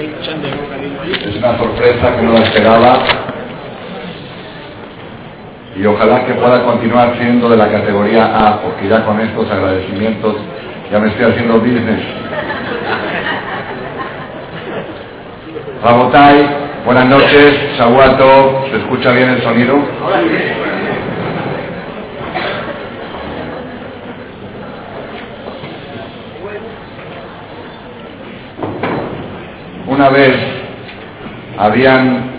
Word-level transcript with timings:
Es 0.00 1.36
una 1.36 1.58
sorpresa 1.58 2.16
que 2.16 2.22
no 2.22 2.32
la 2.32 2.40
esperaba. 2.40 2.98
Y 5.76 5.84
ojalá 5.84 6.24
que 6.24 6.32
pueda 6.34 6.64
continuar 6.64 7.16
siendo 7.18 7.50
de 7.50 7.58
la 7.58 7.68
categoría 7.68 8.24
A, 8.24 8.62
porque 8.62 8.88
ya 8.88 9.04
con 9.04 9.20
estos 9.20 9.50
agradecimientos 9.50 10.36
ya 10.90 10.98
me 11.00 11.08
estoy 11.08 11.26
haciendo 11.26 11.58
business. 11.58 12.00
Rabotai, 15.84 16.46
buenas 16.86 17.06
noches, 17.06 17.76
Shawato, 17.76 18.64
¿se 18.70 18.78
escucha 18.78 19.12
bien 19.12 19.30
el 19.30 19.42
sonido? 19.42 19.78
Una 30.00 30.08
vez 30.08 30.34
habían 31.58 32.30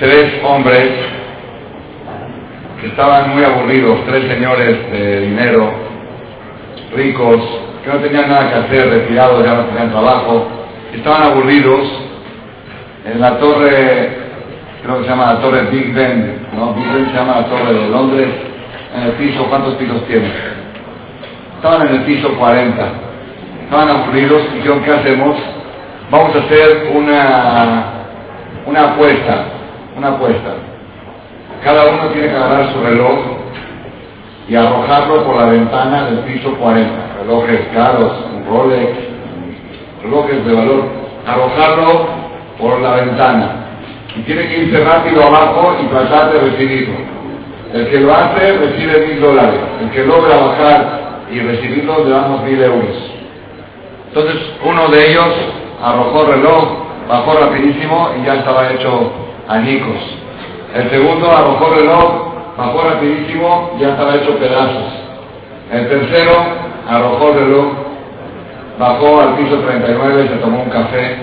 tres 0.00 0.42
hombres 0.42 0.90
que 2.80 2.88
estaban 2.88 3.32
muy 3.32 3.44
aburridos, 3.44 4.00
tres 4.06 4.26
señores 4.26 4.90
de 4.90 5.20
dinero, 5.20 5.70
ricos, 6.96 7.40
que 7.84 7.90
no 7.90 7.98
tenían 7.98 8.28
nada 8.28 8.50
que 8.50 8.54
hacer, 8.56 8.90
retirados, 8.90 9.44
ya 9.44 9.54
no 9.54 9.64
tenían 9.66 9.90
trabajo, 9.90 10.48
estaban 10.92 11.22
aburridos 11.22 11.86
en 13.04 13.20
la 13.20 13.38
torre, 13.38 14.16
creo 14.82 14.98
que 14.98 15.04
se 15.04 15.10
llama 15.10 15.34
la 15.34 15.40
torre 15.40 15.62
Big 15.70 15.94
Ben, 15.94 16.48
¿no? 16.56 16.74
Big 16.74 16.92
Ben 16.92 17.06
se 17.06 17.14
llama 17.14 17.36
la 17.36 17.46
torre 17.46 17.72
de 17.72 17.88
Londres, 17.88 18.28
en 18.96 19.02
el 19.04 19.12
piso, 19.12 19.44
¿cuántos 19.44 19.74
pisos 19.74 20.04
tiene? 20.08 20.28
Estaban 21.54 21.86
en 21.86 21.94
el 21.94 22.00
piso 22.02 22.36
40, 22.36 23.05
estaban 23.66 23.88
aburridos 23.88 24.42
y 24.52 24.56
dijeron, 24.58 24.82
¿qué 24.84 24.92
hacemos? 24.92 25.36
Vamos 26.10 26.36
a 26.36 26.38
hacer 26.38 26.92
una, 26.94 27.84
una 28.64 28.92
apuesta, 28.92 29.44
una 29.96 30.08
apuesta. 30.08 30.54
Cada 31.64 31.86
uno 31.86 32.08
tiene 32.12 32.28
que 32.28 32.36
agarrar 32.36 32.72
su 32.72 32.80
reloj 32.80 33.18
y 34.48 34.54
arrojarlo 34.54 35.24
por 35.24 35.36
la 35.36 35.46
ventana 35.46 36.04
del 36.04 36.18
piso 36.20 36.54
40. 36.54 36.92
Relojes 37.22 37.60
caros, 37.74 38.12
un 38.36 38.46
Rolex, 38.46 38.90
relojes 40.04 40.46
de 40.46 40.54
valor. 40.54 40.84
Arrojarlo 41.26 42.06
por 42.60 42.80
la 42.80 42.94
ventana. 42.94 43.50
Y 44.14 44.20
tiene 44.20 44.46
que 44.46 44.58
irse 44.58 44.84
rápido 44.84 45.24
abajo 45.24 45.76
y 45.82 45.86
tratar 45.86 46.32
de 46.32 46.38
recibirlo. 46.38 46.94
El 47.74 47.88
que 47.88 47.98
lo 47.98 48.14
hace 48.14 48.58
recibe 48.58 49.08
mil 49.08 49.20
dólares. 49.20 49.60
El 49.82 49.90
que 49.90 50.04
logra 50.06 50.36
bajar 50.36 51.26
y 51.32 51.40
recibirlo 51.40 52.04
le 52.04 52.10
damos 52.10 52.44
mil 52.44 52.62
euros. 52.62 53.05
Entonces 54.16 54.42
uno 54.64 54.88
de 54.88 55.10
ellos 55.10 55.26
arrojó 55.84 56.22
el 56.22 56.40
reloj, 56.40 56.68
bajó 57.06 57.34
rapidísimo 57.34 58.08
y 58.18 58.24
ya 58.24 58.36
estaba 58.36 58.70
hecho 58.70 59.12
añicos. 59.46 59.96
El 60.74 60.88
segundo 60.88 61.30
arrojó 61.30 61.68
el 61.74 61.80
reloj, 61.80 62.12
bajó 62.56 62.82
rapidísimo, 62.88 63.76
ya 63.78 63.90
estaba 63.90 64.14
hecho 64.14 64.38
pedazos. 64.38 64.90
El 65.70 65.86
tercero 65.90 66.32
arrojó 66.88 67.28
el 67.28 67.34
reloj, 67.40 67.66
bajó 68.78 69.20
al 69.20 69.34
piso 69.34 69.58
39, 69.58 70.28
se 70.28 70.36
tomó 70.36 70.62
un 70.62 70.70
café. 70.70 71.16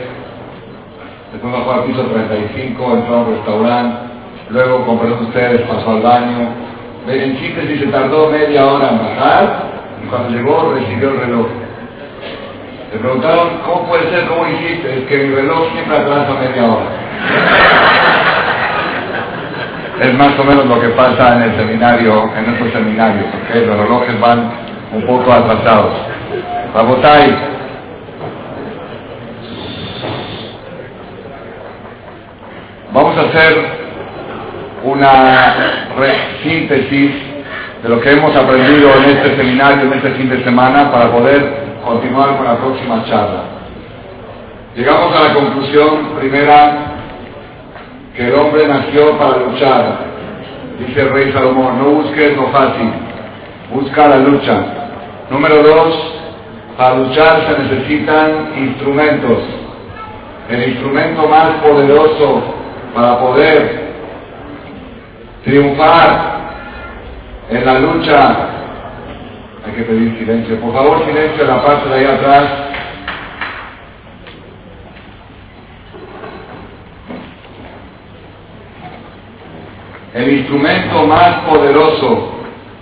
Después 1.31 1.51
bajó 1.51 1.71
al 1.71 1.83
piso 1.85 2.03
35, 2.03 2.93
entró 2.93 3.15
a 3.15 3.19
un 3.21 3.35
restaurante. 3.37 3.97
Luego, 4.51 4.85
de 5.03 5.13
ustedes, 5.13 5.61
pasó 5.61 5.93
al 5.93 6.01
baño. 6.01 6.47
En 7.07 7.39
síntesis, 7.39 7.79
se 7.79 7.87
tardó 7.87 8.29
media 8.29 8.67
hora 8.67 8.89
en 8.91 8.99
bajar 8.99 9.63
y 10.05 10.07
cuando 10.09 10.29
llegó 10.29 10.73
recibió 10.75 11.09
el 11.09 11.17
reloj. 11.21 11.62
Le 12.93 12.99
preguntaron, 12.99 13.57
¿cómo 13.65 13.87
puede 13.87 14.07
ser? 14.11 14.27
¿Cómo 14.27 14.47
hiciste? 14.47 14.99
Es 14.99 15.05
que 15.07 15.17
mi 15.17 15.33
reloj 15.33 15.71
siempre 15.71 15.97
atrasa 15.97 16.33
media 16.39 16.63
hora. 16.63 16.85
es 19.99 20.13
más 20.13 20.39
o 20.39 20.43
menos 20.43 20.67
lo 20.67 20.79
que 20.79 20.89
pasa 20.89 21.37
en 21.37 21.41
el 21.41 21.55
seminario, 21.57 22.29
en 22.37 22.45
nuestros 22.45 22.71
seminarios, 22.71 23.25
¿ok? 23.25 23.55
Los 23.65 23.77
relojes 23.79 24.19
van 24.19 24.51
un 24.93 25.01
poco 25.07 25.33
atrasados. 25.33 25.91
Rabotai. 26.75 27.35
Vamos 32.93 33.17
a 33.17 33.21
hacer 33.21 33.65
una 34.83 35.55
síntesis 36.43 37.11
de 37.81 37.89
lo 37.89 37.99
que 38.01 38.11
hemos 38.11 38.35
aprendido 38.35 38.91
en 38.97 39.17
este 39.17 39.35
seminario, 39.35 39.81
en 39.81 39.93
este 39.93 40.11
fin 40.11 40.29
de 40.29 40.43
semana, 40.43 40.91
para 40.91 41.11
poder 41.11 41.62
continuar 41.83 42.37
con 42.37 42.45
la 42.45 42.57
próxima 42.57 43.03
charla. 43.05 43.43
Llegamos 44.75 45.15
a 45.15 45.27
la 45.27 45.33
conclusión 45.33 46.15
primera 46.19 46.93
que 48.15 48.27
el 48.27 48.35
hombre 48.35 48.67
nació 48.67 49.17
para 49.17 49.37
luchar. 49.37 50.13
Dice 50.79 51.01
el 51.01 51.09
rey 51.11 51.31
Salomón, 51.31 51.77
no 51.77 51.85
busques 52.01 52.35
lo 52.35 52.47
fácil, 52.47 52.91
busca 53.71 54.07
la 54.07 54.17
lucha. 54.17 54.59
Número 55.29 55.61
dos, 55.61 56.13
para 56.77 56.95
luchar 56.95 57.41
se 57.47 57.63
necesitan 57.63 58.53
instrumentos. 58.57 59.39
El 60.49 60.69
instrumento 60.69 61.27
más 61.27 61.49
poderoso 61.63 62.41
para 62.95 63.19
poder 63.19 63.83
triunfar 65.43 66.33
en 67.49 67.65
la 67.65 67.79
lucha, 67.79 68.35
hay 69.65 69.71
que 69.71 69.83
pedir 69.83 70.17
silencio. 70.17 70.59
Por 70.59 70.73
favor, 70.73 71.05
silencio 71.05 71.43
en 71.43 71.47
la 71.47 71.63
parte 71.63 71.89
de 71.89 71.95
ahí 71.95 72.05
atrás. 72.05 72.43
El 80.13 80.31
instrumento 80.31 81.07
más 81.07 81.35
poderoso 81.47 82.33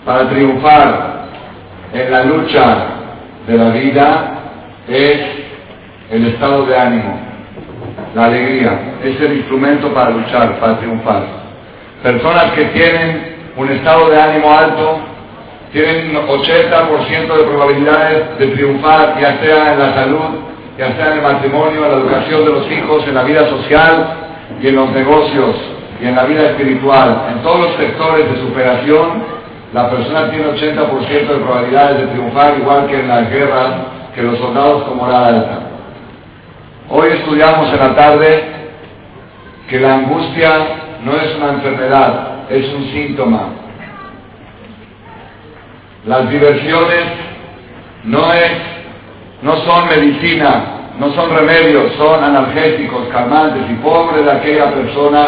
para 0.06 0.30
triunfar 0.30 1.28
en 1.94 2.12
la 2.12 2.24
lucha 2.24 2.88
de 3.48 3.58
la 3.58 3.70
vida 3.70 4.40
es 4.88 5.22
el 6.10 6.28
estado 6.28 6.66
de 6.66 6.78
ánimo, 6.78 7.20
la 8.16 8.26
alegría. 8.26 8.98
Es 9.04 9.22
el 9.22 9.38
instrumento 9.38 9.94
para 9.94 10.10
luchar, 10.10 10.60
para 10.60 10.78
triunfar. 10.80 11.24
Personas 12.04 12.52
que 12.52 12.66
tienen 12.66 13.36
un 13.56 13.70
estado 13.70 14.10
de 14.10 14.22
ánimo 14.22 14.52
alto 14.52 15.11
tienen 15.72 16.14
80% 16.14 17.38
de 17.38 17.44
probabilidades 17.44 18.40
de 18.40 18.48
triunfar, 18.48 19.18
ya 19.20 19.40
sea 19.40 19.74
en 19.74 19.80
la 19.80 19.94
salud, 19.94 20.30
ya 20.78 20.96
sea 20.96 21.08
en 21.08 21.14
el 21.14 21.22
matrimonio, 21.22 21.86
en 21.86 21.92
la 21.92 21.98
educación 21.98 22.46
de 22.46 22.52
los 22.52 22.72
hijos, 22.72 23.08
en 23.08 23.16
la 23.16 23.24
vida 23.24 23.50
social 23.50 24.08
y 24.62 24.68
en 24.68 24.76
los 24.76 24.90
negocios 24.92 25.56
y 26.02 26.08
en 26.08 26.16
la 26.16 26.26
vida 26.26 26.50
espiritual. 26.50 27.28
En 27.32 27.42
todos 27.42 27.60
los 27.62 27.76
sectores 27.78 28.30
de 28.32 28.42
superación, 28.42 29.24
la 29.74 29.90
persona 29.90 30.30
tiene 30.30 30.48
80% 30.48 31.08
de 31.08 31.40
probabilidades 31.40 31.98
de 32.00 32.08
triunfar, 32.08 32.58
igual 32.58 32.88
que 32.88 33.00
en 33.00 33.08
las 33.08 33.30
guerras, 33.30 33.74
que 34.14 34.24
los 34.24 34.38
soldados 34.40 34.84
con 34.84 34.98
moral 34.98 35.24
alta. 35.24 35.60
Hoy 36.90 37.12
estudiamos 37.12 37.72
en 37.72 37.80
la 37.80 37.96
tarde 37.96 38.44
que 39.70 39.80
la 39.80 39.96
angustia 39.96 40.52
no 41.06 41.14
es 41.14 41.36
una 41.38 41.54
enfermedad, 41.54 42.50
es 42.50 42.68
un 42.74 42.84
síntoma. 42.92 43.61
Las 46.06 46.28
diversiones 46.32 47.04
no, 48.06 48.34
es, 48.34 48.52
no 49.44 49.56
son 49.58 49.88
medicina, 49.88 50.94
no 51.00 51.14
son 51.14 51.30
remedios, 51.30 51.94
son 51.94 52.24
analgésicos, 52.24 53.08
calmantes 53.12 53.70
y 53.70 53.74
pobre 53.76 54.24
de 54.24 54.32
aquella 54.32 54.72
persona 54.72 55.28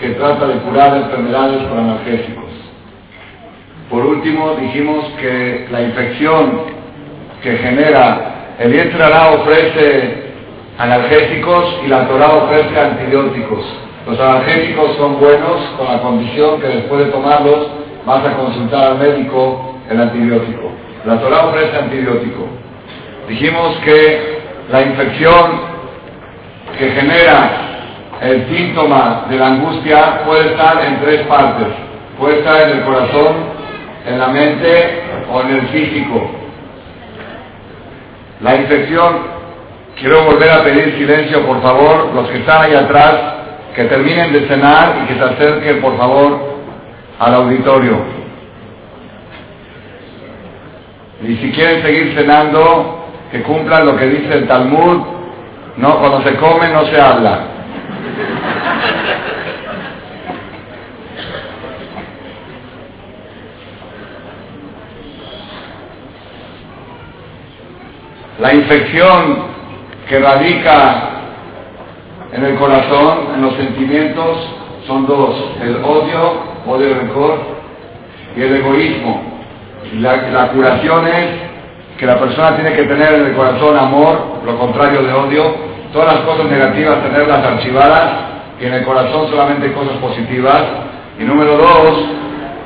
que 0.00 0.10
trata 0.10 0.46
de 0.46 0.54
curar 0.60 0.96
enfermedades 0.96 1.66
con 1.66 1.78
analgésicos. 1.78 2.50
Por 3.90 4.06
último, 4.06 4.54
dijimos 4.60 5.04
que 5.20 5.66
la 5.72 5.82
infección 5.82 6.62
que 7.42 7.56
genera 7.58 8.54
el 8.60 8.72
Yetrará 8.72 9.30
ofrece 9.32 10.22
analgésicos 10.78 11.80
y 11.84 11.88
la 11.88 12.06
Torah 12.06 12.32
ofrece 12.44 12.78
antibióticos. 12.78 13.64
Los 14.06 14.20
analgésicos 14.20 14.96
son 14.96 15.18
buenos 15.18 15.60
con 15.76 15.88
la 15.88 16.00
condición 16.00 16.60
que 16.60 16.68
después 16.68 17.06
de 17.06 17.10
tomarlos 17.10 17.66
vas 18.06 18.24
a 18.24 18.36
consultar 18.36 18.92
al 18.92 18.98
médico 18.98 19.72
el 19.92 20.00
antibiótico. 20.00 20.70
La 21.04 21.20
Torah 21.20 21.46
ofrece 21.46 21.76
antibiótico. 21.76 22.48
Dijimos 23.28 23.76
que 23.84 24.40
la 24.70 24.82
infección 24.82 25.72
que 26.78 26.90
genera 26.90 27.50
el 28.20 28.46
síntoma 28.48 29.26
de 29.28 29.36
la 29.36 29.46
angustia 29.48 30.22
puede 30.24 30.52
estar 30.52 30.84
en 30.84 31.00
tres 31.00 31.26
partes. 31.26 31.68
Puede 32.18 32.38
estar 32.38 32.68
en 32.68 32.78
el 32.78 32.84
corazón, 32.84 33.34
en 34.06 34.18
la 34.18 34.28
mente 34.28 35.02
o 35.32 35.40
en 35.40 35.50
el 35.50 35.68
físico. 35.68 36.30
La 38.40 38.56
infección, 38.56 39.18
quiero 39.98 40.24
volver 40.24 40.50
a 40.50 40.64
pedir 40.64 40.96
silencio, 40.96 41.46
por 41.46 41.62
favor, 41.62 42.10
los 42.14 42.28
que 42.28 42.38
están 42.38 42.62
ahí 42.62 42.74
atrás, 42.74 43.14
que 43.74 43.84
terminen 43.84 44.32
de 44.32 44.46
cenar 44.46 45.02
y 45.02 45.06
que 45.06 45.14
se 45.14 45.24
acerquen, 45.24 45.80
por 45.80 45.96
favor, 45.96 46.52
al 47.18 47.34
auditorio. 47.34 48.21
Y 51.26 51.36
si 51.36 51.52
quieren 51.52 51.82
seguir 51.82 52.14
cenando, 52.16 53.06
que 53.30 53.42
cumplan 53.42 53.86
lo 53.86 53.96
que 53.96 54.06
dice 54.06 54.34
el 54.34 54.48
Talmud, 54.48 55.02
no, 55.76 55.98
cuando 55.98 56.22
se 56.22 56.34
come 56.36 56.68
no 56.68 56.84
se 56.86 57.00
habla. 57.00 57.40
La 68.40 68.54
infección 68.54 69.44
que 70.08 70.18
radica 70.18 71.10
en 72.32 72.44
el 72.44 72.56
corazón, 72.56 73.28
en 73.36 73.42
los 73.42 73.54
sentimientos, 73.54 74.38
son 74.86 75.06
dos, 75.06 75.52
el 75.62 75.76
odio, 75.76 76.42
odio 76.66 76.90
y 76.90 76.94
rencor, 76.94 77.38
y 78.36 78.42
el 78.42 78.56
egoísmo. 78.56 79.41
La, 80.00 80.48
curación 80.48 81.06
es 81.06 81.26
que 81.98 82.06
la 82.06 82.18
persona 82.18 82.56
tiene 82.56 82.72
que 82.72 82.84
tener 82.84 83.14
en 83.14 83.26
el 83.26 83.34
corazón 83.34 83.76
amor, 83.76 84.40
lo 84.44 84.58
contrario 84.58 85.02
de 85.02 85.12
odio, 85.12 85.54
todas 85.92 86.14
las 86.14 86.24
cosas 86.24 86.46
negativas 86.46 87.02
tenerlas 87.02 87.44
archivadas, 87.44 88.10
y 88.60 88.66
en 88.66 88.74
el 88.74 88.84
corazón 88.84 89.28
solamente 89.28 89.72
cosas 89.72 89.96
positivas. 89.98 90.62
Y 91.18 91.24
número 91.24 91.56
dos, 91.56 92.04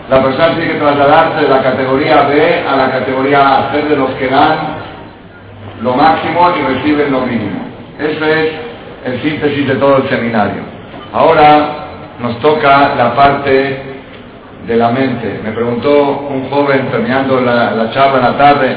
la 0.08 0.22
persona 0.22 0.54
tiene 0.54 0.72
que 0.72 0.78
trasladarse 0.78 1.42
de 1.42 1.48
la 1.48 1.62
categoría 1.62 2.22
B 2.22 2.64
a 2.68 2.76
la 2.76 2.90
categoría 2.90 3.58
A, 3.58 3.72
ser 3.72 3.88
de 3.88 3.96
los 3.96 4.10
que 4.12 4.28
dan 4.28 4.76
lo 5.82 5.94
máximo 5.94 6.52
y 6.56 6.74
reciben 6.74 7.12
lo 7.12 7.20
mínimo. 7.20 7.60
Ese 7.98 8.46
es 8.46 8.52
el 9.04 9.22
síntesis 9.22 9.68
de 9.68 9.74
todo 9.76 9.98
el 9.98 10.08
seminario. 10.08 10.62
Ahora 11.12 11.86
nos 12.20 12.38
toca 12.40 12.94
la 12.96 13.14
parte 13.14 13.95
de 14.66 14.76
la 14.76 14.90
mente. 14.90 15.40
Me 15.44 15.52
preguntó 15.52 16.26
un 16.28 16.50
joven 16.50 16.88
terminando 16.90 17.40
la, 17.40 17.90
charla 17.92 18.18
en 18.18 18.24
la 18.24 18.36
tarde, 18.36 18.76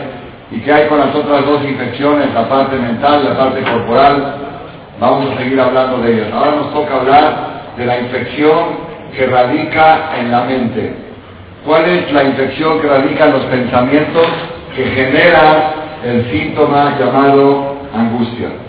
¿y 0.52 0.60
qué 0.60 0.72
hay 0.72 0.88
con 0.88 1.00
las 1.00 1.14
otras 1.14 1.46
dos 1.46 1.64
infecciones, 1.64 2.34
la 2.34 2.48
parte 2.48 2.76
mental, 2.78 3.26
la 3.26 3.38
parte 3.38 3.62
corporal? 3.62 4.36
Vamos 5.00 5.32
a 5.32 5.38
seguir 5.38 5.60
hablando 5.60 6.00
de 6.00 6.14
ellas. 6.14 6.28
Ahora 6.34 6.52
nos 6.52 6.74
toca 6.74 6.96
hablar 6.96 7.74
de 7.78 7.86
la 7.86 8.00
infección 8.00 8.90
que 9.16 9.26
radica 9.26 10.12
en 10.20 10.32
la 10.32 10.44
mente. 10.44 10.94
¿Cuál 11.66 11.86
es 11.86 12.12
la 12.12 12.24
infección 12.24 12.80
que 12.82 12.88
radica 12.88 13.26
en 13.26 13.34
los 13.34 13.46
pensamientos 13.46 14.28
que 14.76 14.84
genera 14.86 15.74
el 16.06 16.32
síntoma 16.32 16.98
llamado 17.00 17.76
angustia? 17.94 18.69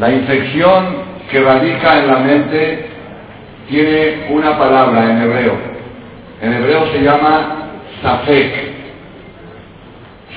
La 0.00 0.10
infección 0.10 0.96
que 1.30 1.40
radica 1.40 1.98
en 1.98 2.06
la 2.06 2.18
mente 2.20 2.86
tiene 3.68 4.28
una 4.30 4.58
palabra 4.58 5.10
en 5.10 5.22
hebreo. 5.22 5.58
En 6.40 6.54
hebreo 6.54 6.86
se 6.90 7.02
llama 7.02 7.68
safek. 8.02 8.70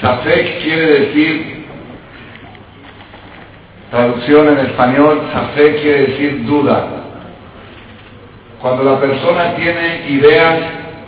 Safek 0.02 0.64
quiere 0.64 0.86
decir, 1.00 1.66
traducción 3.90 4.50
en 4.50 4.66
español, 4.66 5.30
safek 5.32 5.82
quiere 5.82 6.08
decir 6.08 6.46
duda. 6.46 6.86
Cuando 8.62 8.84
la 8.84 9.00
persona 9.00 9.56
tiene 9.56 10.10
ideas 10.10 10.60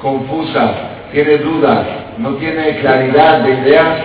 confusas, 0.01 0.71
tiene 1.11 1.39
dudas, 1.39 1.85
no 2.19 2.35
tiene 2.35 2.79
claridad 2.79 3.39
de 3.39 3.51
ideas, 3.51 3.97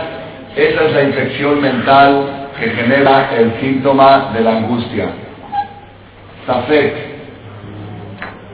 esa 0.57 0.85
es 0.87 0.93
la 0.93 1.03
infección 1.05 1.61
mental 1.61 2.40
que 2.59 2.71
genera 2.71 3.31
el 3.37 3.61
síntoma 3.61 4.31
de 4.35 4.41
la 4.41 4.57
angustia. 4.59 5.11
Safek, 6.47 6.95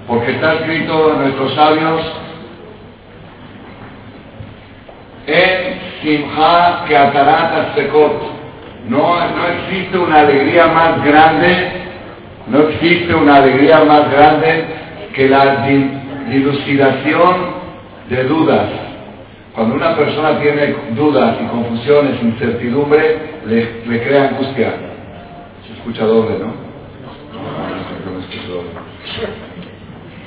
porque 0.07 0.33
está 0.33 0.55
escrito 0.55 1.13
en 1.13 1.21
nuestros 1.23 1.55
sabios 1.55 2.03
en 5.27 5.81
Simha 6.01 6.85
que 6.87 6.97
Atarata. 6.97 7.75
No, 8.89 9.19
no 9.19 9.49
existe 9.49 9.99
una 9.99 10.21
alegría 10.21 10.69
más 10.69 11.05
grande, 11.05 11.71
no 12.47 12.61
existe 12.69 13.15
una 13.15 13.37
alegría 13.37 13.85
más 13.85 14.11
grande 14.11 14.65
que 15.13 15.29
la 15.29 15.67
dilucidación 16.29 17.57
de 18.09 18.25
dudas. 18.25 18.86
Cuando 19.57 19.75
una 19.75 19.97
persona 19.97 20.39
tiene 20.39 20.77
dudas 20.91 21.39
y 21.41 21.47
confusiones, 21.47 22.23
incertidumbre, 22.23 23.41
le, 23.47 24.03
crea 24.03 24.29
angustia. 24.29 24.75
Se 25.67 25.73
escucha 25.73 26.05
doble, 26.05 26.39
¿no? 26.39 26.53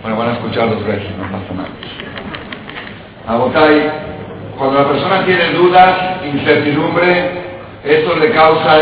Bueno, 0.02 0.18
van 0.18 0.30
a 0.30 0.34
escuchar 0.34 0.70
dos 0.72 0.84
veces, 0.84 1.12
no 1.16 1.24
pasa 1.26 1.54
nada. 1.54 1.70
Agotay, 3.28 3.92
cuando 4.58 4.80
la 4.80 4.88
persona 4.88 5.26
tiene 5.26 5.52
dudas, 5.52 5.96
incertidumbre, 6.26 7.32
eso 7.84 8.16
le 8.16 8.32
causa 8.32 8.80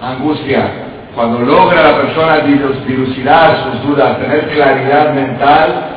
angustia. 0.00 0.70
Cuando 1.14 1.40
logra 1.40 1.92
la 1.92 1.96
persona 2.00 2.38
dilucidar 2.38 3.64
sus 3.64 3.82
dudas, 3.86 4.18
tener 4.18 4.48
claridad 4.48 5.12
mental, 5.12 5.90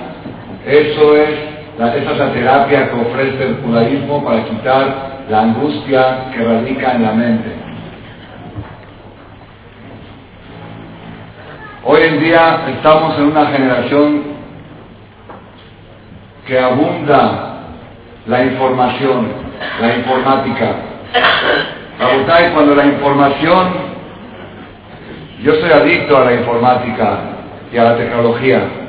eso 0.65 1.15
es, 1.15 1.56
esa 1.85 2.11
es 2.11 2.17
la 2.17 2.33
terapia 2.33 2.89
que 2.89 2.95
ofrece 2.95 3.43
el 3.43 3.57
judaísmo 3.57 4.25
para 4.25 4.43
quitar 4.45 5.25
la 5.29 5.41
angustia 5.41 6.31
que 6.33 6.43
radica 6.43 6.93
en 6.93 7.03
la 7.03 7.11
mente. 7.11 7.51
Hoy 11.83 12.01
en 12.01 12.19
día 12.19 12.65
estamos 12.75 13.17
en 13.17 13.25
una 13.25 13.45
generación 13.47 14.23
que 16.47 16.59
abunda 16.59 17.59
la 18.25 18.43
información, 18.43 19.27
la 19.79 19.95
informática. 19.95 20.75
y 21.99 22.53
cuando 22.53 22.75
la 22.75 22.85
información, 22.85 23.67
yo 25.43 25.53
soy 25.55 25.71
adicto 25.71 26.17
a 26.17 26.25
la 26.25 26.33
informática 26.33 27.19
y 27.71 27.77
a 27.77 27.83
la 27.83 27.97
tecnología. 27.97 28.86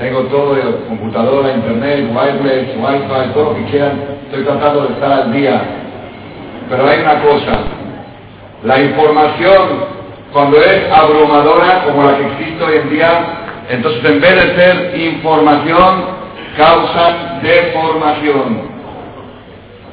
Tengo 0.00 0.20
todo, 0.28 0.56
computadora, 0.88 1.52
internet, 1.52 2.10
wireless, 2.10 2.74
wifi, 2.74 3.32
todo 3.34 3.50
lo 3.50 3.54
que 3.56 3.64
quieran. 3.64 4.00
Estoy 4.24 4.44
tratando 4.44 4.86
de 4.86 4.94
estar 4.94 5.12
al 5.12 5.30
día. 5.30 5.60
Pero 6.70 6.88
hay 6.88 7.00
una 7.00 7.20
cosa, 7.20 7.58
la 8.64 8.80
información 8.80 10.00
cuando 10.32 10.56
es 10.56 10.90
abrumadora 10.90 11.84
como 11.84 12.04
la 12.04 12.16
que 12.16 12.26
existe 12.28 12.64
hoy 12.64 12.76
en 12.78 12.90
día, 12.90 13.24
entonces 13.68 14.02
en 14.02 14.20
vez 14.22 14.34
de 14.36 14.54
ser 14.54 15.00
información, 15.00 16.04
causan 16.56 17.42
deformación. 17.42 18.70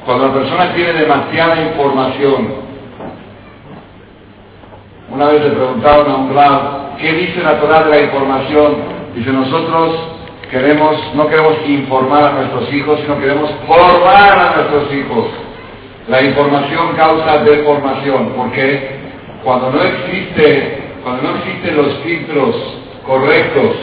Cuando 0.06 0.28
la 0.28 0.32
persona 0.32 0.72
tiene 0.74 0.92
demasiada 0.94 1.60
información, 1.60 2.48
una 5.10 5.26
vez 5.26 5.44
le 5.44 5.50
preguntaron 5.50 6.10
a 6.10 6.16
un 6.16 6.34
rab, 6.34 6.96
¿qué 6.96 7.12
dice 7.12 7.42
la 7.42 7.60
Torah 7.60 7.82
de 7.82 7.90
la 7.90 8.00
información? 8.00 8.97
Dice, 9.18 9.32
nosotros 9.32 9.94
queremos, 10.50 10.96
no 11.14 11.26
queremos 11.28 11.54
informar 11.66 12.24
a 12.24 12.32
nuestros 12.32 12.72
hijos, 12.72 13.00
sino 13.00 13.18
queremos 13.18 13.50
formar 13.66 14.38
a 14.38 14.56
nuestros 14.56 14.94
hijos. 14.94 15.26
La 16.08 16.22
información 16.22 16.96
causa 16.96 17.44
deformación. 17.44 18.30
¿Por 18.30 18.50
qué? 18.52 18.98
cuando 19.44 19.70
no 19.70 19.82
existe, 19.82 20.78
cuando 21.02 21.22
no 21.22 21.38
existen 21.38 21.76
los 21.76 21.94
filtros 21.98 22.54
correctos 23.06 23.76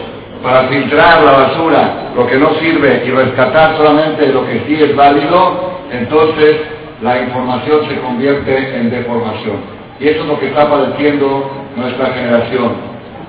para 0.44 0.68
filtrar 0.68 1.24
la 1.24 1.32
basura, 1.32 2.12
lo 2.16 2.28
que 2.28 2.38
no 2.38 2.54
sirve, 2.56 3.04
y 3.06 3.10
rescatar 3.10 3.78
solamente 3.78 4.28
lo 4.28 4.46
que 4.46 4.62
sí 4.68 4.76
es 4.76 4.96
válido, 4.96 5.80
entonces 5.92 6.58
la 7.02 7.22
información 7.22 7.88
se 7.90 8.00
convierte 8.00 8.78
en 8.78 8.92
deformación. 8.92 9.58
Y 10.00 10.08
eso 10.08 10.22
es 10.22 10.28
lo 10.28 10.40
que 10.40 10.48
está 10.48 10.70
padeciendo 10.70 11.50
nuestra 11.76 12.14
generación. 12.14 12.74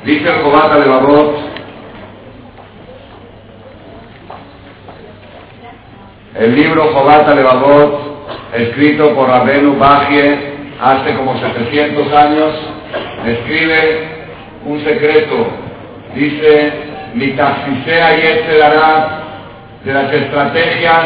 Dice 0.04 0.28
el 0.28 0.42
Jobata 0.42 0.78
de 0.78 0.88
Babot, 0.88 1.36
el 6.38 6.54
libro 6.54 6.92
Jobata 6.92 7.34
Babot, 7.34 8.28
escrito 8.54 9.14
por 9.14 9.28
Rabenu 9.28 9.78
Bajie, 9.78 10.56
hace 10.80 11.14
como 11.14 11.38
700 11.38 12.12
años, 12.12 12.52
escribe 13.26 14.08
un 14.64 14.84
secreto. 14.84 15.46
Dice, 16.14 16.72
mi 17.14 17.28
taxisea 17.28 18.16
y 18.16 18.20
se 18.46 18.58
dará 18.58 19.22
de 19.84 19.92
las 19.92 20.12
estrategias, 20.12 21.04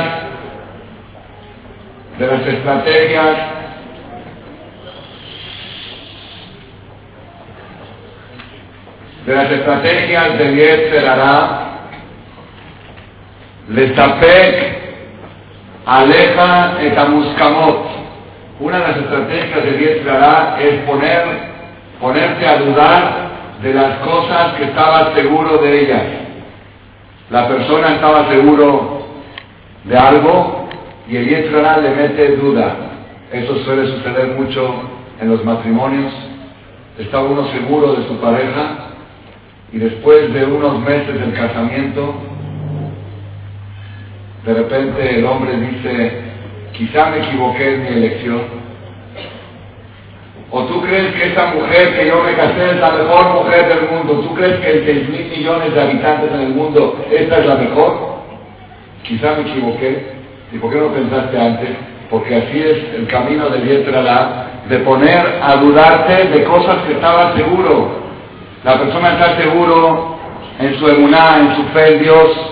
de 2.18 2.26
las 2.26 2.46
estrategias 2.46 3.36
de 9.26 9.34
las 9.34 9.50
estrategias 9.50 10.38
de 10.38 10.54
Yetzerará, 10.54 11.66
Lestapek, 13.68 14.79
Aleja 15.90 16.80
et 16.82 16.96
Amuskamot 16.96 18.00
una 18.60 18.78
de 18.78 18.86
las 18.88 18.96
estrategias 18.98 19.64
de 19.64 19.72
Diez 19.72 19.96
es 20.60 20.74
poner 20.82 21.22
ponerte 21.98 22.46
a 22.46 22.58
dudar 22.58 23.30
de 23.62 23.74
las 23.74 23.98
cosas 23.98 24.54
que 24.54 24.64
estabas 24.64 25.14
seguro 25.14 25.58
de 25.58 25.80
ellas. 25.82 26.02
La 27.30 27.48
persona 27.48 27.94
estaba 27.94 28.28
seguro 28.28 29.06
de 29.84 29.96
algo 29.96 30.68
y 31.08 31.16
el 31.16 31.28
Yetzirah 31.28 31.78
le 31.78 31.90
mete 31.90 32.36
duda. 32.36 32.74
Eso 33.32 33.56
suele 33.64 33.86
suceder 33.86 34.28
mucho 34.38 34.74
en 35.20 35.30
los 35.30 35.44
matrimonios. 35.44 36.12
Está 36.98 37.20
uno 37.20 37.46
seguro 37.48 37.94
de 37.94 38.08
su 38.08 38.16
pareja 38.20 38.90
y 39.72 39.78
después 39.78 40.32
de 40.34 40.44
unos 40.44 40.80
meses 40.80 41.18
del 41.18 41.32
casamiento, 41.32 42.14
de 44.44 44.54
repente 44.54 45.18
el 45.18 45.24
hombre 45.24 45.56
dice, 45.56 46.12
quizá 46.72 47.10
me 47.10 47.18
equivoqué 47.18 47.74
en 47.74 47.82
mi 47.82 47.88
elección 47.88 48.60
¿O 50.52 50.64
tú 50.64 50.80
crees 50.82 51.14
que 51.14 51.28
esa 51.28 51.46
mujer 51.54 51.94
que 51.96 52.08
yo 52.08 52.24
me 52.24 52.34
casé 52.34 52.70
es 52.70 52.80
la 52.80 52.90
mejor 52.90 53.34
mujer 53.34 53.68
del 53.68 53.88
mundo? 53.88 54.14
¿Tú 54.20 54.34
crees 54.34 54.58
que 54.58 54.70
el 54.70 54.84
6 54.84 55.08
mil 55.08 55.30
millones 55.30 55.72
de 55.72 55.80
habitantes 55.80 56.32
en 56.32 56.40
el 56.40 56.48
mundo, 56.48 56.98
esta 57.08 57.38
es 57.38 57.46
la 57.46 57.54
mejor? 57.54 58.16
Quizá 59.04 59.34
me 59.36 59.42
equivoqué. 59.42 60.12
¿Y 60.52 60.58
por 60.58 60.72
qué 60.72 60.78
no 60.80 60.88
pensaste 60.88 61.40
antes? 61.40 61.68
Porque 62.10 62.34
así 62.34 62.58
es 62.58 62.94
el 62.96 63.06
camino 63.06 63.48
del 63.48 63.62
Yetralá, 63.62 64.46
de 64.68 64.78
poner 64.78 65.38
a 65.40 65.54
dudarte 65.56 66.26
de 66.26 66.42
cosas 66.42 66.78
que 66.84 66.94
estabas 66.94 67.36
seguro. 67.36 68.00
La 68.64 68.76
persona 68.76 69.12
está 69.12 69.36
seguro 69.40 70.16
en 70.58 70.74
su 70.80 70.88
emuná, 70.88 71.38
en 71.38 71.56
su 71.56 71.62
fe 71.72 71.94
en 71.94 72.02
Dios. 72.02 72.49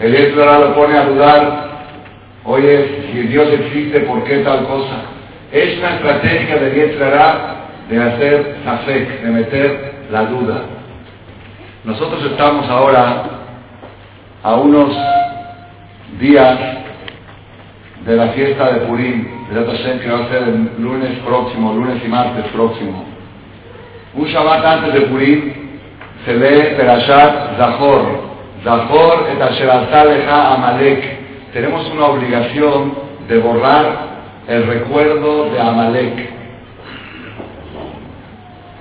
El 0.00 0.12
Yetralá 0.12 0.58
lo 0.58 0.74
pone 0.74 0.96
a 0.96 1.04
dudar. 1.04 1.64
Oye, 2.44 3.10
si 3.12 3.22
Dios 3.28 3.48
existe, 3.52 4.00
¿por 4.00 4.22
qué 4.24 4.38
tal 4.38 4.66
cosa? 4.66 5.02
Es 5.52 5.78
una 5.78 5.94
estrategia 5.96 6.56
de 6.56 6.74
Yetzirah 6.74 7.54
de 7.88 8.02
hacer 8.02 8.56
Zafek, 8.64 9.22
de 9.22 9.30
meter 9.30 9.94
la 10.10 10.24
duda. 10.24 10.62
Nosotros 11.84 12.24
estamos 12.24 12.68
ahora 12.68 13.24
a 14.42 14.54
unos 14.56 14.96
días 16.18 16.58
de 18.04 18.16
la 18.16 18.28
fiesta 18.28 18.72
de 18.72 18.80
Purim, 18.86 19.26
que 19.48 20.10
va 20.10 20.24
a 20.24 20.28
ser 20.28 20.42
el 20.42 20.70
lunes 20.78 21.18
próximo, 21.26 21.72
lunes 21.72 22.02
y 22.04 22.08
martes 22.08 22.44
próximo. 22.52 23.04
Un 24.14 24.26
Shabbat 24.26 24.64
antes 24.64 24.94
de 24.94 25.00
Purim 25.02 25.52
se 26.24 26.34
lee 26.34 26.74
Perashat 26.76 27.56
Zahor. 27.58 28.33
Zahor 28.64 29.28
et 29.30 29.42
asher 29.42 29.70
Amalek. 29.70 31.52
Tenemos 31.52 31.86
una 31.90 32.06
obligación 32.06 32.94
de 33.28 33.38
borrar 33.38 33.84
el 34.48 34.66
recuerdo 34.66 35.50
de 35.50 35.60
Amalek. 35.60 36.30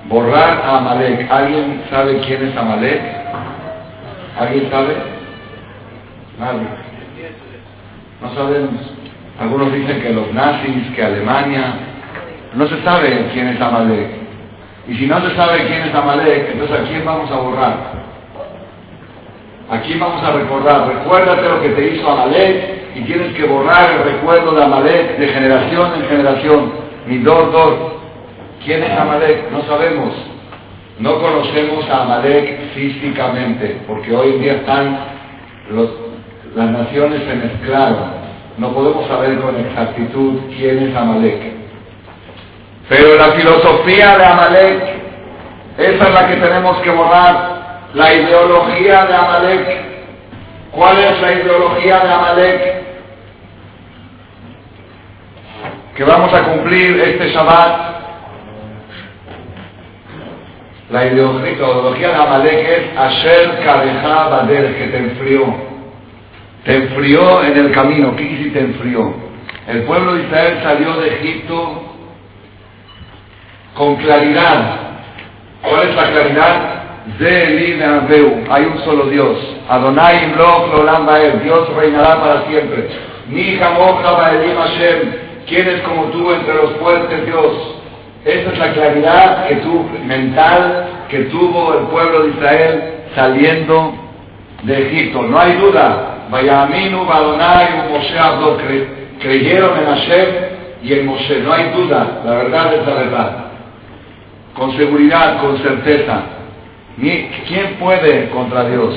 Borrar 0.07 0.61
a 0.65 0.77
Amalek. 0.77 1.29
¿Alguien 1.29 1.83
sabe 1.89 2.19
quién 2.25 2.47
es 2.47 2.57
Amalek? 2.57 3.01
¿Alguien 4.39 4.71
sabe? 4.71 4.95
Nadie. 6.39 6.67
No 8.21 8.33
sabemos. 8.33 8.93
Algunos 9.39 9.73
dicen 9.73 10.01
que 10.01 10.13
los 10.13 10.33
nazis, 10.33 10.95
que 10.95 11.03
Alemania. 11.03 11.73
No 12.55 12.67
se 12.67 12.81
sabe 12.83 13.29
quién 13.33 13.49
es 13.49 13.61
Amalek. 13.61 14.07
Y 14.87 14.95
si 14.95 15.07
no 15.07 15.19
se 15.21 15.35
sabe 15.35 15.65
quién 15.67 15.83
es 15.83 15.95
Amalek, 15.95 16.51
entonces 16.53 16.79
¿a 16.79 16.83
quién 16.83 17.05
vamos 17.05 17.31
a 17.31 17.35
borrar? 17.35 18.02
¿A 19.73 19.81
quién 19.81 19.99
vamos 19.99 20.21
a 20.23 20.33
recordar? 20.33 20.87
Recuérdate 20.87 21.49
lo 21.49 21.59
que 21.59 21.69
te 21.69 21.95
hizo 21.95 22.07
Amalek 22.07 22.93
y 22.93 23.01
tienes 23.05 23.33
que 23.33 23.43
borrar 23.45 23.91
el 23.91 24.03
recuerdo 24.03 24.51
de 24.51 24.63
Amalek 24.63 25.17
de 25.17 25.27
generación 25.29 25.93
en 25.95 26.09
generación. 26.09 26.71
Mi 27.07 27.17
dos, 27.17 27.51
dos. 27.51 27.73
¿Quién 28.63 28.83
es 28.83 28.91
Amalek? 28.91 29.49
No 29.51 29.63
sabemos. 29.63 30.13
No 30.99 31.19
conocemos 31.19 31.89
a 31.89 32.03
Amalek 32.03 32.71
físicamente, 32.75 33.81
porque 33.87 34.15
hoy 34.15 34.35
en 34.35 34.41
día 34.41 34.53
están 34.57 34.99
las 36.55 36.69
naciones 36.69 37.21
en 37.27 37.41
esclavo. 37.41 37.97
No 38.59 38.73
podemos 38.73 39.07
saber 39.07 39.39
con 39.39 39.59
exactitud 39.59 40.39
quién 40.55 40.87
es 40.87 40.95
Amalek. 40.95 41.51
Pero 42.89 43.15
la 43.15 43.31
filosofía 43.31 44.19
de 44.19 44.23
Amalek, 44.25 44.83
esa 45.79 46.07
es 46.07 46.13
la 46.13 46.27
que 46.27 46.35
tenemos 46.35 46.77
que 46.81 46.91
borrar. 46.91 47.52
La 47.93 48.13
ideología 48.13 49.05
de 49.05 49.15
Amalek. 49.15 49.83
¿Cuál 50.71 50.97
es 50.99 51.21
la 51.21 51.31
ideología 51.33 51.99
de 51.99 52.13
Amalek? 52.13 52.83
que 55.95 56.03
vamos 56.03 56.33
a 56.33 56.43
cumplir 56.43 56.99
este 56.99 57.29
Shabbat. 57.29 57.93
La 60.89 61.05
ideología 61.05 62.09
de 62.09 62.15
Amalek 62.15 62.67
es 62.67 62.97
Asher 62.97 63.63
Kareja 63.63 64.27
Bader, 64.29 64.75
que 64.75 64.87
te 64.87 64.97
enfrió. 64.97 65.55
Te 66.65 66.75
enfrió 66.75 67.43
en 67.43 67.57
el 67.57 67.71
camino. 67.71 68.15
¿Qué 68.15 68.27
quiere 68.27 68.49
te 68.51 68.59
enfrió? 68.59 69.13
El 69.67 69.83
pueblo 69.83 70.15
de 70.15 70.23
Israel 70.23 70.59
salió 70.63 70.93
de 70.95 71.15
Egipto 71.15 71.83
con 73.75 73.95
claridad. 73.97 74.79
¿Cuál 75.61 75.89
es 75.89 75.95
la 75.95 76.11
claridad? 76.11 76.82
Hay 78.49 78.65
un 78.65 78.79
solo 78.85 79.05
Dios. 79.05 79.37
Adonai 79.69 80.25
Imloch 80.25 80.73
Lolam 80.73 81.07
Dios 81.43 81.69
reinará 81.75 82.19
para 82.19 82.45
siempre. 82.47 82.89
Jamoja 83.59 84.11
Baelim 84.11 84.55
Hashem. 84.55 84.99
¿Quién 85.47 85.67
es 85.67 85.81
como 85.81 86.05
tú 86.05 86.31
entre 86.31 86.53
los 86.53 86.71
fuertes, 86.77 87.25
Dios? 87.25 87.75
Esa 88.23 88.51
es 88.53 88.57
la 88.57 88.73
claridad 88.73 89.49
mental 90.05 90.85
que 91.09 91.19
tuvo 91.25 91.73
el 91.73 91.87
pueblo 91.87 92.23
de 92.23 92.29
Israel 92.29 92.83
saliendo 93.13 93.93
de 94.63 94.87
Egipto. 94.87 95.23
No 95.23 95.37
hay 95.37 95.53
duda. 95.53 96.27
Vayaminu, 96.31 97.05
Badonai, 97.05 97.89
Moshe 97.91 98.17
Abdo, 98.17 98.57
creyeron 99.21 99.77
en 99.77 99.85
Hashem 99.85 100.27
y 100.83 100.93
en 100.93 101.05
Moshe. 101.05 101.39
No 101.39 101.53
hay 101.53 101.69
duda. 101.71 102.21
La 102.25 102.31
verdad 102.35 102.73
es 102.73 102.87
la 102.87 102.93
verdad. 102.93 103.37
Con 104.55 104.71
seguridad, 104.77 105.41
con 105.41 105.57
certeza. 105.57 106.23
¿Quién 106.99 107.75
puede 107.79 108.29
contra 108.29 108.65
Dios? 108.65 108.95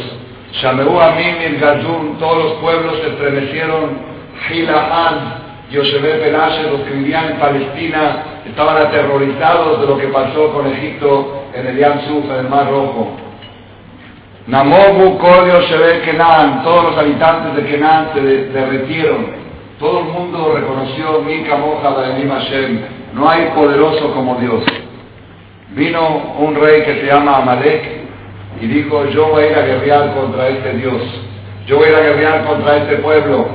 Shameu 0.53 1.01
Amim, 1.01 1.59
Gazun, 1.61 2.19
todos 2.19 2.45
los 2.45 2.53
pueblos 2.55 2.99
se 3.03 3.09
estremecieron. 3.09 4.17
Gilahan, 4.49 5.47
Yoshebet 5.71 6.21
Belashe, 6.21 6.63
los 6.71 6.81
que 6.83 6.91
vivían 6.91 7.33
en 7.33 7.37
Palestina, 7.39 8.23
estaban 8.47 8.77
aterrorizados 8.77 9.81
de 9.81 9.87
lo 9.87 9.99
que 9.99 10.09
pasó 10.09 10.53
con 10.53 10.67
Egipto 10.67 11.45
en 11.55 11.67
el 11.67 11.79
Yam 11.79 12.01
Suf, 12.07 12.25
en 12.31 12.37
el 12.37 12.49
Mar 12.49 12.71
Rojo. 12.71 13.17
Namobu, 14.47 15.19
Kol, 15.19 15.51
Yoshebet, 15.51 16.05
Kenan, 16.05 16.63
todos 16.63 16.85
los 16.85 16.99
habitantes 16.99 17.57
de 17.57 17.71
Kenan 17.71 18.11
se 18.15 18.21
derretieron. 18.21 19.47
Todo 19.79 20.01
el 20.01 20.05
mundo 20.07 20.55
reconoció 20.55 21.21
Mika 21.23 21.57
Moja 21.57 21.95
Hashem. 21.95 22.81
No 23.15 23.29
hay 23.29 23.51
poderoso 23.55 24.13
como 24.15 24.37
Dios. 24.37 24.63
Vino 25.77 26.35
un 26.39 26.55
rey 26.55 26.83
que 26.85 27.01
se 27.01 27.07
llama 27.07 27.37
Amalek 27.37 27.83
y 28.63 28.67
dijo, 28.67 29.05
yo 29.11 29.29
voy 29.29 29.45
a 29.45 29.51
ir 29.51 29.59
a 29.59 29.67
guerrear 29.67 30.15
contra 30.15 30.49
este 30.49 30.73
Dios. 30.73 31.03
Yo 31.67 31.77
voy 31.77 31.89
a 31.89 31.91
ir 31.91 31.97
a 31.97 32.01
guerrear 32.01 32.45
contra 32.47 32.77
este 32.79 32.97
pueblo 32.97 33.47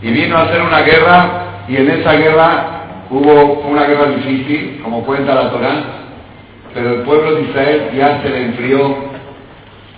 y 0.00 0.10
vino 0.12 0.36
a 0.36 0.42
hacer 0.42 0.62
una 0.62 0.82
guerra 0.82 1.64
y 1.66 1.76
en 1.78 1.90
esa 1.90 2.12
guerra 2.12 3.06
hubo 3.10 3.62
una 3.68 3.84
guerra 3.84 4.06
difícil, 4.06 4.80
como 4.84 5.04
cuenta 5.04 5.34
la 5.34 5.50
Torá, 5.50 5.82
pero 6.72 6.94
el 6.94 7.00
pueblo 7.02 7.34
de 7.34 7.42
Israel 7.42 7.90
ya 7.96 8.22
se 8.22 8.28
le 8.28 8.42
enfrió 8.42 8.96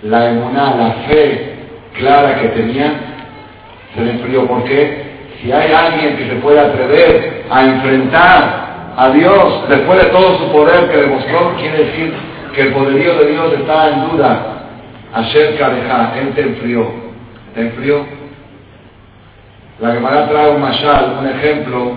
la 0.01 0.31
emuná, 0.31 0.75
la 0.75 0.91
fe 1.07 1.55
clara 1.93 2.41
que 2.41 2.47
tenía, 2.49 2.93
se 3.93 4.01
le 4.01 4.11
enfrió. 4.11 4.47
porque 4.47 5.05
Si 5.41 5.51
hay 5.51 5.71
alguien 5.71 6.17
que 6.17 6.27
se 6.27 6.35
puede 6.37 6.59
atrever 6.59 7.45
a 7.51 7.65
enfrentar 7.65 8.66
a 8.97 9.09
Dios 9.11 9.69
después 9.69 10.03
de 10.03 10.09
todo 10.09 10.39
su 10.39 10.51
poder 10.51 10.89
que 10.89 10.97
demostró, 10.97 11.53
quiere 11.59 11.85
decir 11.85 12.13
que 12.53 12.61
el 12.63 12.73
poderío 12.73 13.13
de 13.19 13.27
Dios 13.27 13.53
está 13.53 13.89
en 13.89 14.09
duda. 14.09 14.39
Asher 15.13 15.55
Kareja, 15.55 16.13
Él 16.19 16.33
te 16.33 16.41
enfrió. 16.41 16.87
¿Te 17.53 17.61
enfrió? 17.61 18.05
La 19.79 19.93
Gemara 19.93 20.27
trae 20.27 20.49
un 20.49 20.61
mashal, 20.61 21.17
un 21.19 21.27
ejemplo, 21.27 21.91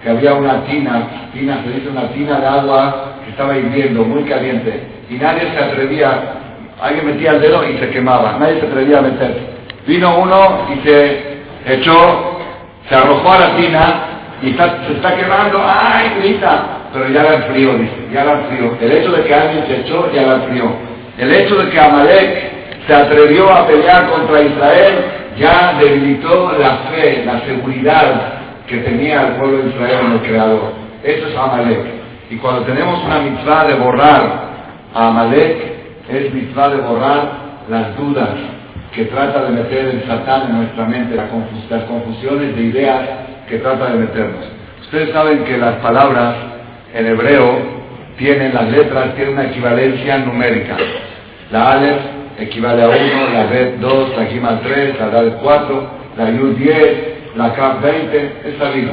que 0.00 0.08
había 0.08 0.34
una 0.34 0.64
tina, 0.66 1.08
tina 1.32 1.62
se 1.64 1.70
dice 1.70 1.88
una 1.88 2.08
tina 2.10 2.38
de 2.38 2.46
agua 2.46 3.14
que 3.24 3.30
estaba 3.32 3.56
hirviendo, 3.58 4.04
muy 4.04 4.22
caliente, 4.22 4.86
y 5.10 5.14
nadie 5.14 5.50
se 5.50 5.58
atrevía, 5.58 6.34
alguien 6.80 7.06
metía 7.06 7.32
el 7.32 7.40
dedo 7.40 7.68
y 7.68 7.76
se 7.78 7.90
quemaba, 7.90 8.36
nadie 8.38 8.60
se 8.60 8.66
atrevía 8.66 8.98
a 8.98 9.02
meter. 9.02 9.36
Vino 9.84 10.16
uno 10.18 10.60
y 10.72 10.86
se 10.86 11.40
echó, 11.66 12.38
se 12.88 12.94
arrojó 12.94 13.32
a 13.32 13.38
la 13.40 13.56
tina 13.56 14.15
y 14.42 14.52
se 14.52 14.92
está 14.92 15.16
quemando, 15.16 15.62
¡ay, 15.64 16.10
grita! 16.20 16.66
Pero 16.92 17.08
ya 17.08 17.20
era 17.22 17.42
frío, 17.42 17.74
dice, 17.74 18.08
ya 18.12 18.22
era 18.22 18.38
frío. 18.48 18.76
El 18.80 18.92
hecho 18.92 19.12
de 19.12 19.24
que 19.24 19.34
alguien 19.34 19.66
se 19.66 19.80
echó, 19.80 20.12
ya 20.12 20.22
era 20.22 20.40
frío. 20.40 20.64
El 21.18 21.32
hecho 21.32 21.56
de 21.56 21.70
que 21.70 21.80
Amalek 21.80 22.50
se 22.86 22.94
atrevió 22.94 23.50
a 23.50 23.66
pelear 23.66 24.08
contra 24.08 24.42
Israel, 24.42 24.94
ya 25.38 25.74
debilitó 25.78 26.52
la 26.58 26.76
fe, 26.90 27.24
la 27.24 27.40
seguridad 27.40 28.32
que 28.66 28.78
tenía 28.78 29.22
el 29.22 29.32
pueblo 29.36 29.58
de 29.58 29.70
Israel 29.70 29.98
en 30.06 30.12
el 30.12 30.20
Creador. 30.20 30.72
Eso 31.02 31.28
es 31.28 31.36
Amalek. 31.36 31.80
Y 32.30 32.36
cuando 32.36 32.62
tenemos 32.62 33.02
una 33.04 33.20
mitzvah 33.20 33.64
de 33.64 33.74
borrar 33.74 34.22
a 34.94 35.08
Amalek, 35.08 35.56
es 36.08 36.34
mitzvah 36.34 36.68
de 36.70 36.76
borrar 36.76 37.46
las 37.68 37.96
dudas 37.96 38.30
que 38.94 39.06
trata 39.06 39.44
de 39.44 39.50
meter 39.50 39.86
el 39.86 40.04
Satán 40.06 40.50
en 40.50 40.56
nuestra 40.58 40.84
mente, 40.86 41.16
las 41.16 41.28
confusiones 41.84 42.56
de 42.56 42.62
ideas 42.62 43.00
que 43.48 43.58
trata 43.58 43.90
de 43.90 43.98
meternos. 43.98 44.44
Ustedes 44.82 45.12
saben 45.12 45.44
que 45.44 45.56
las 45.56 45.76
palabras 45.76 46.36
en 46.94 47.06
hebreo 47.06 47.58
tienen, 48.18 48.54
las 48.54 48.70
letras 48.70 49.14
tienen 49.14 49.34
una 49.34 49.44
equivalencia 49.44 50.18
numérica. 50.18 50.76
La 51.50 51.72
Aleph 51.72 52.00
equivale 52.38 52.82
a 52.82 52.88
1, 52.88 52.98
la 53.32 53.46
Bet 53.46 53.76
2, 53.78 54.16
la 54.16 54.26
Gimel 54.26 54.60
3, 54.60 54.98
la 54.98 55.08
Dalet 55.08 55.36
4, 55.38 55.90
la 56.16 56.30
Yud 56.30 56.56
10, 56.56 57.36
la 57.36 57.54
Kaf 57.54 57.82
20, 57.82 58.42
es 58.44 58.58
sabido. 58.58 58.92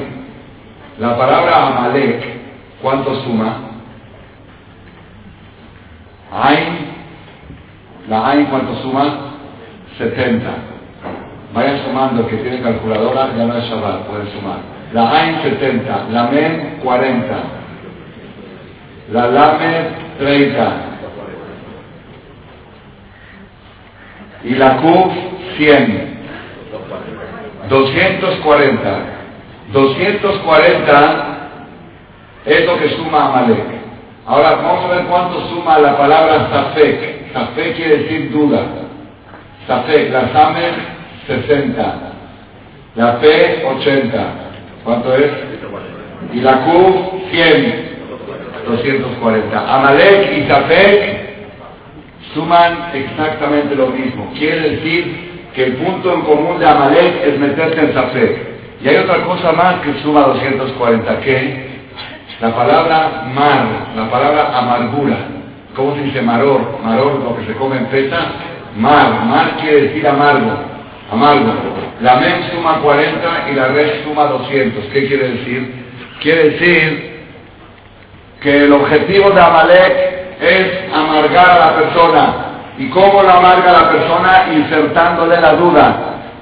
La 0.99 1.17
palabra 1.17 1.67
Amalek, 1.67 2.23
¿cuánto 2.81 3.15
suma? 3.23 3.57
Ain, 6.31 6.87
la 8.09 8.29
Ain, 8.29 8.45
¿cuánto 8.45 8.75
suma? 8.81 9.33
70. 9.97 10.72
Vayan 11.53 11.83
sumando, 11.85 12.27
que 12.27 12.37
tiene 12.37 12.61
calculadora, 12.61 13.29
ya 13.37 13.45
no 13.45 13.55
es 13.55 13.65
Shabbat, 13.65 14.07
pueden 14.07 14.31
sumar. 14.31 14.57
La 14.91 15.11
Ain 15.11 15.41
70, 15.43 16.07
la 16.11 16.23
Men 16.27 16.79
40, 16.83 17.35
la 19.11 19.27
Lame 19.27 19.87
30 20.17 20.75
y 24.45 24.55
la 24.55 24.77
Kuf 24.77 25.13
100. 25.57 26.13
240. 27.69 28.99
240 29.71 31.49
es 32.45 32.65
lo 32.65 32.77
que 32.79 32.89
suma 32.89 33.25
Amalek. 33.27 33.63
Ahora 34.25 34.55
vamos 34.55 34.85
a 34.85 34.95
ver 34.95 35.05
cuánto 35.05 35.47
suma 35.49 35.77
la 35.79 35.97
palabra 35.97 36.49
Safek. 36.51 37.31
Safek 37.31 37.75
quiere 37.75 37.97
decir 37.97 38.31
duda. 38.31 38.61
Safek, 39.67 40.11
la 40.11 40.31
Samer 40.33 41.02
60. 41.27 41.95
La 42.95 43.19
P 43.19 43.65
80. 43.65 44.33
¿Cuánto 44.83 45.15
es? 45.15 45.31
Y 46.33 46.41
la 46.41 46.65
Q 46.65 47.21
100. 47.31 47.93
240. 48.65 49.75
Amalek 49.75 50.37
y 50.37 50.47
Safek 50.47 51.23
suman 52.33 52.91
exactamente 52.93 53.75
lo 53.75 53.87
mismo. 53.87 54.31
Quiere 54.37 54.69
decir 54.71 55.49
que 55.53 55.65
el 55.65 55.73
punto 55.73 56.13
en 56.13 56.21
común 56.21 56.59
de 56.59 56.67
Amalek 56.67 57.25
es 57.25 57.39
meterse 57.39 57.79
en 57.79 57.93
Safek. 57.93 58.53
Y 58.81 58.87
hay 58.87 58.97
otra 58.97 59.23
cosa 59.23 59.51
más 59.53 59.75
que 59.81 59.93
suma 60.01 60.21
240, 60.21 61.19
que 61.21 61.73
la 62.41 62.53
palabra 62.53 63.25
mar, 63.33 63.65
la 63.95 64.09
palabra 64.09 64.57
amargura. 64.57 65.17
¿Cómo 65.75 65.95
se 65.95 66.03
dice 66.03 66.21
maror? 66.21 66.79
Maror, 66.83 67.19
lo 67.19 67.35
que 67.37 67.45
se 67.45 67.53
come 67.53 67.77
en 67.77 67.85
pesa. 67.85 68.17
Mar, 68.75 69.25
mar 69.25 69.57
quiere 69.61 69.81
decir 69.83 70.07
amargo, 70.07 70.51
amargo. 71.13 71.53
La 72.01 72.15
men 72.17 72.49
suma 72.51 72.79
40 72.79 73.49
y 73.51 73.55
la 73.55 73.67
res 73.69 74.03
suma 74.03 74.25
200. 74.25 74.85
¿Qué 74.85 75.07
quiere 75.07 75.29
decir? 75.29 75.85
Quiere 76.21 76.49
decir 76.49 77.13
que 78.41 78.65
el 78.65 78.73
objetivo 78.73 79.31
de 79.31 79.41
Amalek 79.41 80.13
es 80.41 80.93
amargar 80.93 81.49
a 81.49 81.59
la 81.59 81.75
persona, 81.75 82.53
¿Y 82.77 82.89
cómo 82.89 83.21
lo 83.21 83.29
amarga 83.29 83.71
la 83.71 83.91
persona? 83.91 84.45
Insertándole 84.51 85.39
la 85.39 85.53
duda. 85.55 85.95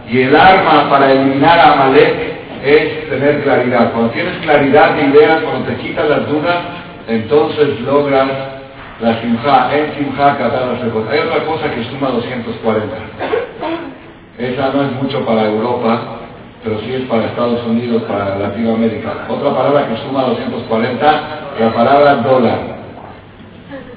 Y 0.10 0.22
el 0.22 0.36
arma 0.36 0.90
para 0.90 1.12
eliminar 1.12 1.60
a 1.60 1.74
Amalek 1.74 2.16
es 2.64 3.10
tener 3.10 3.44
claridad. 3.44 3.92
Cuando 3.92 4.12
tienes 4.12 4.38
claridad 4.38 4.96
de 4.96 5.04
ideas, 5.04 5.42
cuando 5.42 5.68
te 5.68 5.76
quitas 5.78 6.10
las 6.10 6.28
dudas, 6.28 6.58
entonces 7.08 7.82
logras 7.82 8.28
la 9.02 9.20
simja, 9.20 9.76
en 9.76 9.96
simja 9.96 10.38
catar 10.38 10.68
las. 10.68 10.82
Hay 11.12 11.20
otra 11.20 11.46
cosa 11.46 11.72
que 11.74 11.84
suma 11.86 12.10
240. 12.10 12.96
Esa 14.38 14.70
no 14.74 14.84
es 14.84 14.92
mucho 15.02 15.26
para 15.26 15.46
Europa, 15.46 16.02
pero 16.64 16.80
sí 16.82 16.94
es 16.94 17.02
para 17.04 17.26
Estados 17.26 17.66
Unidos, 17.66 18.04
para 18.04 18.38
Latinoamérica. 18.38 19.26
Otra 19.30 19.56
palabra 19.56 19.88
que 19.88 19.98
suma 19.98 20.24
240, 20.24 21.22
la 21.60 21.74
palabra 21.74 22.16
dólar 22.16 22.82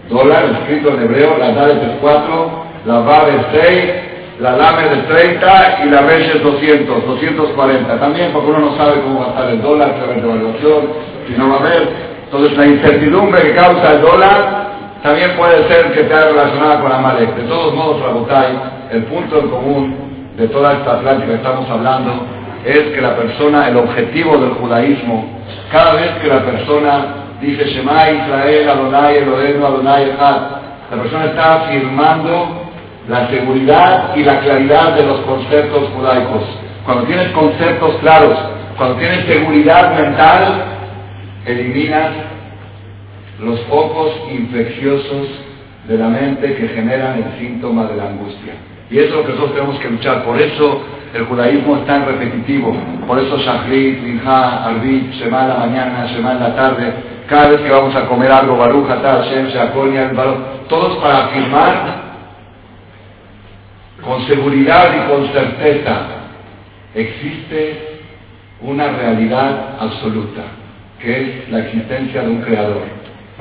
dólar, 0.09 0.45
escrito 0.61 0.91
en 0.91 1.03
hebreo, 1.03 1.37
la 1.39 1.53
DAD 1.53 1.71
es 1.71 1.99
4, 2.01 2.51
la 2.87 2.99
VAR 3.01 3.29
es 3.29 3.61
6, 3.61 3.95
la 4.41 4.57
LAME 4.57 4.83
es 4.93 5.09
30 5.09 5.79
y 5.85 5.91
la 5.91 6.03
MESH 6.03 6.37
es 6.37 6.43
200, 6.43 7.07
240. 7.07 8.01
También 8.01 8.33
porque 8.33 8.51
uno 8.51 8.71
no 8.71 8.77
sabe 8.77 9.01
cómo 9.03 9.21
va 9.21 9.27
a 9.27 9.29
estar 9.31 9.51
el 9.51 9.63
dólar, 9.63 9.95
si 9.95 10.01
va 10.01 10.07
a 10.07 10.11
haber 10.11 10.23
devaluación, 10.23 10.89
si 11.29 11.33
no 11.39 11.49
va 11.49 11.55
a 11.55 11.61
haber. 11.61 11.89
Entonces 12.25 12.59
la 12.59 12.67
incertidumbre 12.67 13.43
que 13.43 13.55
causa 13.55 13.93
el 13.93 14.03
dólar 14.03 14.65
también 15.03 15.37
puede 15.37 15.69
ser 15.69 15.93
que 15.93 16.01
esté 16.01 16.15
relacionada 16.15 16.81
con 16.81 16.91
Amalek. 16.91 17.37
De 17.37 17.43
todos 17.45 17.75
modos, 17.75 18.03
Rabotai, 18.03 18.59
el 18.91 19.05
punto 19.05 19.39
en 19.39 19.49
común 19.49 20.04
de 20.37 20.49
toda 20.49 20.73
esta 20.73 21.01
que 21.25 21.35
estamos 21.35 21.69
hablando 21.71 22.27
es 22.65 22.95
que 22.95 23.01
la 23.01 23.17
persona, 23.17 23.69
el 23.69 23.77
objetivo 23.77 24.39
del 24.39 24.51
judaísmo, 24.51 25.25
cada 25.71 25.95
vez 25.95 26.11
que 26.23 26.29
la 26.29 26.45
persona 26.45 27.07
dice 27.41 27.65
Shema 27.67 28.11
Israel, 28.11 28.69
Adonai 28.69 29.19
Elohenu, 29.19 29.67
Adonai 29.67 30.11
Echad. 30.11 30.41
La 30.91 31.03
persona 31.03 31.25
está 31.27 31.55
afirmando 31.57 32.63
la 33.09 33.29
seguridad 33.29 34.17
y 34.17 34.25
la 34.25 34.41
claridad 34.41 34.95
de 34.95 35.07
los 35.07 35.21
conceptos 35.21 35.89
judaicos. 35.91 36.43
Cuando 36.85 37.05
tienes 37.05 37.29
conceptos 37.29 37.97
claros, 38.01 38.39
cuando 38.77 38.97
tienes 38.97 39.27
seguridad 39.27 39.95
mental, 39.95 40.65
eliminas 41.47 42.11
los 43.41 43.61
focos 43.63 44.13
infecciosos 44.33 45.29
de 45.87 45.99
la 45.99 46.09
mente 46.09 46.55
que 46.55 46.69
generan 46.69 47.23
el 47.23 47.39
síntoma 47.39 47.85
de 47.85 47.97
la 47.97 48.05
angustia. 48.05 48.55
Y 48.91 48.99
eso 48.99 49.09
es 49.09 49.15
lo 49.15 49.23
que 49.23 49.33
nosotros 49.33 49.55
tenemos 49.55 49.79
que 49.79 49.91
luchar. 49.91 50.25
Por 50.25 50.41
eso 50.41 50.83
el 51.15 51.25
judaísmo 51.25 51.77
es 51.77 51.87
tan 51.87 52.05
repetitivo. 52.07 52.77
Por 53.07 53.19
eso 53.19 53.39
Shachrit, 53.39 54.03
Minha, 54.03 54.65
Arbit, 54.65 55.13
Shema 55.13 55.47
la 55.47 55.57
mañana, 55.57 56.07
Shema 56.07 56.33
en 56.33 56.41
la 56.41 56.55
tarde, 56.55 56.93
cada 57.29 57.51
vez 57.51 57.61
que 57.61 57.71
vamos 57.71 57.95
a 57.95 58.07
comer 58.07 58.31
algo, 58.31 58.57
Baruch, 58.57 58.87
Hashem, 58.87 59.49
todos 60.69 60.97
para 60.99 61.27
afirmar 61.27 62.05
con 64.05 64.27
seguridad 64.27 64.91
y 64.95 65.11
con 65.11 65.33
certeza, 65.33 66.07
existe 66.95 68.01
una 68.61 68.89
realidad 68.89 69.77
absoluta, 69.81 70.43
que 71.01 71.21
es 71.21 71.51
la 71.51 71.61
existencia 71.61 72.23
de 72.23 72.29
un 72.29 72.43
creador 72.43 72.83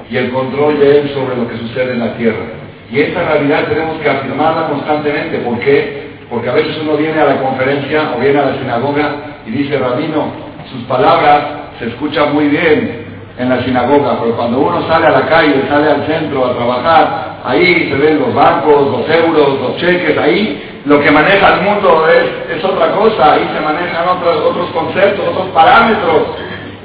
y 0.10 0.18
el 0.18 0.32
control 0.32 0.80
de 0.80 1.00
él 1.00 1.10
sobre 1.14 1.36
lo 1.36 1.48
que 1.48 1.58
sucede 1.58 1.94
en 1.94 2.00
la 2.00 2.16
tierra. 2.16 2.63
Y 2.94 3.02
esta 3.02 3.24
realidad 3.24 3.66
tenemos 3.70 3.98
que 3.98 4.08
afirmarla 4.08 4.68
constantemente. 4.68 5.40
¿Por 5.40 5.58
qué? 5.62 6.12
Porque 6.30 6.48
a 6.48 6.54
veces 6.54 6.78
uno 6.84 6.96
viene 6.96 7.20
a 7.20 7.26
la 7.26 7.42
conferencia 7.42 8.14
o 8.16 8.20
viene 8.20 8.38
a 8.38 8.46
la 8.46 8.60
sinagoga 8.60 9.16
y 9.48 9.50
dice, 9.50 9.80
Rabino, 9.80 10.28
sus 10.72 10.84
palabras 10.84 11.42
se 11.80 11.88
escuchan 11.88 12.36
muy 12.36 12.50
bien, 12.50 13.04
en 13.40 13.50
la 13.50 13.64
sinagoga, 13.64 14.20
pero 14.22 14.36
cuando 14.36 14.60
uno 14.60 14.88
sale 14.88 15.08
a 15.08 15.10
la 15.10 15.26
calle, 15.26 15.64
sale 15.68 15.90
al 15.90 16.06
centro 16.06 16.46
a 16.46 16.54
trabajar, 16.54 17.40
ahí 17.44 17.90
se 17.90 17.96
ven 17.98 18.20
los 18.20 18.32
bancos, 18.32 18.92
los 18.92 19.10
euros, 19.10 19.60
los 19.60 19.78
cheques, 19.78 20.16
ahí 20.16 20.82
lo 20.86 21.02
que 21.02 21.10
maneja 21.10 21.56
el 21.56 21.62
mundo 21.62 22.08
es, 22.08 22.58
es 22.58 22.64
otra 22.64 22.92
cosa, 22.92 23.34
ahí 23.34 23.50
se 23.56 23.60
manejan 23.60 24.08
otros, 24.08 24.38
otros 24.52 24.70
conceptos, 24.70 25.28
otros 25.30 25.48
parámetros. 25.48 26.28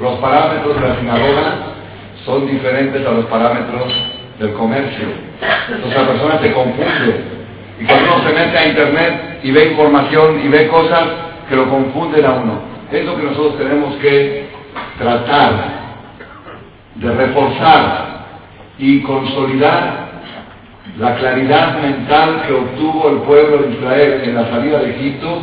Los 0.01 0.13
parámetros 0.15 0.81
de 0.81 0.87
la 0.87 0.95
sinagoga 0.95 1.53
son 2.25 2.47
diferentes 2.47 3.05
a 3.05 3.11
los 3.11 3.25
parámetros 3.25 4.18
del 4.39 4.53
comercio. 4.53 5.07
Entonces 5.69 6.01
la 6.01 6.07
persona 6.07 6.39
se 6.41 6.51
confunde. 6.53 7.39
Y 7.79 7.85
cuando 7.85 8.15
uno 8.15 8.27
se 8.27 8.33
mete 8.33 8.57
a 8.57 8.67
internet 8.67 9.39
y 9.43 9.51
ve 9.51 9.71
información 9.71 10.41
y 10.43 10.47
ve 10.47 10.67
cosas 10.67 11.03
que 11.47 11.55
lo 11.55 11.69
confunden 11.69 12.25
a 12.25 12.31
uno, 12.31 12.61
es 12.91 13.05
lo 13.05 13.15
que 13.17 13.23
nosotros 13.23 13.57
tenemos 13.57 13.95
que 13.97 14.49
tratar 14.97 15.79
de 16.95 17.11
reforzar 17.11 18.25
y 18.77 19.01
consolidar 19.01 20.09
la 20.97 21.15
claridad 21.15 21.79
mental 21.81 22.43
que 22.47 22.53
obtuvo 22.53 23.09
el 23.09 23.17
pueblo 23.19 23.57
de 23.59 23.75
Israel 23.75 24.21
en 24.23 24.35
la 24.35 24.49
salida 24.49 24.79
de 24.79 24.89
Egipto 24.91 25.41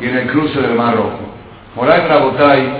y 0.00 0.06
en 0.06 0.16
el 0.16 0.26
cruce 0.28 0.60
del 0.60 0.74
Mar 0.74 0.96
Rojo. 0.96 1.18
Moray 1.74 2.06
Rabotay, 2.06 2.72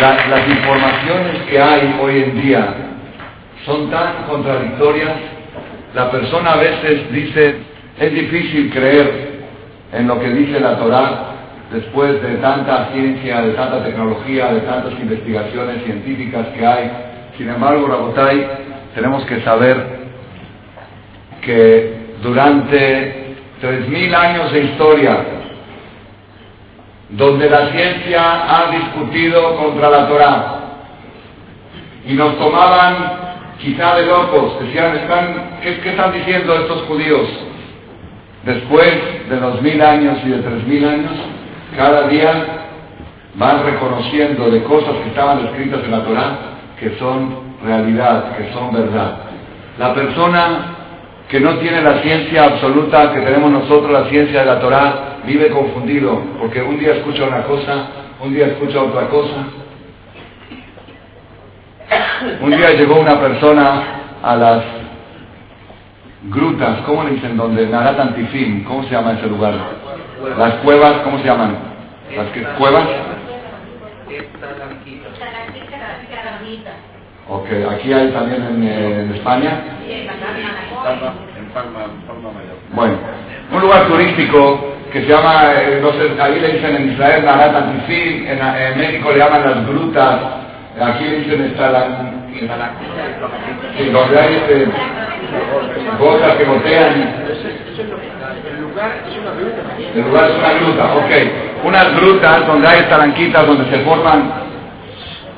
las 0.00 0.48
informaciones 0.48 1.42
que 1.48 1.60
hay 1.60 1.98
hoy 2.00 2.22
en 2.22 2.42
día 2.42 2.91
son 3.64 3.90
tan 3.90 4.24
contradictorias, 4.28 5.12
la 5.94 6.10
persona 6.10 6.52
a 6.52 6.56
veces 6.56 7.12
dice, 7.12 7.56
es 7.98 8.12
difícil 8.12 8.70
creer 8.72 9.42
en 9.92 10.08
lo 10.08 10.18
que 10.18 10.30
dice 10.30 10.58
la 10.58 10.78
Torá 10.78 11.32
después 11.72 12.20
de 12.22 12.36
tanta 12.36 12.88
ciencia, 12.92 13.42
de 13.42 13.52
tanta 13.52 13.82
tecnología, 13.84 14.52
de 14.52 14.60
tantas 14.60 14.92
investigaciones 14.92 15.84
científicas 15.84 16.46
que 16.48 16.66
hay. 16.66 16.90
Sin 17.38 17.48
embargo, 17.48 17.86
Rabotay, 17.86 18.46
tenemos 18.94 19.24
que 19.24 19.40
saber 19.40 20.02
que 21.40 21.96
durante 22.22 23.36
3.000 23.62 24.14
años 24.14 24.52
de 24.52 24.64
historia, 24.64 25.16
donde 27.10 27.48
la 27.48 27.68
ciencia 27.68 28.42
ha 28.48 28.70
discutido 28.70 29.56
contra 29.56 29.90
la 29.90 30.08
Torah, 30.08 30.58
y 32.06 32.14
nos 32.14 32.36
tomaban 32.38 33.21
quizá 33.62 33.96
de 33.96 34.06
locos, 34.06 34.60
decían, 34.60 34.96
están, 34.96 35.58
¿qué, 35.62 35.78
¿qué, 35.80 35.90
están 35.90 36.12
diciendo 36.12 36.54
estos 36.54 36.82
judíos? 36.82 37.28
Después 38.44 39.28
de 39.30 39.36
dos 39.36 39.62
mil 39.62 39.80
años 39.80 40.18
y 40.24 40.30
de 40.30 40.38
tres 40.38 40.66
mil 40.66 40.84
años, 40.84 41.12
cada 41.76 42.08
día 42.08 42.32
van 43.34 43.64
reconociendo 43.64 44.50
de 44.50 44.62
cosas 44.64 44.94
que 45.02 45.08
estaban 45.10 45.46
escritas 45.46 45.80
en 45.84 45.90
la 45.92 46.04
Torah 46.04 46.38
que 46.78 46.98
son 46.98 47.36
realidad, 47.64 48.36
que 48.36 48.52
son 48.52 48.72
verdad. 48.72 49.18
La 49.78 49.94
persona 49.94 50.76
que 51.28 51.38
no 51.38 51.54
tiene 51.58 51.80
la 51.80 52.02
ciencia 52.02 52.44
absoluta 52.44 53.12
que 53.14 53.20
tenemos 53.20 53.50
nosotros, 53.50 53.90
la 53.92 54.10
ciencia 54.10 54.40
de 54.40 54.46
la 54.46 54.60
Torah, 54.60 55.18
vive 55.24 55.48
confundido, 55.50 56.20
porque 56.40 56.60
un 56.60 56.78
día 56.78 56.94
escucha 56.94 57.24
una 57.24 57.44
cosa, 57.44 57.86
un 58.20 58.34
día 58.34 58.48
escucha 58.48 58.82
otra 58.82 59.08
cosa. 59.08 59.61
Un 62.40 62.50
día 62.50 62.70
llegó 62.72 63.00
una 63.00 63.20
persona 63.20 63.82
a 64.22 64.36
las 64.36 64.62
grutas, 66.24 66.78
¿cómo 66.86 67.04
le 67.04 67.12
dicen? 67.12 67.36
Donde 67.36 67.66
Naratantifim, 67.66 68.64
¿cómo 68.64 68.84
se 68.84 68.90
llama 68.90 69.12
ese 69.12 69.26
lugar? 69.26 69.54
Las 70.38 70.54
cuevas, 70.56 70.98
¿cómo 71.04 71.18
se 71.18 71.24
llaman? 71.24 71.56
¿Las 72.16 72.56
cuevas? 72.58 72.84
Ok, 77.28 77.46
aquí 77.70 77.92
hay 77.92 78.08
también 78.10 78.42
en, 78.42 78.62
en 78.62 79.14
España. 79.14 79.62
Bueno, 82.72 82.94
un 83.52 83.60
lugar 83.60 83.86
turístico 83.86 84.72
que 84.92 85.02
se 85.02 85.08
llama, 85.08 85.52
eh, 85.54 85.80
no 85.80 85.90
sé, 85.92 86.20
ahí 86.20 86.38
le 86.38 86.52
dicen 86.52 86.76
en 86.76 86.92
Israel 86.92 87.24
Narat 87.24 87.54
Antifil, 87.54 88.26
en, 88.26 88.38
en, 88.38 88.78
México 88.78 89.10
le 89.10 89.18
llaman 89.18 89.42
las 89.42 89.66
grutas, 89.66 90.18
aquí 90.80 91.04
dicen 91.04 91.42
está 91.42 91.70
la, 91.70 92.12
sí, 93.76 93.84
donde 93.90 94.20
hay 94.20 94.34
este, 94.34 94.68
gotas 95.98 96.36
que 96.36 96.44
gotean. 96.44 97.14
El 99.94 100.02
lugar 100.02 100.30
es 100.30 100.36
una 100.38 100.52
gruta, 100.54 100.94
ok. 100.94 101.64
Unas 101.64 101.96
grutas 101.96 102.46
donde 102.46 102.66
hay 102.66 102.80
estalanquitas 102.80 103.46
donde 103.46 103.70
se 103.70 103.84
forman 103.84 104.42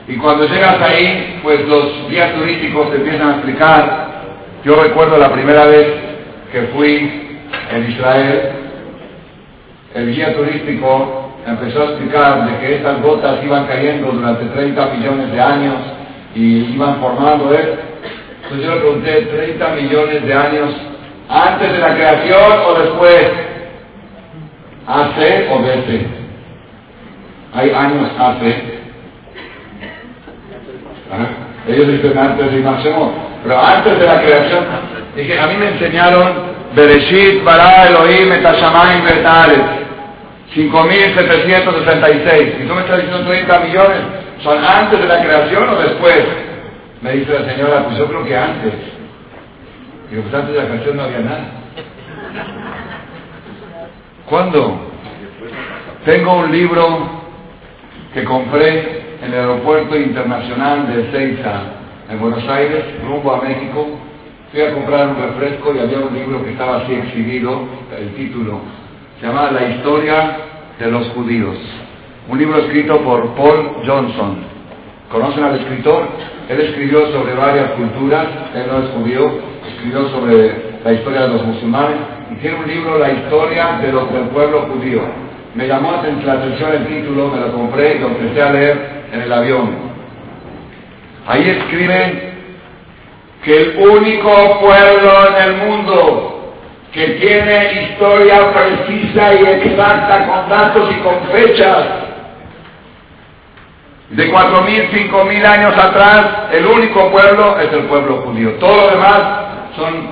y 0.07 0.17
cuando 0.17 0.47
llegas 0.47 0.81
ahí, 0.83 1.41
pues 1.43 1.67
los 1.67 2.11
guías 2.11 2.35
turísticos 2.35 2.91
te 2.91 2.97
empiezan 2.97 3.29
a 3.29 3.33
explicar. 3.35 4.09
Yo 4.63 4.83
recuerdo 4.83 5.17
la 5.17 5.33
primera 5.33 5.65
vez 5.65 5.87
que 6.53 6.63
fui 6.75 7.39
en 7.73 7.91
Israel, 7.91 8.51
el 9.95 10.15
guía 10.15 10.35
turístico 10.37 11.24
empezó 11.47 11.83
a 11.83 11.85
explicar 11.85 12.51
de 12.51 12.59
que 12.59 12.77
estas 12.77 13.03
gotas 13.03 13.43
iban 13.45 13.67
cayendo 13.67 14.13
durante 14.13 14.47
30 14.47 14.87
millones 14.87 15.33
de 15.33 15.41
años 15.41 15.77
y 16.35 16.75
iban 16.75 17.01
formando 17.01 17.53
esto. 17.53 17.79
Entonces 18.43 18.67
yo 18.67 18.75
le 18.75 18.81
pregunté, 18.81 19.23
30 19.23 19.69
millones 19.75 20.27
de 20.27 20.35
años 20.35 20.71
antes 21.29 21.73
de 21.73 21.79
la 21.79 21.95
creación 21.95 22.53
o 22.67 22.75
después, 22.81 23.31
hace 24.87 25.49
o 25.51 25.63
desde. 25.63 26.07
Hay 27.55 27.71
años 27.71 28.11
hace 28.19 28.75
ellos 31.67 31.89
dicen 31.89 32.19
antes 32.19 32.51
de 32.51 32.59
Imashemot. 32.59 33.13
Pero 33.43 33.61
antes 33.61 33.99
de 33.99 34.07
la 34.07 34.23
creación, 34.23 34.65
dije, 35.17 35.39
a 35.39 35.47
mí 35.47 35.57
me 35.57 35.69
enseñaron 35.69 36.33
Bereshit, 36.75 37.45
Bara, 37.45 37.89
Elohim, 37.89 38.33
Etashamayim, 38.33 39.05
Betales. 39.05 39.61
5.766. 40.55 42.63
Y 42.63 42.67
tú 42.67 42.75
me 42.75 42.81
estás 42.83 43.03
diciendo 43.03 43.27
30 43.27 43.61
millones. 43.61 43.99
¿Son 44.43 44.59
antes 44.65 45.01
de 45.01 45.09
la 45.09 45.23
creación 45.23 45.69
o 45.69 45.77
después? 45.77 46.25
Me 47.03 47.13
dice 47.13 47.39
la 47.39 47.51
señora, 47.51 47.85
pues 47.85 47.99
yo 47.99 48.07
creo 48.07 48.25
que 48.25 48.37
antes. 48.37 48.73
Digo, 50.11 50.23
pues 50.23 50.35
antes 50.35 50.55
de 50.55 50.63
la 50.63 50.69
creación 50.69 50.97
no 50.97 51.03
había 51.03 51.21
nada. 51.21 51.45
¿Cuándo? 54.27 54.91
Tengo 56.05 56.39
un 56.39 56.53
libro 56.53 57.23
que 58.13 58.25
compré 58.25 59.17
en 59.23 59.33
el 59.33 59.41
aeropuerto 59.41 59.97
internacional 59.97 60.95
de 60.95 61.11
Ceiza, 61.11 61.63
en 62.11 62.21
Buenos 62.21 62.47
Aires, 62.49 62.85
rumbo 63.05 63.35
a 63.35 63.43
México. 63.43 63.87
Fui 64.53 64.63
a 64.63 64.73
comprar 64.73 65.09
un 65.09 65.17
refresco 65.17 65.75
y 65.75 65.81
había 65.81 65.99
un 65.99 66.15
libro 66.15 66.45
que 66.45 66.53
estaba 66.53 66.77
así 66.79 66.95
exhibido, 66.95 67.67
el 67.99 68.15
título, 68.15 68.61
se 69.21 69.27
llama 69.27 69.51
La 69.53 69.69
historia 69.69 70.37
de 70.79 70.91
los 70.91 71.09
judíos. 71.11 71.57
Un 72.29 72.39
libro 72.39 72.59
escrito 72.59 72.99
por 73.03 73.35
Paul 73.35 73.77
Johnson. 73.87 74.39
¿Conocen 75.11 75.45
al 75.45 75.61
escritor? 75.61 76.09
Él 76.49 76.61
escribió 76.61 77.13
sobre 77.13 77.35
varias 77.35 77.71
culturas, 77.73 78.27
él 78.55 78.65
no 78.71 78.79
es 78.79 78.91
judío, 78.91 79.31
escribió 79.69 80.09
sobre 80.09 80.75
la 80.85 80.93
historia 80.93 81.23
de 81.23 81.29
los 81.29 81.47
musulmanes 81.47 81.97
y 82.33 82.35
tiene 82.37 82.59
un 82.59 82.67
libro, 82.67 82.99
La 82.99 83.13
historia 83.13 83.79
de 83.81 83.93
los 83.93 84.13
del 84.13 84.25
pueblo 84.25 84.69
judío. 84.73 85.03
Me 85.55 85.69
llamó 85.69 85.93
la 85.93 86.33
atención 86.33 86.73
el 86.73 86.87
título, 86.87 87.29
me 87.29 87.41
lo 87.41 87.53
compré 87.53 87.97
y 87.97 87.99
lo 88.01 88.09
empecé 88.09 88.43
a 88.43 88.53
leer 88.53 89.05
en 89.13 89.23
el 89.23 89.33
avión. 89.33 89.71
Ahí 91.27 91.49
escribe 91.49 92.33
que 93.45 93.63
el 93.63 93.79
único 93.79 94.61
pueblo 94.61 95.13
en 95.29 95.45
el 95.45 95.57
mundo 95.69 96.34
que 96.95 97.07
tiene 97.07 97.91
historia 97.91 98.53
precisa 98.53 99.35
y 99.35 99.45
exacta 99.47 100.29
con 100.29 100.49
datos 100.49 100.91
y 100.93 101.01
con 101.01 101.21
fechas 101.33 101.87
de 104.11 104.31
cuatro 104.31 104.63
mil, 104.63 104.89
cinco 104.93 105.25
mil 105.25 105.45
años 105.45 105.77
atrás, 105.77 106.27
el 106.53 106.65
único 106.65 107.11
pueblo 107.11 107.59
es 107.59 107.73
el 107.73 107.85
pueblo 107.87 108.19
judío. 108.19 108.53
Todo 108.61 108.77
lo 108.77 108.91
demás 108.93 109.23
son, 109.75 110.07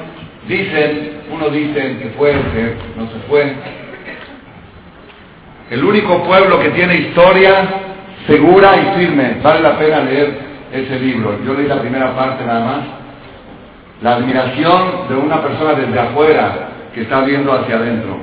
dicen, 0.49 1.21
uno 1.31 1.51
dice 1.51 1.99
que 1.99 2.13
fue, 2.19 2.33
que 2.33 2.77
no 2.97 3.07
se 3.07 3.19
fue. 3.29 3.55
El 5.71 5.85
único 5.85 6.25
pueblo 6.25 6.59
que 6.59 6.71
tiene 6.71 6.97
historia 6.97 7.65
segura 8.27 8.77
y 8.77 8.99
firme. 8.99 9.37
Vale 9.41 9.61
la 9.61 9.79
pena 9.79 10.01
leer 10.01 10.37
ese 10.73 10.99
libro. 10.99 11.39
Yo 11.47 11.55
leí 11.55 11.69
la 11.69 11.81
primera 11.81 12.17
parte 12.17 12.45
nada 12.45 12.61
más. 12.61 12.81
La 14.03 14.17
admiración 14.17 15.09
de 15.09 15.15
una 15.15 15.41
persona 15.41 15.75
desde 15.75 15.99
afuera 16.01 16.72
que 16.95 17.03
está 17.03 17.23
viendo 17.23 17.53
hacia 17.53 17.77
adentro. 17.77 18.19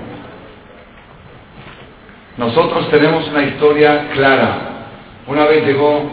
Nosotros 2.38 2.89
tenemos 2.89 3.27
una 3.27 3.43
historia 3.43 4.10
clara. 4.13 4.58
Una 5.27 5.45
vez 5.45 5.65
llegó, 5.65 6.10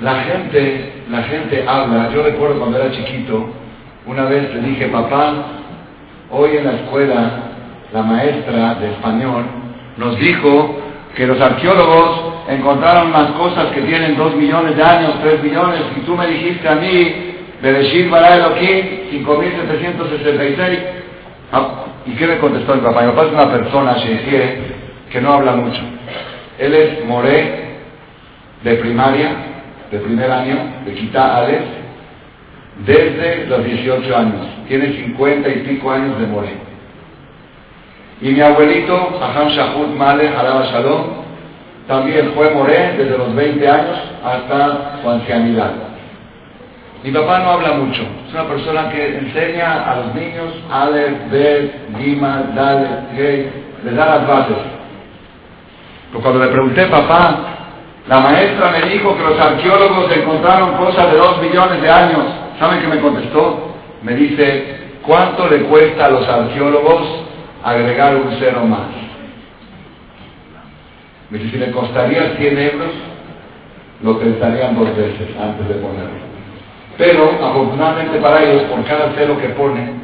la 0.00 0.14
gente, 0.22 1.02
la 1.10 1.22
gente 1.24 1.64
habla. 1.66 2.10
Yo 2.12 2.22
recuerdo 2.22 2.58
cuando 2.58 2.78
era 2.78 2.90
chiquito, 2.90 3.50
una 4.06 4.24
vez 4.24 4.54
le 4.54 4.60
dije, 4.62 4.86
papá, 4.86 5.34
hoy 6.30 6.56
en 6.56 6.64
la 6.64 6.72
escuela, 6.72 7.30
la 7.92 8.02
maestra 8.02 8.74
de 8.76 8.92
español 8.92 9.44
nos 9.96 10.18
dijo 10.18 10.78
que 11.16 11.26
los 11.26 11.40
arqueólogos 11.40 12.20
encontraron 12.48 13.08
unas 13.08 13.32
cosas 13.32 13.66
que 13.72 13.82
tienen 13.82 14.16
dos 14.16 14.34
millones 14.36 14.76
de 14.76 14.82
años, 14.82 15.14
tres 15.22 15.42
millones, 15.42 15.80
y 15.96 16.00
tú 16.00 16.16
me 16.16 16.26
dijiste 16.28 16.68
a 16.68 16.76
mí, 16.76 17.34
Bereshit 17.60 18.08
Bara 18.08 18.36
Elohim, 18.36 19.10
5766. 19.10 20.97
Ah, 21.52 21.84
¿Y 22.06 22.12
qué 22.12 22.26
me 22.26 22.38
contestó 22.38 22.74
mi 22.74 22.80
papá? 22.82 23.02
Mi 23.02 23.08
papá 23.12 23.26
es 23.26 23.32
una 23.32 23.50
persona, 23.50 23.96
que 25.10 25.20
no 25.20 25.32
habla 25.32 25.52
mucho. 25.52 25.80
Él 26.58 26.74
es 26.74 27.04
moré 27.06 27.78
de 28.62 28.74
primaria, 28.74 29.30
de 29.90 29.98
primer 29.98 30.30
año, 30.30 30.56
de 30.84 30.94
Quita 30.94 31.38
Ales, 31.38 31.62
desde 32.84 33.46
los 33.46 33.64
18 33.64 34.16
años. 34.16 34.46
Tiene 34.68 34.92
50 34.92 35.48
y 35.48 35.54
pico 35.60 35.90
años 35.90 36.18
de 36.18 36.26
moré. 36.26 36.52
Y 38.20 38.30
mi 38.30 38.40
abuelito, 38.40 39.18
Saham 39.20 39.48
Shahut 39.48 39.96
Male, 39.96 40.28
Alaba 40.28 40.64
Shalom, 40.64 41.04
también 41.86 42.32
fue 42.34 42.50
moré 42.50 42.94
desde 42.98 43.16
los 43.16 43.34
20 43.34 43.68
años 43.68 43.98
hasta 44.24 45.00
su 45.00 45.08
ancianidad. 45.08 45.87
Mi 47.04 47.12
papá 47.12 47.38
no 47.38 47.50
habla 47.50 47.72
mucho, 47.74 48.02
es 48.26 48.34
una 48.34 48.48
persona 48.48 48.90
que 48.90 49.18
enseña 49.18 49.88
a 49.88 49.96
los 49.96 50.14
niños 50.16 50.52
Aleph, 50.68 51.30
Bet, 51.30 51.96
Gima, 51.96 52.42
Dalet, 52.54 53.16
Gay, 53.16 53.52
les 53.84 53.94
da 53.94 54.06
las 54.06 54.26
bases. 54.26 54.56
Pero 56.10 56.22
cuando 56.22 56.44
le 56.44 56.50
pregunté, 56.50 56.86
papá, 56.86 57.38
la 58.08 58.20
maestra 58.20 58.70
me 58.72 58.90
dijo 58.90 59.16
que 59.16 59.22
los 59.22 59.38
arqueólogos 59.38 60.10
encontraron 60.16 60.72
cosas 60.76 61.12
de 61.12 61.18
dos 61.18 61.40
millones 61.40 61.80
de 61.82 61.90
años. 61.90 62.24
¿Saben 62.58 62.80
qué 62.80 62.88
me 62.88 63.00
contestó? 63.00 63.74
Me 64.02 64.14
dice, 64.14 64.98
¿cuánto 65.06 65.48
le 65.48 65.64
cuesta 65.64 66.06
a 66.06 66.10
los 66.10 66.26
arqueólogos 66.26 67.02
agregar 67.62 68.16
un 68.16 68.34
cero 68.40 68.64
más? 68.64 68.88
Me 71.30 71.38
dice, 71.38 71.50
si 71.50 71.58
le 71.58 71.70
costaría 71.70 72.34
100 72.38 72.58
euros, 72.58 72.90
lo 74.02 74.18
pensarían 74.18 74.74
dos 74.76 74.96
veces 74.96 75.28
antes 75.38 75.68
de 75.68 75.74
ponerlo. 75.74 76.28
Pero, 76.98 77.30
afortunadamente 77.40 78.18
para 78.18 78.42
ellos, 78.42 78.64
por 78.64 78.84
cada 78.84 79.12
cero 79.16 79.38
que 79.40 79.48
ponen, 79.50 80.00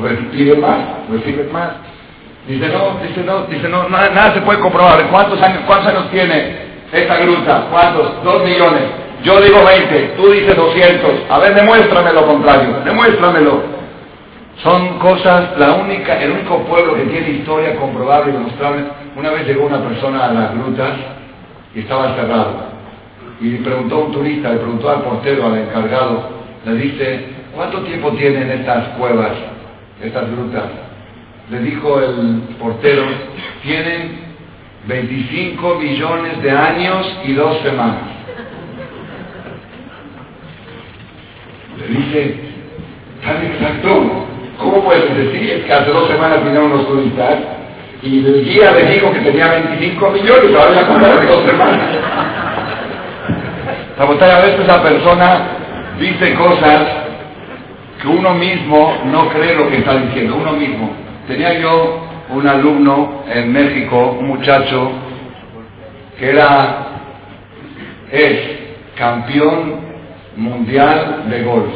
reciben 0.00 0.60
más, 0.60 0.78
reciben 1.10 1.52
más. 1.52 1.70
Dice, 2.46 2.68
no, 2.68 2.98
dice, 3.06 3.22
no, 3.22 3.42
dice, 3.46 3.68
no, 3.68 3.88
nada, 3.88 4.34
se 4.34 4.40
puede 4.40 4.60
comprobar. 4.60 5.04
¿Cuántos 5.10 5.42
años, 5.42 5.62
cuántos 5.66 5.88
años 5.88 6.10
tiene 6.10 6.56
esta 6.92 7.16
gruta? 7.18 7.66
¿Cuántos? 7.70 8.22
Dos 8.22 8.44
millones. 8.44 8.82
Yo 9.24 9.40
digo 9.40 9.64
20, 9.64 10.14
tú 10.16 10.30
dices 10.30 10.56
200. 10.56 11.10
A 11.28 11.38
ver, 11.38 11.54
demuéstrame 11.54 12.12
lo 12.12 12.26
contrario, 12.26 12.80
demuéstramelo. 12.84 13.62
Son 14.62 14.98
cosas, 14.98 15.58
la 15.58 15.72
única, 15.72 16.20
el 16.20 16.32
único 16.32 16.58
pueblo 16.64 16.94
que 16.94 17.04
tiene 17.04 17.30
historia 17.30 17.76
comprobable 17.76 18.30
y 18.30 18.34
demostrable. 18.34 18.84
Una 19.16 19.30
vez 19.30 19.46
llegó 19.46 19.66
una 19.66 19.80
persona 19.80 20.26
a 20.26 20.32
las 20.32 20.54
grutas 20.54 20.92
y 21.74 21.80
estaba 21.80 22.14
cerrado. 22.14 22.71
Y 23.42 23.56
preguntó 23.56 23.96
a 23.96 23.98
un 24.04 24.12
turista, 24.12 24.50
le 24.50 24.58
preguntó 24.58 24.88
al 24.88 25.02
portero, 25.02 25.46
al 25.46 25.58
encargado, 25.58 26.30
le 26.64 26.74
dice, 26.74 27.26
¿cuánto 27.52 27.80
tiempo 27.80 28.12
tienen 28.12 28.48
estas 28.52 28.96
cuevas, 28.96 29.32
estas 30.00 30.30
grutas? 30.30 30.62
Le 31.50 31.58
dijo 31.58 32.00
el 32.00 32.42
portero, 32.60 33.02
tienen 33.64 34.20
25 34.86 35.74
millones 35.74 36.40
de 36.40 36.50
años 36.52 37.18
y 37.24 37.32
dos 37.32 37.60
semanas. 37.62 38.02
Le 41.80 41.98
dice, 41.98 42.40
tan 43.24 43.44
exacto, 43.44 44.24
¿cómo 44.56 44.84
puedes 44.84 45.16
decir? 45.16 45.64
Que 45.66 45.72
hace 45.72 45.90
dos 45.90 46.06
semanas 46.06 46.44
vinieron 46.44 46.70
los 46.70 46.86
turistas 46.86 47.38
y 48.02 48.24
el 48.24 48.44
guía 48.44 48.70
le 48.70 48.94
dijo 48.94 49.12
que 49.12 49.18
tenía 49.18 49.48
25 49.48 50.10
millones, 50.10 50.54
ahora 50.54 50.74
ya 50.74 50.86
cuenta 50.86 51.20
de 51.20 51.26
dos 51.26 51.44
semanas. 51.44 52.41
A 54.02 54.40
veces 54.40 54.66
la 54.66 54.82
persona 54.82 55.40
dice 55.98 56.34
cosas 56.34 56.82
que 58.00 58.08
uno 58.08 58.34
mismo 58.34 58.98
no 59.04 59.28
cree 59.28 59.54
lo 59.54 59.68
que 59.68 59.78
está 59.78 59.96
diciendo, 59.96 60.36
uno 60.36 60.52
mismo. 60.52 60.90
Tenía 61.28 61.60
yo 61.60 62.00
un 62.30 62.48
alumno 62.48 63.22
en 63.32 63.52
México, 63.52 64.16
un 64.18 64.28
muchacho 64.28 64.90
que 66.18 66.30
era, 66.30 66.86
es 68.10 68.38
campeón 68.96 69.80
mundial 70.36 71.24
de 71.28 71.42
golf. 71.42 71.72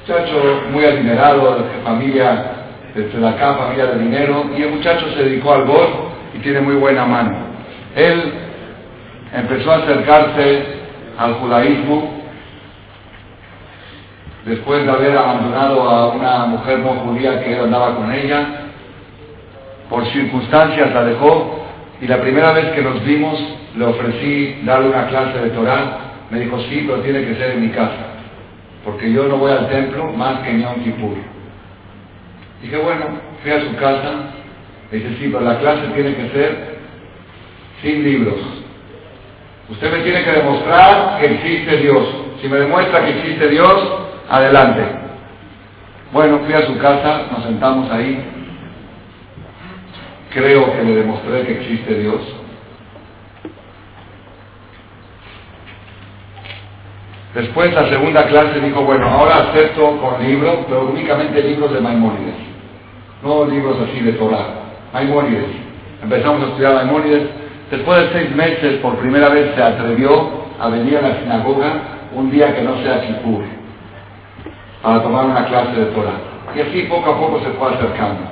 Muchacho 0.00 0.62
muy 0.72 0.84
adinerado, 0.84 1.56
de 1.56 1.82
familia, 1.84 2.52
desde 2.94 3.26
acá, 3.26 3.54
familia 3.54 3.86
de 3.86 3.98
dinero, 3.98 4.50
y 4.56 4.62
el 4.62 4.70
muchacho 4.70 5.06
se 5.14 5.24
dedicó 5.24 5.52
al 5.52 5.64
golf 5.64 5.90
y 6.34 6.38
tiene 6.38 6.60
muy 6.60 6.76
buena 6.76 7.04
mano. 7.04 7.36
Él 7.94 8.32
empezó 9.34 9.72
a 9.72 9.76
acercarse 9.76 10.75
al 11.18 11.34
judaísmo 11.34 12.16
después 14.46 14.84
de 14.84 14.90
haber 14.90 15.18
abandonado 15.18 15.82
a 15.82 16.08
una 16.08 16.46
mujer 16.46 16.78
no 16.78 16.90
judía 16.90 17.42
que 17.42 17.58
andaba 17.58 17.96
con 17.96 18.12
ella, 18.12 18.46
por 19.90 20.06
circunstancias 20.06 20.94
la 20.94 21.04
dejó 21.04 21.64
y 22.00 22.06
la 22.06 22.20
primera 22.20 22.52
vez 22.52 22.66
que 22.72 22.82
nos 22.82 23.04
vimos 23.04 23.38
le 23.76 23.84
ofrecí 23.84 24.60
darle 24.64 24.88
una 24.88 25.08
clase 25.08 25.38
de 25.38 25.50
Torah, 25.50 25.98
me 26.30 26.40
dijo 26.40 26.58
sí, 26.60 26.84
pero 26.86 27.02
tiene 27.02 27.24
que 27.24 27.34
ser 27.34 27.52
en 27.52 27.62
mi 27.62 27.68
casa, 27.70 28.14
porque 28.84 29.12
yo 29.12 29.24
no 29.24 29.36
voy 29.36 29.52
al 29.52 29.68
templo 29.68 30.12
más 30.12 30.40
que 30.40 30.50
en 30.50 30.62
Yom 30.62 30.82
Kippur. 30.82 31.16
Dije, 32.62 32.76
bueno, 32.78 33.04
fui 33.42 33.52
a 33.52 33.60
su 33.60 33.76
casa, 33.76 34.12
le 34.90 34.98
dije, 34.98 35.16
sí, 35.18 35.28
pero 35.30 35.40
la 35.40 35.58
clase 35.58 35.88
tiene 35.94 36.14
que 36.14 36.28
ser 36.30 36.78
sin 37.82 38.02
libros. 38.02 38.55
Usted 39.68 39.92
me 39.92 40.04
tiene 40.04 40.22
que 40.22 40.30
demostrar 40.30 41.18
que 41.18 41.26
existe 41.26 41.76
Dios. 41.78 42.06
Si 42.40 42.48
me 42.48 42.58
demuestra 42.58 43.04
que 43.04 43.18
existe 43.18 43.48
Dios, 43.48 43.98
adelante. 44.28 44.82
Bueno, 46.12 46.40
fui 46.44 46.54
a 46.54 46.66
su 46.66 46.78
casa, 46.78 47.22
nos 47.32 47.42
sentamos 47.44 47.90
ahí. 47.90 48.24
Creo 50.30 50.72
que 50.72 50.82
le 50.84 50.94
demostré 50.96 51.46
que 51.46 51.52
existe 51.60 51.94
Dios. 51.98 52.20
Después 57.34 57.72
la 57.74 57.88
segunda 57.90 58.26
clase 58.28 58.60
dijo, 58.60 58.82
bueno, 58.82 59.08
ahora 59.08 59.48
acepto 59.50 59.98
con 59.98 60.26
libros, 60.26 60.58
pero 60.68 60.86
únicamente 60.86 61.42
libros 61.42 61.70
de 61.74 61.80
Maimónides, 61.80 62.34
no 63.22 63.44
libros 63.44 63.76
así 63.82 64.00
de 64.00 64.12
Torah, 64.12 64.46
Maimónides. 64.94 65.44
Empezamos 66.02 66.42
a 66.42 66.46
estudiar 66.46 66.74
Maimónides. 66.76 67.45
Después 67.70 67.98
de 68.00 68.18
seis 68.18 68.36
meses, 68.36 68.78
por 68.80 68.96
primera 68.96 69.28
vez 69.28 69.54
se 69.54 69.62
atrevió 69.62 70.46
a 70.60 70.68
venir 70.68 70.98
a 70.98 71.02
la 71.02 71.20
sinagoga 71.20 71.72
un 72.14 72.30
día 72.30 72.54
que 72.54 72.62
no 72.62 72.76
sea 72.82 73.00
Kippur 73.00 73.42
para 74.82 75.02
tomar 75.02 75.24
una 75.24 75.44
clase 75.46 75.80
de 75.80 75.86
Torah. 75.86 76.20
Y 76.54 76.60
así 76.60 76.82
poco 76.82 77.10
a 77.10 77.18
poco 77.18 77.40
se 77.40 77.50
fue 77.50 77.74
acercando. 77.74 78.22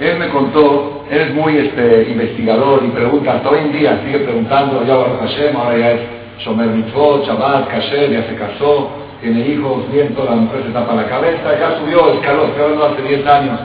Él 0.00 0.18
me 0.18 0.28
contó, 0.28 1.04
él 1.10 1.20
es 1.20 1.34
muy 1.34 1.56
este, 1.56 2.08
investigador 2.10 2.82
y 2.84 2.88
pregunta, 2.88 3.34
hasta 3.34 3.50
hoy 3.50 3.58
en 3.58 3.72
día 3.72 4.00
sigue 4.04 4.20
preguntando, 4.20 4.84
ya 4.84 4.94
Baruch 4.94 5.20
Hashem, 5.20 5.56
ahora 5.56 5.76
ya 5.76 5.90
es 5.90 6.00
Shomer 6.38 6.68
Mitzvot, 6.68 7.26
Shabbat, 7.26 7.68
Kasher, 7.68 8.10
ya 8.10 8.22
se 8.22 8.36
casó, 8.36 8.90
tiene 9.20 9.40
hijos, 9.48 9.90
viento, 9.92 10.24
la 10.24 10.36
mujer 10.36 10.62
se 10.64 10.70
tapa 10.70 10.94
la 10.94 11.06
cabeza, 11.06 11.58
ya 11.58 11.78
subió, 11.80 12.14
escaló, 12.14 12.44
escaló 12.46 12.86
hace 12.86 13.02
10 13.02 13.26
años. 13.26 13.60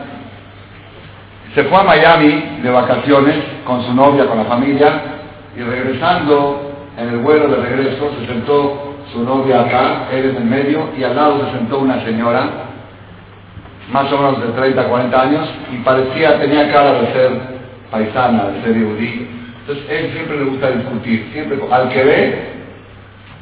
Se 1.53 1.63
fue 1.65 1.77
a 1.77 1.83
Miami 1.83 2.59
de 2.63 2.69
vacaciones 2.71 3.35
con 3.63 3.83
su 3.83 3.93
novia, 3.93 4.25
con 4.25 4.39
la 4.39 4.45
familia, 4.45 5.12
y 5.55 5.61
regresando 5.61 6.71
en 6.97 7.09
el 7.09 7.17
vuelo 7.19 7.47
de 7.47 7.57
regreso 7.57 8.11
se 8.19 8.27
sentó 8.27 8.95
su 9.11 9.23
novia 9.23 9.61
acá, 9.61 10.07
él 10.11 10.31
en 10.31 10.35
el 10.37 10.45
medio, 10.45 10.89
y 10.97 11.03
al 11.03 11.15
lado 11.15 11.45
se 11.45 11.57
sentó 11.57 11.79
una 11.79 12.03
señora, 12.03 12.49
más 13.91 14.11
o 14.11 14.17
menos 14.17 14.41
de 14.41 14.47
30, 14.53 14.87
40 14.87 15.21
años, 15.21 15.49
y 15.71 15.77
parecía, 15.83 16.39
tenía 16.39 16.71
cara 16.71 16.93
de 16.93 17.13
ser 17.13 17.31
paisana, 17.91 18.45
de 18.45 18.61
ser 18.63 18.73
yudí. 18.75 19.27
Entonces, 19.61 19.85
él 19.89 20.11
siempre 20.13 20.37
le 20.37 20.43
gusta 20.45 20.71
discutir, 20.71 21.29
siempre, 21.31 21.59
al 21.71 21.89
que 21.89 22.03
ve, 22.03 22.53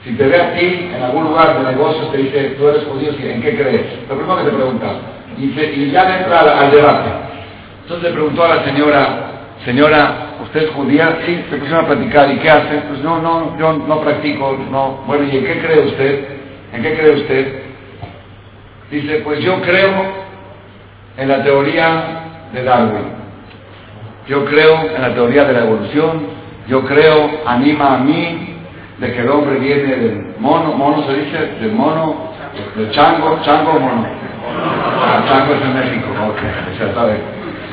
si 0.03 0.13
te 0.13 0.27
ve 0.27 0.41
a 0.41 0.53
ti 0.55 0.89
en 0.93 1.03
algún 1.03 1.25
lugar 1.25 1.57
de 1.57 1.71
negocios, 1.71 2.11
te 2.11 2.17
dice, 2.17 2.55
tú 2.57 2.67
eres 2.67 2.83
judío, 2.85 3.11
¿en 3.21 3.41
qué 3.41 3.55
crees? 3.55 3.85
Lo 4.09 4.15
primero 4.15 4.37
que 4.37 4.43
te 4.49 4.55
pregunta, 4.57 4.87
y, 5.37 5.45
y 5.45 5.91
ya 5.91 6.19
entra 6.19 6.39
al, 6.41 6.49
al 6.49 6.71
debate. 6.71 7.09
Entonces 7.83 8.09
le 8.09 8.13
preguntó 8.13 8.43
a 8.43 8.55
la 8.55 8.63
señora, 8.65 9.31
señora, 9.63 10.30
¿usted 10.43 10.63
es 10.63 10.69
judía? 10.71 11.19
Sí, 11.25 11.45
se 11.49 11.57
pusieron 11.57 11.85
a 11.85 11.87
platicar. 11.87 12.31
¿Y 12.31 12.37
qué 12.37 12.49
hace? 12.49 12.77
Pues 12.89 13.01
no, 13.01 13.21
no, 13.21 13.57
yo 13.57 13.73
no 13.73 14.01
practico, 14.01 14.57
no. 14.69 15.03
Bueno, 15.07 15.25
¿y 15.31 15.37
en 15.37 15.45
qué 15.45 15.59
cree 15.59 15.85
usted? 15.85 16.25
¿En 16.73 16.81
qué 16.81 16.93
cree 16.95 17.11
usted? 17.15 17.63
Dice, 18.91 19.21
pues 19.23 19.39
yo 19.39 19.61
creo 19.61 19.91
en 21.17 21.27
la 21.27 21.43
teoría 21.43 22.03
de 22.53 22.63
Darwin. 22.63 23.21
Yo 24.27 24.45
creo 24.45 24.95
en 24.95 25.01
la 25.01 25.13
teoría 25.13 25.45
de 25.45 25.53
la 25.53 25.59
evolución. 25.61 26.41
Yo 26.67 26.85
creo, 26.85 27.29
anima 27.45 27.95
a 27.95 27.97
mí, 27.97 28.51
de 28.99 29.11
que 29.11 29.21
el 29.21 29.29
hombre 29.29 29.59
viene 29.59 29.95
del 29.95 30.35
mono, 30.39 30.73
mono 30.73 31.03
se 31.07 31.13
dice, 31.13 31.37
del 31.59 31.71
mono, 31.71 32.31
del 32.75 32.91
chango, 32.91 33.39
chango 33.43 33.73
mono. 33.73 34.05
Ah, 35.03 35.23
chango 35.27 35.55
es 35.55 35.61
en 35.61 35.73
México, 35.73 36.07
ok, 36.29 36.39
ya 36.79 36.93
sabe. 36.93 37.17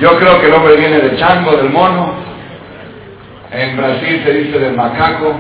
Yo 0.00 0.16
creo 0.18 0.40
que 0.40 0.46
el 0.46 0.54
hombre 0.54 0.76
viene 0.76 0.98
del 1.00 1.16
chango, 1.18 1.52
del 1.52 1.70
mono, 1.70 2.14
en 3.50 3.76
Brasil 3.76 4.22
se 4.24 4.32
dice 4.32 4.58
del 4.58 4.74
macaco. 4.74 5.34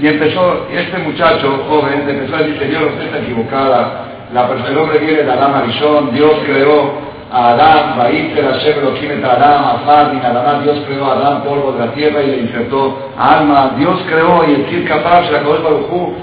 Y 0.00 0.06
empezó, 0.06 0.68
este 0.72 0.98
muchacho 0.98 1.64
joven 1.68 2.08
empezó 2.08 2.36
a 2.36 2.38
decir, 2.38 2.58
Señor, 2.58 2.84
usted 2.84 3.06
está 3.06 3.18
equivocada. 3.18 4.04
La, 4.32 4.48
el 4.68 4.78
hombre 4.78 4.98
viene 4.98 5.22
de 5.22 5.32
Adán 5.32 5.54
Arishon, 5.54 6.14
Dios 6.14 6.32
creó 6.44 6.92
a 7.32 7.50
Adán, 7.50 7.98
Baíter, 7.98 8.44
Hashem, 8.44 8.78
Elohim, 8.78 9.24
Adán, 9.24 9.64
Afad, 9.64 10.12
y 10.12 10.16
nada 10.16 10.60
Dios 10.62 10.84
creó 10.86 11.06
a 11.06 11.14
Adán, 11.14 11.42
polvo 11.42 11.72
de 11.72 11.86
la 11.86 11.92
tierra, 11.92 12.22
y 12.22 12.26
le 12.28 12.36
insertó 12.42 13.10
alma. 13.16 13.74
Dios 13.76 14.00
creó, 14.08 14.44
y 14.48 14.54
el 14.54 14.66
Sir 14.68 14.88
Kapab, 14.88 15.24
Shakol 15.24 15.62
Barujú, 15.62 16.14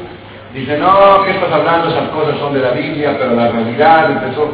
dice, 0.53 0.77
no, 0.77 1.23
¿qué 1.25 1.31
estás 1.31 1.51
hablando? 1.51 1.89
Esas 1.89 2.09
cosas 2.09 2.37
son 2.39 2.53
de 2.53 2.61
la 2.61 2.71
Biblia, 2.71 3.15
pero 3.19 3.35
la 3.35 3.49
realidad 3.49 4.11
empezó 4.11 4.51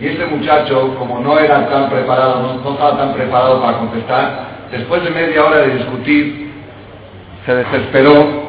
y 0.00 0.06
este 0.08 0.26
muchacho, 0.26 0.94
como 0.98 1.20
no 1.20 1.38
era 1.38 1.68
tan 1.68 1.88
preparado, 1.88 2.60
no, 2.62 2.70
estaba 2.70 2.96
tan 2.98 3.14
preparado 3.14 3.62
para 3.62 3.78
contestar, 3.78 4.46
después 4.70 5.04
de 5.04 5.10
media 5.10 5.44
hora 5.44 5.58
de 5.58 5.74
discutir, 5.76 6.52
se 7.46 7.54
desesperó 7.54 8.44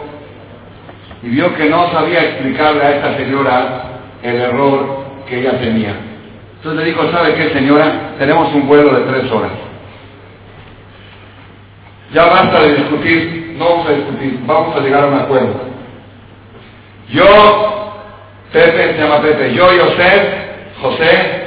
y 1.22 1.30
vio 1.30 1.54
que 1.56 1.70
no 1.70 1.92
sabía 1.92 2.24
explicarle 2.24 2.84
a 2.84 2.96
esta 2.96 3.18
señora 3.18 3.84
el 4.24 4.36
error 4.36 5.06
que 5.28 5.40
ella 5.40 5.60
tenía. 5.60 5.96
Entonces 6.58 6.84
le 6.84 6.92
dijo, 6.92 7.12
¿sabe 7.12 7.36
qué 7.36 7.50
señora? 7.50 8.16
Tenemos 8.18 8.54
un 8.54 8.68
vuelo 8.68 8.96
de 8.96 9.12
tres 9.12 9.32
horas. 9.32 9.52
Ya 12.12 12.26
basta 12.26 12.62
de 12.62 12.76
discutir, 12.76 13.56
no 13.58 13.70
vamos 13.70 13.88
a 13.88 13.92
discutir, 13.92 14.40
vamos 14.46 14.76
a 14.76 14.80
llegar 14.80 15.04
a 15.04 15.08
un 15.08 15.20
acuerdo. 15.20 15.62
Yo, 17.10 17.94
Pepe, 18.52 18.94
se 18.94 19.00
llama 19.00 19.22
Pepe, 19.22 19.54
yo 19.54 19.74
y 19.74 19.80
usted 19.80 20.45
José, 20.86 21.44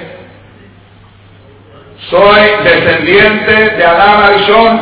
soy 2.10 2.64
descendiente 2.64 3.76
de 3.76 3.84
Adán 3.84 4.22
Arishon 4.24 4.80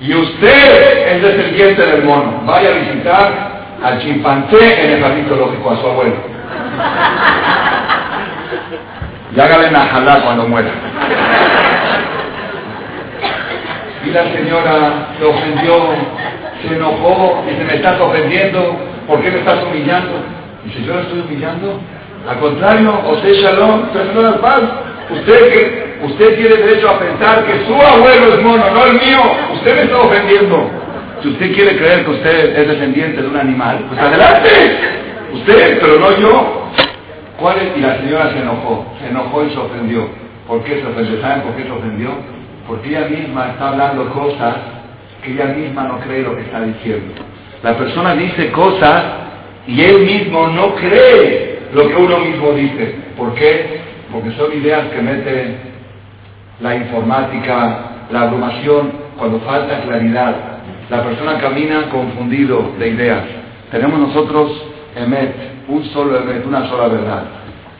y 0.00 0.14
usted 0.14 1.12
es 1.12 1.22
descendiente 1.22 1.86
del 1.86 2.02
mono. 2.02 2.42
Vaya 2.44 2.70
a 2.70 2.72
visitar 2.72 3.48
al 3.82 4.00
chimpancé 4.00 4.84
en 4.84 4.90
el 4.92 5.00
jardín 5.00 5.26
zoológico, 5.28 5.70
a 5.70 5.76
su 5.76 5.86
abuelo. 5.86 6.16
Y 9.36 9.40
hágale 9.40 9.70
najalá 9.70 10.22
cuando 10.22 10.48
muera. 10.48 10.70
Y 14.04 14.10
la 14.10 14.24
señora 14.24 15.08
se 15.18 15.24
ofendió, 15.24 15.94
se 16.62 16.74
enojó, 16.74 17.44
dice, 17.48 17.64
me 17.64 17.74
estás 17.74 18.00
ofendiendo, 18.00 18.76
¿por 19.06 19.20
qué 19.20 19.30
me 19.30 19.38
estás 19.38 19.62
humillando? 19.62 20.24
Dice, 20.64 20.82
yo 20.82 20.94
la 20.94 21.02
estoy 21.02 21.20
humillando. 21.20 21.80
Al 22.28 22.38
contrario, 22.40 22.92
José 23.04 23.32
Shalom. 23.34 23.84
Usted, 25.10 25.48
que, 25.50 25.96
usted 26.04 26.36
tiene 26.36 26.56
derecho 26.56 26.90
a 26.90 26.98
pensar 26.98 27.46
que 27.46 27.64
su 27.64 27.72
abuelo 27.72 28.34
es 28.34 28.42
mono, 28.42 28.64
no 28.70 28.84
el 28.84 28.92
mío. 28.92 29.20
Usted 29.54 29.74
me 29.74 29.82
está 29.84 29.98
ofendiendo. 29.98 30.70
Si 31.22 31.28
usted 31.28 31.54
quiere 31.54 31.78
creer 31.78 32.04
que 32.04 32.10
usted 32.10 32.58
es 32.58 32.68
descendiente 32.68 33.22
de 33.22 33.28
un 33.28 33.36
animal, 33.36 33.86
pues 33.88 33.98
adelante. 33.98 34.50
Usted, 35.32 35.78
pero 35.80 35.98
no 35.98 36.18
yo. 36.18 36.68
¿Cuál 37.40 37.56
es? 37.60 37.78
Y 37.78 37.80
la 37.80 37.96
señora 37.96 38.30
se 38.30 38.40
enojó. 38.40 38.86
Se 39.00 39.08
enojó 39.08 39.44
y 39.44 39.50
se 39.50 39.58
ofendió. 39.58 40.08
¿Por 40.46 40.62
qué 40.64 40.80
se 40.82 40.86
ofendió? 40.86 41.22
¿Saben 41.22 41.42
por 41.42 41.56
qué 41.56 41.62
se 41.62 41.70
ofendió? 41.70 42.10
Porque 42.66 42.90
ella 42.90 43.08
misma 43.08 43.48
está 43.52 43.68
hablando 43.70 44.12
cosas 44.12 44.56
que 45.22 45.32
ella 45.32 45.46
misma 45.46 45.84
no 45.84 46.00
cree 46.00 46.22
lo 46.22 46.36
que 46.36 46.42
está 46.42 46.60
diciendo. 46.60 47.22
La 47.62 47.74
persona 47.78 48.14
dice 48.14 48.52
cosas 48.52 49.02
y 49.66 49.80
él 49.80 50.00
mismo 50.00 50.48
no 50.48 50.74
cree 50.74 51.57
lo 51.72 51.88
que 51.88 51.94
uno 51.94 52.18
mismo 52.18 52.52
dice. 52.52 52.96
¿Por 53.16 53.34
qué? 53.34 53.80
Porque 54.12 54.32
son 54.32 54.52
ideas 54.52 54.88
que 54.88 55.02
mete 55.02 55.56
la 56.60 56.74
informática, 56.76 58.06
la 58.10 58.22
abrumación, 58.22 58.92
cuando 59.16 59.40
falta 59.40 59.80
claridad. 59.82 60.34
La 60.88 61.02
persona 61.02 61.38
camina 61.38 61.90
confundido 61.90 62.72
de 62.78 62.88
ideas. 62.88 63.24
Tenemos 63.70 63.98
nosotros 64.00 64.50
Emet, 64.96 65.34
un 65.68 65.84
solo 65.86 66.18
Emet, 66.18 66.46
una 66.46 66.68
sola 66.68 66.88
verdad. 66.88 67.24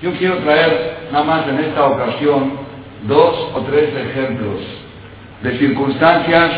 Yo 0.02 0.12
quiero 0.12 0.36
traer 0.38 1.08
nada 1.10 1.24
más 1.24 1.48
en 1.48 1.58
esta 1.60 1.86
ocasión 1.86 2.52
dos 3.06 3.50
o 3.54 3.60
tres 3.62 3.90
ejemplos 3.96 4.60
de 5.42 5.58
circunstancias 5.58 6.50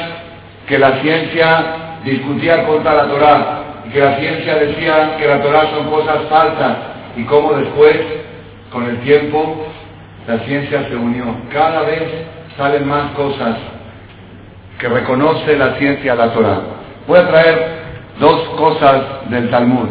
que 0.66 0.78
la 0.78 1.00
ciencia 1.00 1.98
discutía 2.04 2.66
contra 2.66 2.94
la 2.94 3.08
Torah 3.08 3.62
y 3.86 3.90
que 3.90 4.00
la 4.00 4.16
ciencia 4.16 4.56
decía 4.56 5.16
que 5.18 5.26
la 5.26 5.42
Torah 5.42 5.70
son 5.70 5.90
cosas 5.90 6.22
falsas 6.28 6.76
y 7.16 7.24
cómo 7.24 7.54
después, 7.54 7.96
con 8.70 8.84
el 8.84 9.00
tiempo, 9.00 9.66
la 10.26 10.38
ciencia 10.40 10.88
se 10.88 10.96
unió. 10.96 11.24
Cada 11.52 11.82
vez 11.82 12.02
salen 12.56 12.88
más 12.88 13.12
cosas 13.12 13.56
que 14.78 14.88
reconoce 14.88 15.56
la 15.56 15.74
ciencia 15.74 16.14
la 16.14 16.32
Torah. 16.32 16.60
Voy 17.06 17.18
a 17.18 17.28
traer 17.28 17.80
dos 18.18 18.40
cosas 18.56 19.30
del 19.30 19.50
Talmud. 19.50 19.88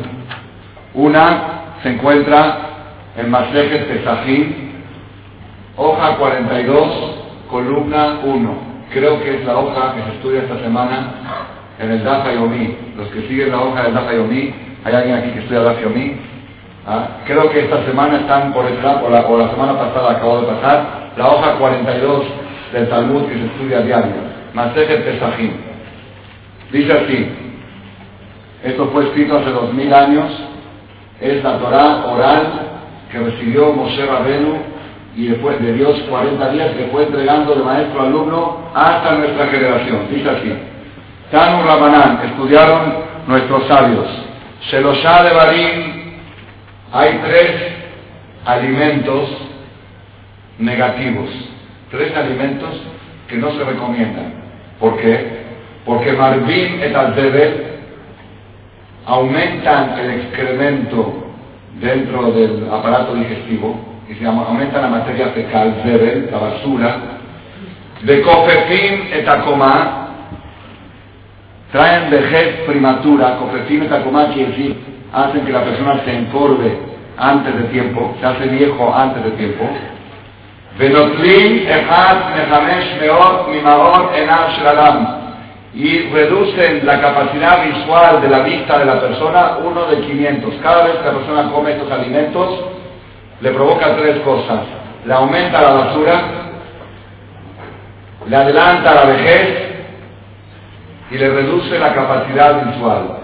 Una 0.93 1.77
se 1.84 1.89
encuentra 1.89 2.58
en 3.17 3.29
Masejet 3.29 3.88
Pesajim, 3.88 4.53
hoja 5.75 6.15
42, 6.17 7.15
columna 7.49 8.19
1 8.23 8.69
creo 8.91 9.21
que 9.21 9.36
es 9.36 9.45
la 9.45 9.58
hoja 9.58 9.95
que 9.95 10.03
se 10.03 10.10
estudia 10.17 10.41
esta 10.41 10.60
semana 10.60 11.12
en 11.79 11.91
el 11.91 12.03
Dafa 12.03 12.34
Yomi. 12.34 12.75
Los 12.97 13.08
que 13.10 13.27
siguen 13.27 13.51
la 13.51 13.62
hoja 13.62 13.84
del 13.84 13.93
Dafa 13.93 14.13
Yomi, 14.13 14.53
hay 14.84 14.93
alguien 14.93 15.17
aquí 15.17 15.32
que 15.32 15.39
estudia 15.39 15.62
Dafa 15.62 15.82
Yomi. 15.82 16.17
¿Ah? 16.91 17.08
Creo 17.28 17.52
que 17.52 17.60
esta 17.60 17.86
semana 17.86 18.17
están 18.17 18.52
por 18.52 18.65
esta, 18.65 19.04
o 19.04 19.10
la, 19.12 19.21
semana 19.21 19.78
pasada 19.78 20.13
acabo 20.13 20.41
de 20.41 20.47
pasar, 20.47 21.12
la 21.15 21.28
hoja 21.28 21.52
42 21.60 22.23
del 22.73 22.89
Talmud 22.89 23.28
que 23.28 23.36
se 23.36 23.45
estudia 23.45 23.78
a 23.78 23.82
diario, 23.82 24.13
Masejet 24.56 25.04
Pesajim. 25.04 25.52
Dice 26.71 26.91
así, 26.91 27.30
esto 28.63 28.88
fue 28.88 29.04
escrito 29.04 29.38
hace 29.38 29.52
dos 29.52 29.71
mil 29.71 29.93
años, 29.93 30.32
es 31.21 31.43
la 31.43 31.60
Torah 31.60 32.06
oral 32.08 32.47
que 33.12 33.19
recibió 33.19 33.71
Moshe 33.71 34.04
Rabenu 34.08 34.58
y 35.15 35.28
después 35.28 35.62
de 35.62 35.73
Dios 35.73 35.95
40 36.10 36.49
días 36.49 36.71
que 36.71 36.86
fue 36.86 37.04
entregando 37.04 37.54
de 37.54 37.63
maestro 37.63 38.02
alumno 38.02 38.58
hasta 38.73 39.13
nuestra 39.13 39.45
generación. 39.45 40.08
Dice 40.10 40.28
así, 40.28 40.54
Tanu 41.30 41.62
Rabanán, 41.67 42.21
estudiaron 42.25 42.93
nuestros 43.28 43.67
sabios. 43.67 44.08
Sheloshá 44.71 45.23
de 45.23 45.34
Barim, 45.36 45.88
hay 46.91 47.19
tres 47.25 47.52
alimentos 48.45 49.30
negativos, 50.58 51.30
tres 51.91 52.15
alimentos 52.15 52.82
que 53.28 53.38
no 53.38 53.52
se 53.52 53.63
recomiendan. 53.63 54.34
¿Por 54.80 54.97
qué? 54.97 55.39
Porque 55.86 56.13
Marvin 56.13 56.82
et 56.82 56.95
al 56.95 57.15
aumentan 59.06 59.99
el 59.99 60.21
excremento 60.21 61.32
dentro 61.80 62.32
del 62.32 62.67
aparato 62.71 63.15
digestivo 63.15 63.75
y 64.10 64.15
se 64.15 64.25
aumenta 64.25 64.82
la 64.82 64.88
materia 64.88 65.30
fecal, 65.30 65.82
zebel, 65.84 66.30
la 66.32 66.38
basura, 66.38 66.97
de 68.02 68.21
cofefim 68.21 69.13
etacomá, 69.13 70.08
traen 71.71 72.10
vejez 72.10 72.62
prematura, 72.65 73.38
cofefim 73.38 73.84
etacomá 73.84 74.30
quiere 74.34 74.52
decir, 74.52 74.78
hacen 75.13 75.45
que 75.45 75.51
la 75.51 75.63
persona 75.63 76.01
se 76.05 76.13
encorve 76.15 76.77
antes 77.17 77.55
de 77.55 77.63
tiempo, 77.63 78.15
se 78.19 78.25
hace 78.25 78.47
viejo 78.47 78.93
antes 78.93 79.23
de 79.23 79.31
tiempo. 79.31 79.65
Y 85.73 86.09
reducen 86.09 86.85
la 86.85 87.01
capacidad 87.01 87.63
visual 87.63 88.21
de 88.21 88.29
la 88.29 88.39
vista 88.39 88.79
de 88.79 88.85
la 88.85 89.01
persona 89.01 89.57
uno 89.63 89.85
de 89.85 89.99
500. 89.99 90.53
Cada 90.63 90.85
vez 90.85 90.95
que 90.95 91.05
la 91.05 91.11
persona 91.11 91.51
come 91.51 91.71
estos 91.71 91.91
alimentos, 91.91 92.65
le 93.41 93.51
provoca 93.51 93.95
tres 93.97 94.19
cosas. 94.21 94.61
Le 95.05 95.13
aumenta 95.13 95.61
la 95.61 95.73
basura, 95.73 96.21
le 98.27 98.35
adelanta 98.35 98.95
la 98.95 99.03
vejez 99.05 99.69
y 101.11 101.17
le 101.17 101.29
reduce 101.29 101.77
la 101.77 101.93
capacidad 101.93 102.65
visual. 102.65 103.18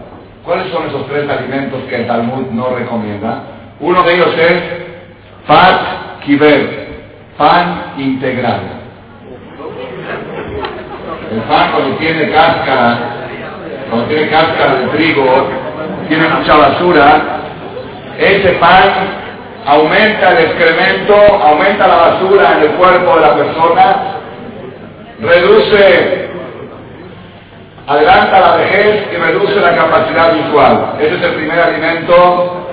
¿Cuáles 0.45 0.71
son 0.71 0.87
esos 0.87 1.07
tres 1.07 1.27
alimentos 1.27 1.81
que 1.89 1.95
el 1.95 2.07
Talmud 2.07 2.51
no 2.51 2.69
recomienda? 2.75 3.41
Uno 3.79 4.03
de 4.03 4.13
ellos 4.13 4.29
es 4.37 4.61
pat 5.47 6.21
kiber, 6.23 6.87
pan 7.35 7.93
integral. 7.97 8.61
El 11.31 11.39
pan 11.41 11.71
cuando 11.71 11.95
tiene 11.97 12.29
cáscara, 12.29 12.99
cuando 13.89 14.07
tiene 14.07 14.29
cáscara 14.29 14.75
de 14.75 14.87
trigo, 14.89 15.47
tiene 16.07 16.27
mucha 16.29 16.55
basura, 16.55 17.21
ese 18.19 18.49
pan 18.53 18.91
aumenta 19.65 20.31
el 20.31 20.45
excremento, 20.45 21.15
aumenta 21.15 21.87
la 21.87 21.95
basura 21.95 22.57
en 22.57 22.63
el 22.65 22.69
cuerpo 22.75 23.15
de 23.15 23.21
la 23.21 23.35
persona, 23.35 23.95
reduce, 25.21 26.24
adelanta 27.87 28.39
la 28.39 28.55
vejez 28.57 29.07
y 29.13 29.15
reduce 29.15 29.59
la 29.59 29.75
capacidad 29.75 30.33
visual. 30.33 30.95
Ese 30.99 31.15
es 31.15 31.21
el 31.21 31.33
primer 31.33 31.59
alimento 31.59 32.67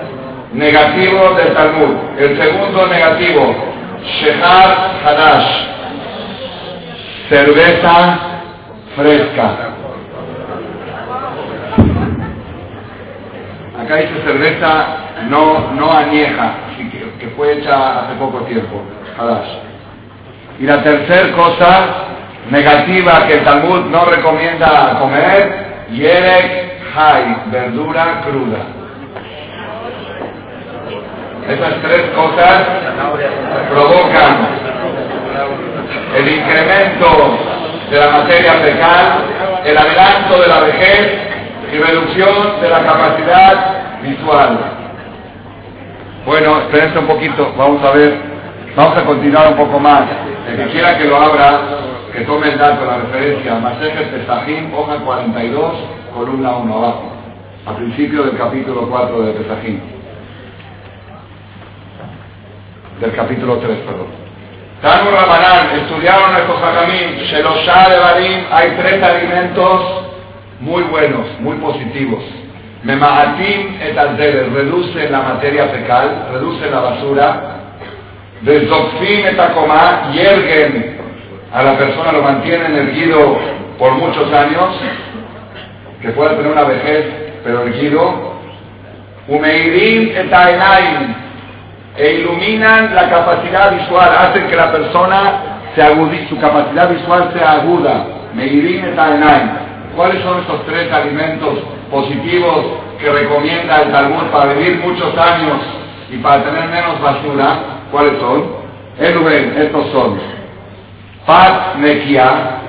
negativo 0.53 1.33
del 1.35 1.53
Talmud. 1.53 1.95
El 2.17 2.37
segundo 2.37 2.87
negativo, 2.87 3.55
Shehar 4.03 4.91
Hadash, 5.05 5.67
cerveza 7.29 8.19
fresca. 8.95 9.51
Acá 13.81 13.95
dice 13.97 14.13
cerveza 14.25 14.85
no, 15.29 15.71
no 15.73 15.91
añeja, 15.91 16.53
que 17.19 17.27
fue 17.35 17.53
hecha 17.53 18.01
hace 18.01 18.15
poco 18.15 18.39
tiempo. 18.41 18.81
Y 20.59 20.65
la 20.65 20.83
tercera 20.83 21.31
cosa 21.35 21.85
negativa 22.49 23.25
que 23.27 23.33
el 23.35 23.43
Talmud 23.43 23.85
no 23.85 24.05
recomienda 24.05 24.97
comer, 24.99 25.85
yerek 25.91 26.73
hay, 26.95 27.35
verdura 27.51 28.21
cruda. 28.23 28.59
Esas 31.47 31.81
tres 31.81 32.01
cosas 32.15 32.63
provocan 33.69 34.47
el 36.15 36.29
incremento 36.29 37.37
de 37.89 37.99
la 37.99 38.11
materia 38.11 38.53
fecal, 38.53 39.05
el 39.65 39.77
adelanto 39.77 40.39
de 40.41 40.47
la 40.47 40.59
vejez 40.61 41.11
y 41.73 41.77
reducción 41.77 42.61
de 42.61 42.69
la 42.69 42.83
capacidad 42.83 44.01
visual. 44.03 44.59
Bueno, 46.25 46.59
espérense 46.59 46.99
un 46.99 47.07
poquito, 47.07 47.53
vamos 47.57 47.83
a 47.83 47.91
ver, 47.91 48.17
vamos 48.75 48.97
a 48.97 49.03
continuar 49.03 49.49
un 49.49 49.55
poco 49.55 49.79
más. 49.79 50.03
El 50.47 50.57
que 50.57 50.71
quiera 50.71 50.97
que 50.97 51.05
lo 51.05 51.17
abra, 51.17 51.59
que 52.13 52.21
tome 52.21 52.49
el 52.49 52.57
dato, 52.59 52.85
la 52.85 52.97
referencia, 52.97 53.55
Masejet 53.55 54.11
Pesajim, 54.11 54.73
hoja 54.73 54.97
42, 54.97 55.73
columna 56.13 56.57
1 56.57 56.73
abajo, 56.73 57.11
al 57.65 57.75
principio 57.75 58.23
del 58.23 58.37
capítulo 58.37 58.87
4 58.87 59.21
de 59.23 59.33
Pesajim. 59.33 59.79
Del 63.01 63.11
capítulo 63.13 63.57
3, 63.57 63.77
perdón. 63.79 64.07
Tanu 64.81 65.11
Rabanán, 65.11 65.79
estudiaron 65.79 66.33
nuestros 66.33 66.61
hajamim, 66.61 67.17
Sheloshá 67.17 67.89
de 67.89 67.99
Barim, 67.99 68.39
hay 68.51 68.69
tres 68.77 69.01
alimentos 69.01 69.81
muy 70.59 70.83
buenos, 70.83 71.25
muy 71.39 71.55
positivos 71.55 72.23
Memaatim 72.83 73.77
et 73.81 73.95
reduce 73.95 75.09
la 75.09 75.21
materia 75.21 75.69
fecal, 75.69 76.27
reduce 76.33 76.69
la 76.69 76.79
basura. 76.81 77.41
Desdokfim 78.41 79.25
et 79.25 79.37
hierguen 80.11 81.02
a 81.53 81.61
la 81.61 81.77
persona, 81.77 82.11
lo 82.11 82.23
mantienen 82.23 82.75
erguido 82.75 83.37
por 83.77 83.91
muchos 83.93 84.33
años. 84.33 84.75
que 86.01 86.09
pueda 86.09 86.31
tener 86.31 86.51
una 86.51 86.63
vejez, 86.63 87.05
pero 87.43 87.61
erguido. 87.61 88.33
E 91.95 92.11
iluminan 92.11 92.95
la 92.95 93.09
capacidad 93.09 93.71
visual, 93.71 94.09
hacen 94.17 94.47
que 94.47 94.55
la 94.55 94.71
persona 94.71 95.19
se 95.75 95.83
agudice, 95.83 96.27
su 96.27 96.39
capacidad 96.39 96.89
visual 96.89 97.29
sea 97.33 97.51
aguda. 97.51 98.07
Meirim 98.33 98.83
etaenaim. 98.85 99.49
¿Cuáles 99.95 100.23
son 100.23 100.39
estos 100.39 100.65
tres 100.65 100.91
alimentos 100.91 101.59
positivos 101.91 102.65
que 102.99 103.11
recomienda 103.11 103.83
el 103.83 103.91
Talmud 103.91 104.23
para 104.31 104.53
vivir 104.53 104.81
muchos 104.83 105.15
años 105.15 105.59
y 106.11 106.17
para 106.17 106.43
tener 106.43 106.67
menos 106.67 106.99
basura? 106.99 107.59
¿Cuáles 107.91 108.19
son? 108.19 108.63
Eluben, 108.99 109.53
estos 109.55 109.91
son 109.91 110.42
pan 111.25 111.81
nequia, 111.81 112.59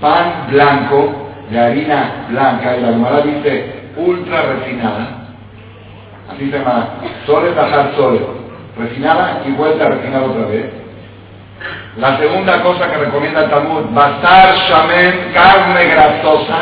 pan 0.00 0.46
blanco, 0.50 1.26
de 1.50 1.58
harina 1.58 2.26
blanca, 2.28 2.76
y 2.76 2.80
la 2.80 2.88
Gemara 2.88 3.20
dice 3.22 3.90
ultra 3.96 4.42
refinada, 4.42 5.28
así 6.30 6.50
se 6.50 6.58
llama, 6.58 6.88
sole 7.24 7.50
tajar 7.52 7.92
sole, 7.96 8.20
refinada 8.76 9.42
y 9.46 9.52
vuelta 9.52 9.86
a 9.86 9.90
refinar 9.90 10.22
otra 10.22 10.46
vez. 10.46 10.66
La 11.96 12.18
segunda 12.18 12.62
cosa 12.62 12.90
que 12.90 12.98
recomienda 12.98 13.44
el 13.44 13.50
Talmud, 13.50 13.84
basar 13.94 14.54
shamen, 14.54 15.32
carne 15.32 15.84
grasosa. 15.86 16.58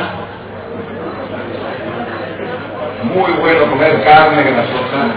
Muy 3.13 3.33
bueno 3.33 3.67
comer 3.71 4.05
carne 4.05 4.43
grasosa. 4.43 5.09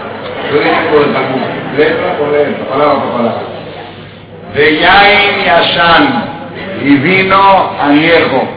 Yo 0.50 0.58
dije 0.58 0.88
por 0.90 1.02
el 1.02 1.12
Talmud, 1.12 1.40
letra 1.76 2.18
por 2.18 2.28
letra, 2.28 2.66
palabra 2.68 3.02
por 3.02 3.12
palabra. 3.12 3.57
De 4.54 4.78
yain 4.80 5.40
y 5.44 5.48
ashan, 5.48 6.24
y 6.82 6.96
vino 6.96 7.72
añejo. 7.80 8.48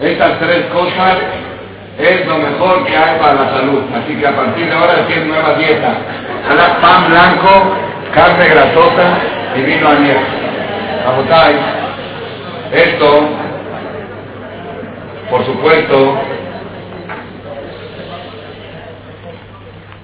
Estas 0.00 0.38
tres 0.40 0.64
cosas 0.72 1.18
es 1.98 2.26
lo 2.26 2.38
mejor 2.38 2.84
que 2.84 2.96
hay 2.96 3.18
para 3.18 3.34
la 3.34 3.50
salud. 3.52 3.82
Así 3.94 4.14
que 4.16 4.26
a 4.26 4.34
partir 4.34 4.66
de 4.66 4.74
ahora 4.74 5.06
tiene 5.06 5.26
nueva 5.26 5.54
dieta. 5.54 5.94
Pan 6.80 7.08
blanco, 7.08 7.76
carne 8.12 8.48
grasosa 8.48 9.18
y 9.56 9.60
vino 9.62 9.88
añejo. 9.88 10.20
Agotáis. 11.06 11.56
Esto, 12.72 13.28
por 15.30 15.44
supuesto, 15.44 16.18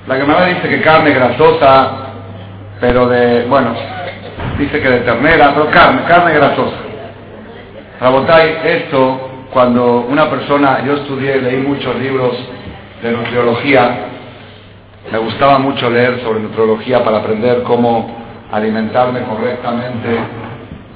la 0.06 0.16
Gemara 0.16 0.46
dice 0.46 0.68
que 0.68 0.80
carne 0.82 1.10
grasosa, 1.10 1.90
pero 2.80 3.08
de, 3.08 3.44
bueno, 3.46 3.74
dice 4.58 4.80
que 4.80 4.88
de 4.88 5.00
ternera, 5.00 5.52
pero 5.54 5.70
carne, 5.70 6.02
carne 6.06 6.34
grasosa. 6.34 6.76
Rabotai, 8.00 8.58
esto 8.64 9.28
cuando 9.52 10.00
una 10.00 10.28
persona, 10.28 10.84
yo 10.84 10.94
estudié, 10.94 11.40
leí 11.40 11.56
muchos 11.56 11.96
libros 11.96 12.36
de 13.02 13.12
nutriología, 13.12 14.06
me 15.10 15.18
gustaba 15.18 15.58
mucho 15.58 15.88
leer 15.88 16.20
sobre 16.20 16.40
nutriología 16.40 17.02
para 17.02 17.18
aprender 17.18 17.62
cómo 17.62 18.10
alimentarme 18.52 19.22
correctamente, 19.22 20.18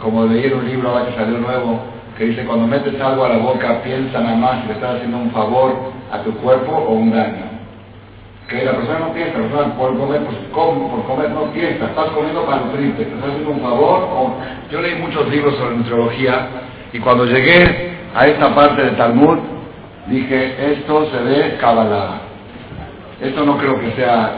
como 0.03 0.27
leí 0.27 0.53
un 0.53 0.69
libro 0.69 0.91
ahora 0.91 1.07
que 1.07 1.15
salió 1.15 1.39
nuevo, 1.39 1.81
que 2.19 2.25
dice, 2.25 2.45
cuando 2.45 2.67
metes 2.67 3.01
algo 3.01 3.25
a 3.25 3.31
la 3.31 3.39
boca, 3.39 3.83
piensa 3.83 4.21
nada 4.21 4.37
más 4.37 4.61
si 4.63 4.69
le 4.69 4.75
estás 4.75 4.97
haciendo 4.97 5.17
un 5.17 5.31
favor 5.31 5.75
a 6.13 6.19
tu 6.19 6.33
cuerpo 6.37 6.73
o 6.73 6.93
un 6.93 7.11
daño. 7.11 7.52
Que 8.49 8.65
la 8.65 8.73
persona 8.73 8.99
no 8.99 9.13
piensa, 9.15 9.39
la 9.39 9.49
persona 9.49 9.75
por 9.77 9.97
comer, 9.97 10.21
pues 10.25 10.37
por 10.53 11.05
comer 11.07 11.31
no 11.31 11.53
piensa, 11.53 11.87
estás 11.87 12.11
comiendo 12.11 12.45
para 12.45 12.63
nutrirte, 12.63 13.05
te 13.05 13.15
estás 13.15 13.31
haciendo 13.31 13.51
un 13.51 13.61
favor. 13.61 14.09
Yo 14.71 14.81
leí 14.81 14.95
muchos 14.97 15.29
libros 15.29 15.55
sobre 15.57 15.77
nutriología 15.77 16.49
y 16.93 16.99
cuando 16.99 17.25
llegué 17.25 17.93
a 18.15 18.27
esta 18.27 18.55
parte 18.55 18.83
de 18.83 18.91
Talmud, 18.91 19.39
dije, 20.07 20.73
esto 20.73 21.11
se 21.11 21.23
ve 21.23 21.57
Kabbalah. 21.61 22.21
Esto 23.21 23.45
no 23.45 23.57
creo 23.57 23.79
que 23.81 23.93
sea, 23.93 24.33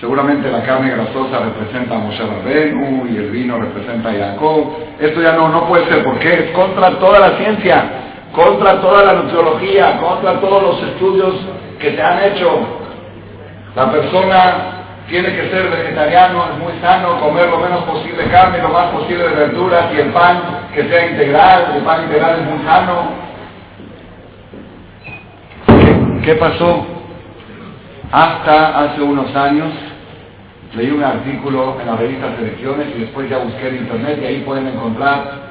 seguramente 0.00 0.50
la 0.50 0.62
carne 0.62 0.90
grasosa 0.90 1.40
representa 1.40 1.96
a 1.96 1.98
Moshe 1.98 2.24
Rabbeinu 2.24 3.06
y 3.10 3.16
el 3.16 3.30
vino 3.30 3.58
representa 3.58 4.10
a 4.10 4.12
Jacob. 4.12 4.68
Esto 4.98 5.20
ya 5.20 5.32
no, 5.32 5.48
no 5.48 5.66
puede 5.66 5.86
ser, 5.86 6.04
porque 6.04 6.32
es 6.32 6.50
contra 6.52 6.90
toda 6.98 7.18
la 7.18 7.36
ciencia, 7.36 7.84
contra 8.32 8.80
toda 8.80 9.04
la 9.04 9.12
nutriología, 9.14 9.98
contra 9.98 10.40
todos 10.40 10.62
los 10.62 10.82
estudios 10.84 11.34
que 11.78 11.96
se 11.96 12.02
han 12.02 12.22
hecho. 12.24 12.79
La 13.76 13.90
persona 13.90 14.80
tiene 15.08 15.34
que 15.34 15.50
ser 15.50 15.70
vegetariano, 15.70 16.44
es 16.52 16.58
muy 16.58 16.72
sano, 16.80 17.20
comer 17.20 17.48
lo 17.48 17.58
menos 17.58 17.84
posible 17.84 18.24
carne, 18.30 18.62
lo 18.62 18.68
más 18.68 18.86
posible 18.86 19.28
de 19.28 19.34
verduras 19.34 19.86
y 19.92 20.00
el 20.00 20.08
pan 20.10 20.40
que 20.74 20.88
sea 20.88 21.10
integral, 21.10 21.72
el 21.76 21.82
pan 21.82 22.04
integral 22.04 22.40
es 22.40 22.46
muy 22.46 22.64
sano. 22.64 23.30
¿Qué, 26.22 26.34
pasó? 26.34 26.86
Hasta 28.12 28.78
hace 28.80 29.02
unos 29.02 29.34
años 29.34 29.68
leí 30.74 30.90
un 30.90 31.02
artículo 31.02 31.76
en 31.80 31.86
la 31.86 31.96
revista 31.96 32.36
Selecciones 32.36 32.88
y 32.96 33.00
después 33.00 33.28
ya 33.30 33.38
busqué 33.38 33.68
en 33.68 33.76
internet 33.76 34.18
y 34.22 34.26
ahí 34.26 34.40
pueden 34.40 34.66
encontrar. 34.66 35.50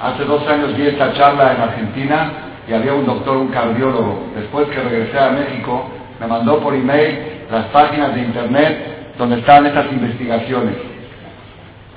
Hace 0.00 0.24
dos 0.24 0.46
años 0.48 0.76
vi 0.76 0.86
esta 0.86 1.12
charla 1.14 1.52
en 1.54 1.60
Argentina 1.60 2.30
y 2.68 2.72
había 2.72 2.94
un 2.94 3.06
doctor, 3.06 3.36
un 3.36 3.48
cardiólogo. 3.48 4.30
Después 4.36 4.68
que 4.68 4.80
regresé 4.80 5.18
a 5.18 5.30
México, 5.30 5.90
me 6.20 6.26
mandó 6.26 6.58
por 6.60 6.74
email 6.74 7.46
las 7.50 7.66
páginas 7.66 8.14
de 8.14 8.20
internet 8.20 9.14
donde 9.16 9.38
están 9.38 9.66
estas 9.66 9.86
investigaciones. 9.92 10.74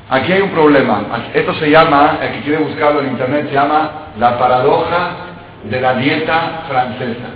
Aquí 0.10 0.34
hay 0.34 0.42
un 0.42 0.52
problema. 0.52 1.04
Esto 1.34 1.54
se 1.56 1.70
llama, 1.70 2.18
el 2.22 2.32
que 2.34 2.42
quiere 2.42 2.58
buscarlo 2.64 3.02
en 3.02 3.12
internet, 3.12 3.48
se 3.48 3.54
llama 3.54 4.10
la 4.20 4.38
paradoja 4.38 5.12
de 5.64 5.80
la 5.80 5.94
dieta 5.94 6.64
francesa. 6.68 7.30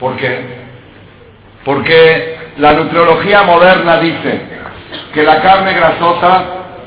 ¿Por 0.00 0.16
qué? 0.16 0.66
Porque 1.64 2.36
la 2.58 2.72
nutriología 2.72 3.42
moderna 3.42 3.98
dice 3.98 4.40
que 5.12 5.22
la 5.22 5.40
carne 5.42 5.72
grasosa 5.74 6.44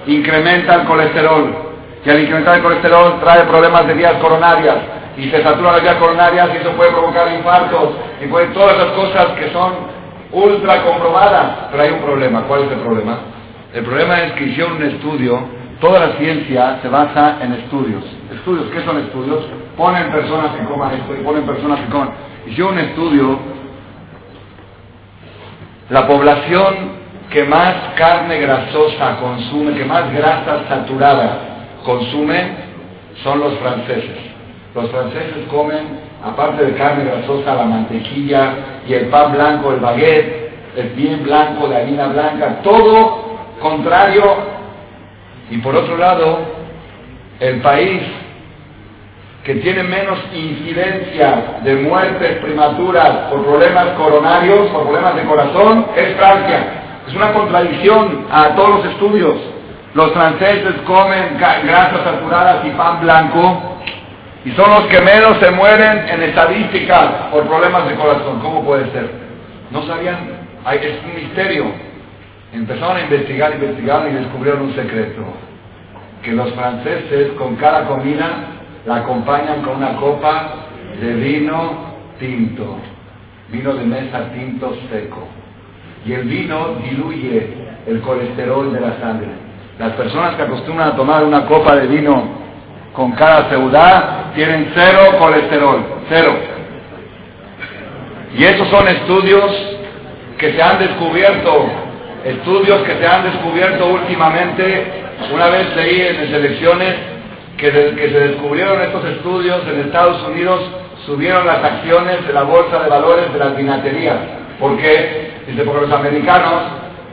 incrementa 0.07 0.75
el 0.75 0.83
colesterol, 0.83 1.55
que 2.03 2.11
al 2.11 2.19
incrementar 2.19 2.57
el 2.57 2.63
colesterol 2.63 3.19
trae 3.21 3.43
problemas 3.43 3.87
de 3.87 3.93
vías 3.93 4.13
coronarias, 4.15 4.75
y 5.19 5.29
se 5.29 5.43
saturan 5.43 5.73
las 5.73 5.81
vías 5.81 5.95
coronarias 5.95 6.49
y 6.53 6.57
eso 6.57 6.71
puede 6.71 6.91
provocar 6.91 7.31
infartos 7.33 7.89
y 8.23 8.27
puede 8.27 8.47
todas 8.47 8.77
esas 8.77 8.91
cosas 8.93 9.27
que 9.37 9.49
son 9.51 9.73
ultra 10.31 10.81
comprobadas. 10.83 11.67
Pero 11.71 11.83
hay 11.83 11.89
un 11.91 11.99
problema. 11.99 12.43
¿Cuál 12.43 12.63
es 12.63 12.71
el 12.71 12.79
problema? 12.79 13.19
El 13.73 13.83
problema 13.83 14.21
es 14.23 14.31
que 14.33 14.45
hicieron 14.45 14.77
un 14.77 14.83
estudio, 14.83 15.39
toda 15.81 15.99
la 15.99 16.13
ciencia 16.13 16.79
se 16.81 16.87
basa 16.87 17.37
en 17.41 17.53
estudios. 17.53 18.03
¿Estudios? 18.33 18.67
¿Qué 18.71 18.81
son 18.83 18.97
estudios? 18.99 19.45
Ponen 19.75 20.09
personas 20.09 20.55
que 20.55 20.63
coman 20.65 20.93
esto 20.93 21.13
y 21.13 21.23
ponen 21.23 21.43
personas 21.43 21.79
que 21.81 21.91
coman. 21.91 22.11
Hicieron 22.47 22.73
un 22.73 22.79
estudio, 22.79 23.39
la 25.89 26.07
población 26.07 26.99
que 27.29 27.43
más 27.43 27.75
carne 27.95 28.39
grasosa 28.39 29.17
consume, 29.19 29.73
que 29.73 29.85
más 29.85 30.11
grasa 30.13 30.67
saturada 30.67 31.39
consume, 31.83 32.69
son 33.21 33.39
los 33.39 33.53
franceses. 33.59 34.38
Los 34.75 34.89
franceses 34.91 35.47
comen, 35.49 35.99
aparte 36.23 36.63
de 36.63 36.73
carne 36.73 37.05
grasosa, 37.05 37.55
la 37.55 37.63
mantequilla 37.63 38.53
y 38.87 38.93
el 38.93 39.07
pan 39.07 39.31
blanco, 39.31 39.71
el 39.73 39.79
baguette, 39.79 40.51
el 40.75 40.89
bien 40.89 41.23
blanco, 41.23 41.67
de 41.67 41.77
harina 41.77 42.07
blanca, 42.07 42.61
todo 42.61 43.39
contrario. 43.59 44.23
Y 45.49 45.57
por 45.57 45.75
otro 45.75 45.97
lado, 45.97 46.39
el 47.39 47.61
país 47.61 48.01
que 49.43 49.55
tiene 49.55 49.83
menos 49.83 50.19
incidencia 50.33 51.59
de 51.63 51.75
muertes 51.77 52.37
prematuras 52.37 53.09
por 53.29 53.43
problemas 53.43 53.87
coronarios, 53.97 54.67
por 54.67 54.83
problemas 54.83 55.15
de 55.15 55.23
corazón, 55.23 55.87
es 55.95 56.15
Francia. 56.15 56.83
Es 57.07 57.15
una 57.15 57.33
contradicción 57.33 58.27
a 58.31 58.49
todos 58.49 58.69
los 58.69 58.85
estudios. 58.85 59.35
Los 59.95 60.11
franceses 60.11 60.75
comen 60.85 61.37
grasas 61.39 62.03
saturadas 62.03 62.63
y 62.65 62.69
pan 62.71 62.99
blanco, 63.01 63.68
y 64.49 64.51
son 64.53 64.67
los 64.71 64.85
que 64.87 64.99
menos 65.01 65.37
se 65.37 65.51
mueren 65.51 66.09
en 66.09 66.23
estadística 66.23 67.29
por 67.29 67.47
problemas 67.47 67.87
de 67.87 67.93
corazón. 67.93 68.39
¿Cómo 68.39 68.65
puede 68.65 68.91
ser? 68.91 69.07
No 69.69 69.85
sabían, 69.85 70.17
es 70.71 71.03
un 71.05 71.23
misterio. 71.23 71.65
Empezaron 72.51 72.97
a 72.97 73.01
investigar, 73.01 73.53
investigar 73.53 74.07
y 74.09 74.13
descubrieron 74.15 74.63
un 74.63 74.73
secreto. 74.73 75.21
Que 76.23 76.31
los 76.31 76.51
franceses 76.53 77.33
con 77.33 77.57
cada 77.57 77.85
comida 77.85 78.25
la 78.87 78.95
acompañan 78.95 79.61
con 79.61 79.77
una 79.77 79.97
copa 79.97 80.53
de 80.99 81.13
vino 81.13 81.93
tinto. 82.19 82.79
Vino 83.49 83.73
de 83.75 83.85
mesa 83.85 84.31
tinto 84.33 84.75
seco. 84.89 85.27
Y 86.07 86.13
el 86.13 86.23
vino 86.23 86.75
diluye 86.83 87.53
el 87.85 88.01
colesterol 88.01 88.73
de 88.73 88.79
la 88.79 88.99
sangre. 88.99 89.29
Las 89.77 89.91
personas 89.91 90.33
que 90.35 90.41
acostumbran 90.41 90.89
a 90.89 90.95
tomar 90.95 91.23
una 91.23 91.45
copa 91.45 91.75
de 91.75 91.85
vino 91.85 92.48
con 92.93 93.11
cada 93.13 93.49
ciudad 93.49 94.33
tienen 94.35 94.71
cero 94.73 95.15
colesterol, 95.19 95.83
cero. 96.09 96.33
Y 98.37 98.43
esos 98.43 98.67
son 98.69 98.87
estudios 98.87 99.51
que 100.37 100.53
se 100.53 100.61
han 100.61 100.79
descubierto, 100.79 101.65
estudios 102.23 102.81
que 102.83 102.95
se 102.97 103.07
han 103.07 103.23
descubierto 103.23 103.87
últimamente. 103.87 105.05
Una 105.33 105.47
vez 105.47 105.75
leí 105.75 106.01
en 106.01 106.15
las 106.17 106.41
elecciones 106.41 106.95
que 107.57 107.71
que 107.71 108.09
se 108.09 108.19
descubrieron 108.19 108.81
estos 108.81 109.03
estudios 109.05 109.61
en 109.67 109.81
Estados 109.81 110.25
Unidos 110.27 110.61
subieron 111.05 111.45
las 111.45 111.63
acciones 111.63 112.25
de 112.27 112.33
la 112.33 112.43
bolsa 112.43 112.79
de 112.83 112.89
valores 112.89 113.33
de 113.33 113.39
las 113.39 113.55
vinaterías. 113.57 114.17
¿Por 114.59 114.77
qué? 114.77 115.31
Dice, 115.47 115.63
porque 115.63 115.87
los 115.87 115.91
americanos 115.91 116.63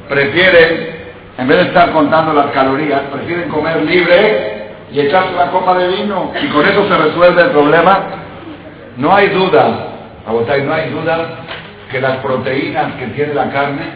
prefieren, 0.09 0.97
en 1.39 1.49
vez 1.49 1.59
de 1.59 1.65
estar 1.65 1.93
contando 1.93 2.33
las 2.33 2.51
calorías, 2.53 3.03
prefieren 3.13 3.49
comer 3.49 3.83
libre 3.83 4.56
y 4.97 5.01
echarse 5.01 5.35
una 5.35 5.51
copa 5.51 5.77
de 5.77 5.89
vino 5.89 6.33
y 6.43 6.49
con 6.49 6.67
eso 6.67 6.89
se 6.89 6.97
resuelve 6.97 7.43
el 7.43 7.51
problema. 7.51 8.01
No 8.97 9.15
hay 9.15 9.29
duda, 9.29 9.89
no 10.27 10.73
hay 10.73 10.89
duda 10.89 11.27
que 11.91 12.01
las 12.01 12.17
proteínas 12.19 12.95
que 12.95 13.09
tiene 13.09 13.35
la 13.35 13.51
carne, 13.51 13.91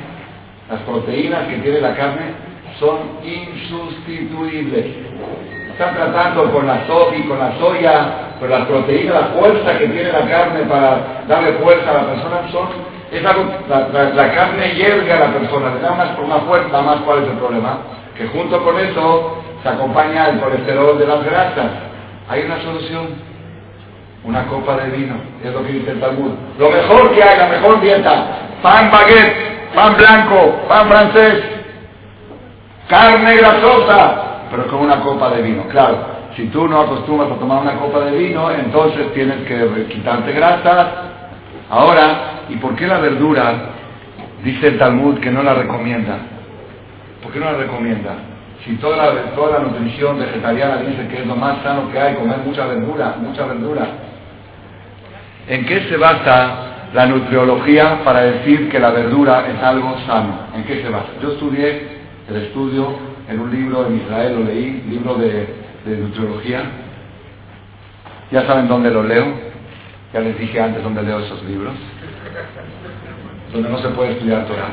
las 0.68 0.80
proteínas 0.80 1.48
que 1.48 1.57
tiene 1.57 1.80
la 1.80 1.94
carne 1.94 2.34
son 2.78 2.98
insustituibles. 3.24 4.84
Están 5.70 5.94
tratando 5.94 6.53
con 6.53 6.66
la 6.66 6.86
soja 6.86 7.16
y 7.16 7.22
con 7.22 7.38
la 7.38 7.59
soya, 7.59 8.36
con 8.38 8.51
las 8.51 8.66
proteínas, 8.66 9.14
la 9.14 9.26
fuerza 9.28 9.78
que 9.78 9.86
tiene 9.86 10.12
la 10.12 10.28
carne 10.28 10.61
para 10.68 11.24
darle 11.26 11.53
fuerza 11.55 11.90
a 11.92 11.94
la 11.94 12.07
persona 12.09 12.53
son 12.53 12.68
es 13.11 13.24
algo, 13.24 13.44
la, 13.68 14.34
carne 14.34 14.74
hierga 14.74 15.16
a 15.16 15.20
la 15.20 15.32
persona, 15.32 15.74
le 15.74 15.80
da 15.80 15.92
una, 15.92 16.16
una 16.22 16.46
fuerza 16.46 16.82
más. 16.82 16.96
¿Cuál 17.07 17.22
es 17.22 17.30
el 17.30 17.38
problema? 17.38 17.78
Que 18.16 18.26
junto 18.26 18.62
con 18.62 18.78
eso 18.78 19.38
se 19.62 19.68
acompaña 19.68 20.28
el 20.28 20.40
colesterol 20.40 20.98
de 20.98 21.06
las 21.06 21.24
grasas. 21.24 21.70
Hay 22.28 22.42
una 22.42 22.61
solución. 22.62 23.30
Una 24.22 24.46
copa 24.48 24.76
de 24.76 24.90
vino, 24.90 25.14
es 25.42 25.50
lo 25.50 25.64
que 25.64 25.72
dice 25.72 25.92
el 25.92 26.00
Talmud. 26.00 26.32
Lo 26.58 26.70
mejor 26.70 27.11
que 27.14 27.22
hay, 27.22 27.38
la 27.38 27.48
mejor 27.48 27.80
dieta. 27.80 28.26
Pan 28.62 28.90
baguette, 28.90 29.72
pan 29.74 29.96
blanco, 29.96 30.61
pan 30.68 30.88
francés, 30.88 31.42
carne 32.86 33.36
grasosa, 33.36 34.46
pero 34.50 34.66
con 34.66 34.80
una 34.80 35.00
copa 35.00 35.30
de 35.30 35.40
vino. 35.40 35.62
Claro, 35.68 35.96
si 36.36 36.48
tú 36.48 36.68
no 36.68 36.82
acostumbras 36.82 37.30
a 37.30 37.36
tomar 37.36 37.62
una 37.62 37.76
copa 37.76 38.00
de 38.00 38.18
vino, 38.18 38.50
entonces 38.50 39.12
tienes 39.14 39.46
que 39.46 39.86
quitarte 39.88 40.32
grasas. 40.32 40.86
Ahora, 41.70 42.42
¿y 42.50 42.56
por 42.56 42.74
qué 42.74 42.86
la 42.86 42.98
verdura 42.98 43.54
dice 44.44 44.68
el 44.68 44.78
Talmud 44.78 45.18
que 45.20 45.30
no 45.30 45.42
la 45.42 45.54
recomienda? 45.54 46.18
¿Por 47.22 47.32
qué 47.32 47.38
no 47.38 47.46
la 47.46 47.58
recomienda? 47.58 48.14
Si 48.64 48.76
toda 48.76 48.96
la, 48.96 49.58
nutrición 49.61 50.18
vegetariana 50.18 50.76
dice 50.78 51.08
que 51.08 51.20
es 51.20 51.26
lo 51.26 51.34
más 51.34 51.62
sano 51.62 51.90
que 51.90 51.98
hay, 51.98 52.14
comer 52.14 52.38
mucha 52.44 52.66
verdura, 52.66 53.16
mucha 53.18 53.46
verdura. 53.46 53.86
¿En 55.48 55.64
qué 55.64 55.88
se 55.88 55.96
basa 55.96 56.88
la 56.92 57.06
nutriología 57.06 58.04
para 58.04 58.20
decir 58.22 58.68
que 58.68 58.78
la 58.78 58.90
verdura 58.90 59.46
es 59.48 59.62
algo 59.62 59.96
sano? 60.06 60.48
¿En 60.54 60.64
qué 60.64 60.82
se 60.82 60.90
basa? 60.90 61.08
Yo 61.22 61.32
estudié 61.32 62.00
el 62.28 62.36
estudio 62.36 62.94
en 63.28 63.40
un 63.40 63.50
libro 63.50 63.86
en 63.86 63.96
Israel, 63.96 64.34
lo 64.34 64.44
leí, 64.44 64.84
libro 64.88 65.14
de, 65.14 65.48
de 65.86 65.96
nutriología. 65.96 66.62
Ya 68.30 68.46
saben 68.46 68.68
dónde 68.68 68.90
lo 68.90 69.02
leo. 69.02 69.50
Ya 70.12 70.20
les 70.20 70.38
dije 70.38 70.61
antes 70.61 70.82
dónde 70.82 71.02
leo 71.02 71.20
esos 71.20 71.42
libros. 71.44 71.74
Donde 73.52 73.68
no 73.70 73.78
se 73.78 73.88
puede 73.88 74.12
estudiar 74.12 74.44
Torah. 74.46 74.68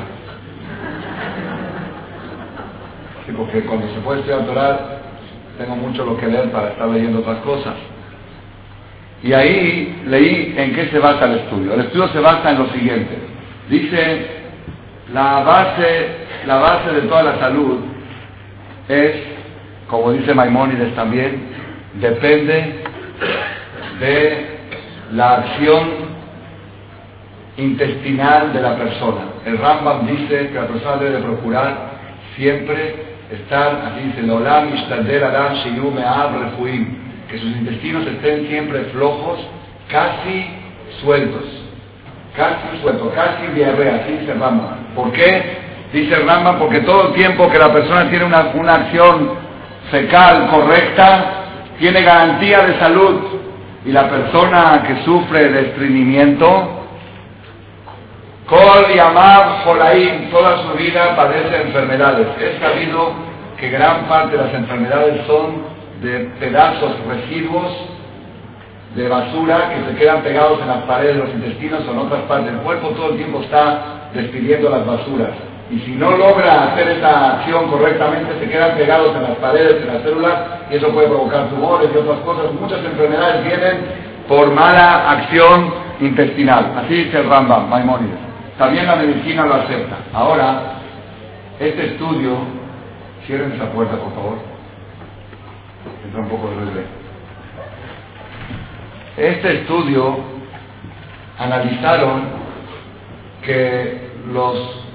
Sí, 3.27 3.33
porque 3.35 3.59
cuando 3.63 3.93
se 3.93 3.99
puede 3.99 4.21
estudiar 4.21 4.45
Torah, 4.45 4.99
tengo 5.57 5.75
mucho 5.75 6.05
lo 6.05 6.15
que 6.17 6.27
leer 6.27 6.49
para 6.49 6.69
estar 6.69 6.87
leyendo 6.87 7.19
otras 7.19 7.39
cosas. 7.39 7.73
Y 9.21 9.33
ahí 9.33 10.01
leí 10.05 10.55
en 10.57 10.73
qué 10.73 10.87
se 10.87 10.97
basa 10.99 11.25
el 11.25 11.39
estudio. 11.39 11.73
El 11.73 11.81
estudio 11.81 12.07
se 12.07 12.19
basa 12.19 12.51
en 12.51 12.59
lo 12.59 12.69
siguiente. 12.69 13.17
Dice, 13.69 14.27
la 15.13 15.43
base, 15.43 16.07
la 16.45 16.55
base 16.55 16.93
de 16.93 17.01
toda 17.01 17.23
la 17.23 17.39
salud 17.39 17.79
es, 18.87 19.15
como 19.89 20.13
dice 20.13 20.33
Maimónides 20.33 20.95
también, 20.95 21.49
depende 21.99 22.83
de 23.99 24.57
la 25.11 25.33
acción 25.33 25.89
intestinal 27.57 28.53
de 28.53 28.61
la 28.61 28.77
persona. 28.77 29.21
El 29.45 29.57
Rambam 29.57 30.07
dice 30.07 30.47
que 30.47 30.53
la 30.53 30.67
persona 30.67 30.95
debe 30.97 31.19
procurar 31.19 31.89
siempre 32.37 33.06
estar, 33.31 33.91
así 33.91 34.03
dice, 34.07 34.21
que 37.29 37.37
sus 37.39 37.49
intestinos 37.57 38.07
estén 38.07 38.47
siempre 38.47 38.85
flojos, 38.93 39.39
casi 39.89 40.47
sueltos, 41.01 41.43
casi 42.35 42.81
sueltos, 42.81 43.13
casi 43.13 43.47
diarrea, 43.53 43.95
así 43.95 44.13
dice 44.13 44.33
Rambam. 44.33 44.93
¿Por 44.95 45.11
qué? 45.11 45.57
Dice 45.91 46.15
Rambam, 46.15 46.57
porque 46.59 46.79
todo 46.81 47.09
el 47.09 47.13
tiempo 47.13 47.49
que 47.49 47.59
la 47.59 47.71
persona 47.71 48.09
tiene 48.09 48.25
una, 48.25 48.51
una 48.53 48.75
acción 48.75 49.31
fecal 49.91 50.47
correcta, 50.47 51.25
tiene 51.79 52.01
garantía 52.01 52.65
de 52.65 52.79
salud. 52.79 53.21
Y 53.85 53.91
la 53.91 54.09
persona 54.09 54.83
que 54.85 55.03
sufre 55.03 55.49
de 55.49 55.61
estreñimiento, 55.67 56.86
Kol 58.47 58.95
y 58.95 58.97
Amab 58.97 59.65
Jolaim, 59.65 60.31
toda 60.31 60.63
su 60.63 60.77
vida 60.77 61.17
padece 61.17 61.63
enfermedades. 61.63 62.27
Es 62.39 62.59
sabido 62.61 63.11
que 63.59 63.69
gran 63.69 64.05
parte 64.05 64.37
de 64.37 64.43
las 64.43 64.53
enfermedades 64.53 65.27
son 65.27 65.63
de 66.01 66.31
pedazos, 66.39 66.93
residuos 67.09 67.73
de 68.95 69.09
basura 69.09 69.73
que 69.73 69.91
se 69.91 69.97
quedan 69.99 70.21
pegados 70.21 70.61
en 70.61 70.67
las 70.69 70.83
paredes 70.83 71.17
de 71.17 71.23
los 71.23 71.33
intestinos 71.33 71.81
o 71.87 71.91
en 71.91 71.97
otras 71.97 72.21
partes 72.21 72.53
del 72.53 72.61
cuerpo. 72.61 72.87
Todo 72.89 73.09
el 73.11 73.17
tiempo 73.17 73.41
está 73.41 74.09
despidiendo 74.13 74.69
las 74.69 74.85
basuras. 74.85 75.31
Y 75.69 75.79
si 75.79 75.91
no 75.91 76.11
logra 76.11 76.71
hacer 76.71 76.87
esta 76.87 77.39
acción 77.39 77.67
correctamente, 77.69 78.39
se 78.39 78.49
quedan 78.49 78.77
pegados 78.77 79.13
en 79.13 79.23
las 79.23 79.35
paredes, 79.39 79.81
en 79.81 79.93
las 79.93 80.03
células, 80.03 80.35
y 80.71 80.75
eso 80.75 80.87
puede 80.93 81.09
provocar 81.09 81.49
tumores 81.49 81.89
y 81.93 81.97
otras 81.97 82.19
cosas. 82.19 82.53
Muchas 82.53 82.79
enfermedades 82.79 83.43
vienen 83.43 83.77
por 84.29 84.49
mala 84.51 85.11
acción 85.11 85.73
intestinal. 85.99 86.71
Así 86.77 86.93
dice 87.03 87.19
el 87.19 87.29
Rambam. 87.29 87.69
También 88.57 88.87
la 88.87 88.95
medicina 88.95 89.45
lo 89.45 89.53
acepta. 89.53 89.97
Ahora, 90.13 90.73
este 91.59 91.93
estudio, 91.93 92.37
cierren 93.25 93.51
esa 93.51 93.71
puerta 93.71 93.97
por 93.97 94.13
favor. 94.15 94.37
Entra 96.05 96.21
un 96.21 96.29
poco 96.29 96.49
de 96.49 96.55
ruido. 96.55 96.81
Este 99.17 99.61
estudio 99.61 100.17
analizaron 101.37 102.23
que 103.43 104.09
los, 104.31 104.85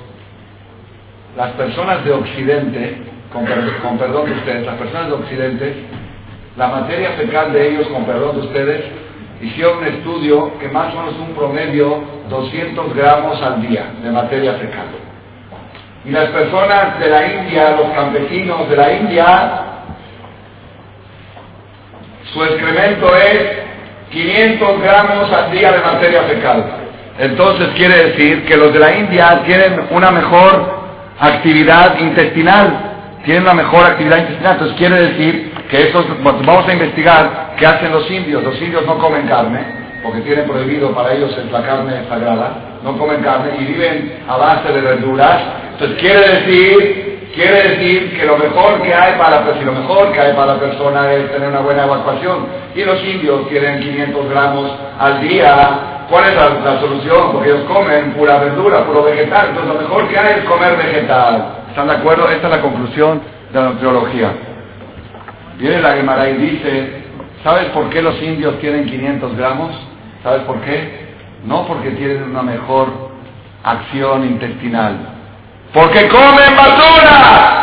las 1.36 1.52
personas 1.52 2.04
de 2.04 2.12
Occidente, 2.12 3.02
con, 3.32 3.46
con 3.46 3.98
perdón 3.98 4.26
de 4.26 4.36
ustedes, 4.36 4.66
las 4.66 4.76
personas 4.76 5.06
de 5.06 5.12
Occidente, 5.12 5.74
la 6.56 6.68
materia 6.68 7.12
fecal 7.12 7.52
de 7.52 7.68
ellos, 7.68 7.88
con 7.88 8.04
perdón 8.04 8.40
de 8.40 8.46
ustedes, 8.46 8.84
hicieron 9.42 9.78
un 9.78 9.86
estudio 9.86 10.58
que 10.58 10.68
más 10.68 10.94
o 10.94 10.98
menos 10.98 11.14
un 11.18 11.34
promedio 11.34 12.00
200 12.28 12.94
gramos 12.94 13.42
al 13.42 13.60
día 13.60 13.86
de 14.02 14.10
materia 14.10 14.54
fecal. 14.54 14.86
Y 16.04 16.10
las 16.10 16.28
personas 16.30 16.98
de 17.00 17.08
la 17.08 17.26
India, 17.26 17.76
los 17.76 17.90
campesinos 17.92 18.68
de 18.70 18.76
la 18.76 18.92
India, 18.92 19.62
su 22.32 22.42
excremento 22.44 23.14
es 23.16 23.62
500 24.10 24.80
gramos 24.80 25.32
al 25.32 25.50
día 25.50 25.72
de 25.72 25.78
materia 25.78 26.22
fecal. 26.22 26.64
Entonces 27.18 27.68
quiere 27.76 28.10
decir 28.10 28.44
que 28.46 28.56
los 28.56 28.72
de 28.72 28.78
la 28.78 28.96
India 28.96 29.42
tienen 29.44 29.88
una 29.90 30.10
mejor 30.10 30.82
actividad 31.18 31.98
intestinal, 31.98 33.20
tienen 33.24 33.42
una 33.42 33.54
mejor 33.54 33.84
actividad 33.84 34.18
intestinal. 34.18 34.52
Entonces 34.52 34.76
quiere 34.78 35.00
decir 35.08 35.51
que 35.72 35.84
estos, 35.84 36.04
vamos 36.22 36.68
a 36.68 36.72
investigar 36.74 37.54
qué 37.56 37.66
hacen 37.66 37.92
los 37.92 38.08
indios. 38.10 38.44
Los 38.44 38.60
indios 38.60 38.84
no 38.84 38.98
comen 38.98 39.26
carne, 39.26 39.64
porque 40.02 40.20
tienen 40.20 40.46
prohibido 40.46 40.92
para 40.92 41.14
ellos 41.14 41.34
es 41.38 41.50
la 41.50 41.62
carne 41.62 42.04
sagrada, 42.10 42.78
no 42.84 42.98
comen 42.98 43.22
carne 43.22 43.52
y 43.58 43.64
viven 43.64 44.22
a 44.28 44.36
base 44.36 44.70
de 44.70 44.82
verduras. 44.82 45.40
Entonces 45.72 45.98
quiere 45.98 46.20
decir, 46.28 47.30
quiere 47.34 47.70
decir 47.70 48.18
que 48.18 48.26
lo 48.26 48.36
mejor 48.36 48.82
que 48.82 48.92
hay 48.92 49.14
para 49.16 49.40
la, 49.40 49.62
lo 49.64 49.72
mejor 49.72 50.12
que 50.12 50.20
hay 50.20 50.34
para 50.34 50.56
la 50.56 50.60
persona 50.60 51.10
es 51.10 51.32
tener 51.32 51.48
una 51.48 51.60
buena 51.60 51.84
evacuación. 51.84 52.48
Y 52.74 52.84
los 52.84 53.02
indios 53.02 53.48
tienen 53.48 53.80
500 53.80 54.28
gramos 54.28 54.70
al 55.00 55.22
día. 55.22 56.04
¿Cuál 56.10 56.24
es 56.28 56.34
la, 56.34 56.80
solución? 56.80 57.32
Porque 57.32 57.48
ellos 57.48 57.64
comen 57.64 58.12
pura 58.12 58.36
verdura, 58.40 58.84
puro 58.84 59.04
vegetal. 59.04 59.46
Entonces 59.48 59.74
lo 59.74 59.80
mejor 59.80 60.06
que 60.08 60.18
hay 60.18 60.40
es 60.40 60.44
comer 60.44 60.76
vegetal. 60.76 61.64
¿Están 61.70 61.88
de 61.88 61.94
acuerdo? 61.94 62.28
Esta 62.28 62.48
es 62.48 62.56
la 62.56 62.60
conclusión 62.60 63.22
de 63.50 63.58
la 63.58 63.70
nutriología. 63.70 64.51
Viene 65.62 65.80
la 65.80 65.94
Gemara 65.94 66.28
y 66.28 66.38
dice, 66.38 67.04
¿sabes 67.44 67.66
por 67.66 67.88
qué 67.88 68.02
los 68.02 68.20
indios 68.20 68.58
tienen 68.58 68.84
500 68.84 69.36
gramos? 69.36 69.70
¿Sabes 70.24 70.42
por 70.42 70.60
qué? 70.62 71.06
No 71.46 71.68
porque 71.68 71.92
tienen 71.92 72.24
una 72.24 72.42
mejor 72.42 72.88
acción 73.62 74.24
intestinal. 74.24 74.96
Porque 75.72 76.08
comen 76.08 76.56
basura. 76.56 77.62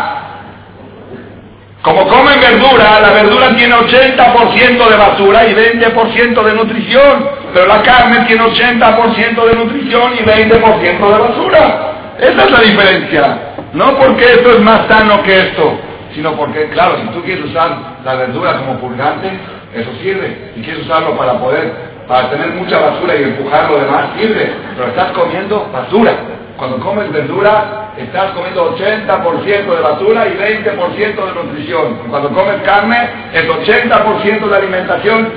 Como 1.82 2.08
comen 2.08 2.40
verdura, 2.40 3.02
la 3.02 3.10
verdura 3.12 3.54
tiene 3.58 3.76
80% 3.76 4.90
de 4.90 4.96
basura 4.96 5.46
y 5.48 5.54
20% 5.54 6.42
de 6.42 6.54
nutrición, 6.54 7.30
pero 7.54 7.68
la 7.68 7.82
carne 7.82 8.24
tiene 8.28 8.44
80% 8.44 9.46
de 9.46 9.56
nutrición 9.56 10.14
y 10.14 10.24
20% 10.24 10.52
de 10.54 11.20
basura. 11.20 11.92
Esa 12.18 12.46
es 12.46 12.52
la 12.52 12.62
diferencia. 12.62 13.40
No 13.74 13.98
porque 13.98 14.24
esto 14.24 14.52
es 14.52 14.62
más 14.62 14.88
sano 14.88 15.22
que 15.22 15.38
esto. 15.38 15.89
Sino 16.14 16.36
porque, 16.36 16.70
claro, 16.70 16.98
si 17.02 17.08
tú 17.10 17.22
quieres 17.24 17.46
usar 17.46 18.00
la 18.04 18.16
verdura 18.16 18.58
como 18.58 18.80
purgante, 18.80 19.30
eso 19.74 19.90
sirve. 20.02 20.52
Si 20.56 20.62
quieres 20.62 20.86
usarlo 20.86 21.16
para 21.16 21.34
poder, 21.40 21.72
para 22.08 22.30
tener 22.30 22.50
mucha 22.52 22.80
basura 22.80 23.16
y 23.16 23.24
empujar 23.24 23.70
lo 23.70 23.80
demás, 23.80 24.10
sirve. 24.18 24.52
Pero 24.76 24.88
estás 24.88 25.12
comiendo 25.12 25.70
basura. 25.72 26.14
Cuando 26.58 26.80
comes 26.80 27.12
verdura, 27.12 27.92
estás 27.98 28.32
comiendo 28.32 28.76
80% 28.76 29.76
de 29.76 29.82
basura 29.82 30.28
y 30.28 30.38
20% 30.38 31.16
de 31.16 31.44
nutrición. 31.44 32.00
Cuando 32.10 32.30
comes 32.30 32.62
carne, 32.64 32.98
es 33.34 33.48
80% 33.48 34.50
de 34.50 34.56
alimentación. 34.56 35.30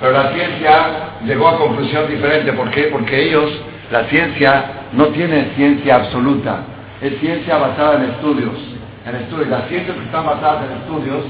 Pero 0.00 0.12
la 0.12 0.32
ciencia 0.32 0.86
llegó 1.24 1.48
a 1.48 1.58
conclusión 1.58 2.08
diferente. 2.08 2.52
¿Por 2.52 2.70
qué? 2.70 2.84
Porque 2.84 3.24
ellos, 3.24 3.50
la 3.90 4.04
ciencia, 4.04 4.64
no 4.92 5.06
tiene 5.08 5.50
ciencia 5.56 5.96
absoluta. 5.96 6.60
Es 7.02 7.18
ciencia 7.18 7.58
basada 7.58 7.96
en 7.96 8.10
estudios. 8.10 8.67
En 9.06 9.16
estudios. 9.16 9.48
Las 9.48 9.68
ciencias 9.68 9.96
que 9.96 10.04
están 10.04 10.26
basadas 10.26 10.64
en 10.64 10.76
estudios, 10.78 11.24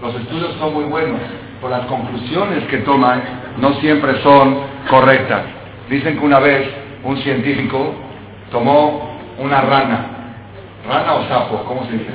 los 0.00 0.14
estudios 0.16 0.54
son 0.58 0.74
muy 0.74 0.84
buenos, 0.84 1.20
pero 1.60 1.70
las 1.70 1.86
conclusiones 1.86 2.64
que 2.64 2.78
toman 2.78 3.22
no 3.58 3.74
siempre 3.74 4.20
son 4.22 4.58
correctas. 4.88 5.42
Dicen 5.88 6.18
que 6.18 6.24
una 6.24 6.40
vez 6.40 6.68
un 7.04 7.16
científico 7.18 7.94
tomó 8.50 9.16
una 9.38 9.60
rana, 9.60 10.06
rana 10.88 11.14
o 11.14 11.28
sapo, 11.28 11.64
¿cómo 11.64 11.84
se 11.86 11.92
dice? 11.92 12.10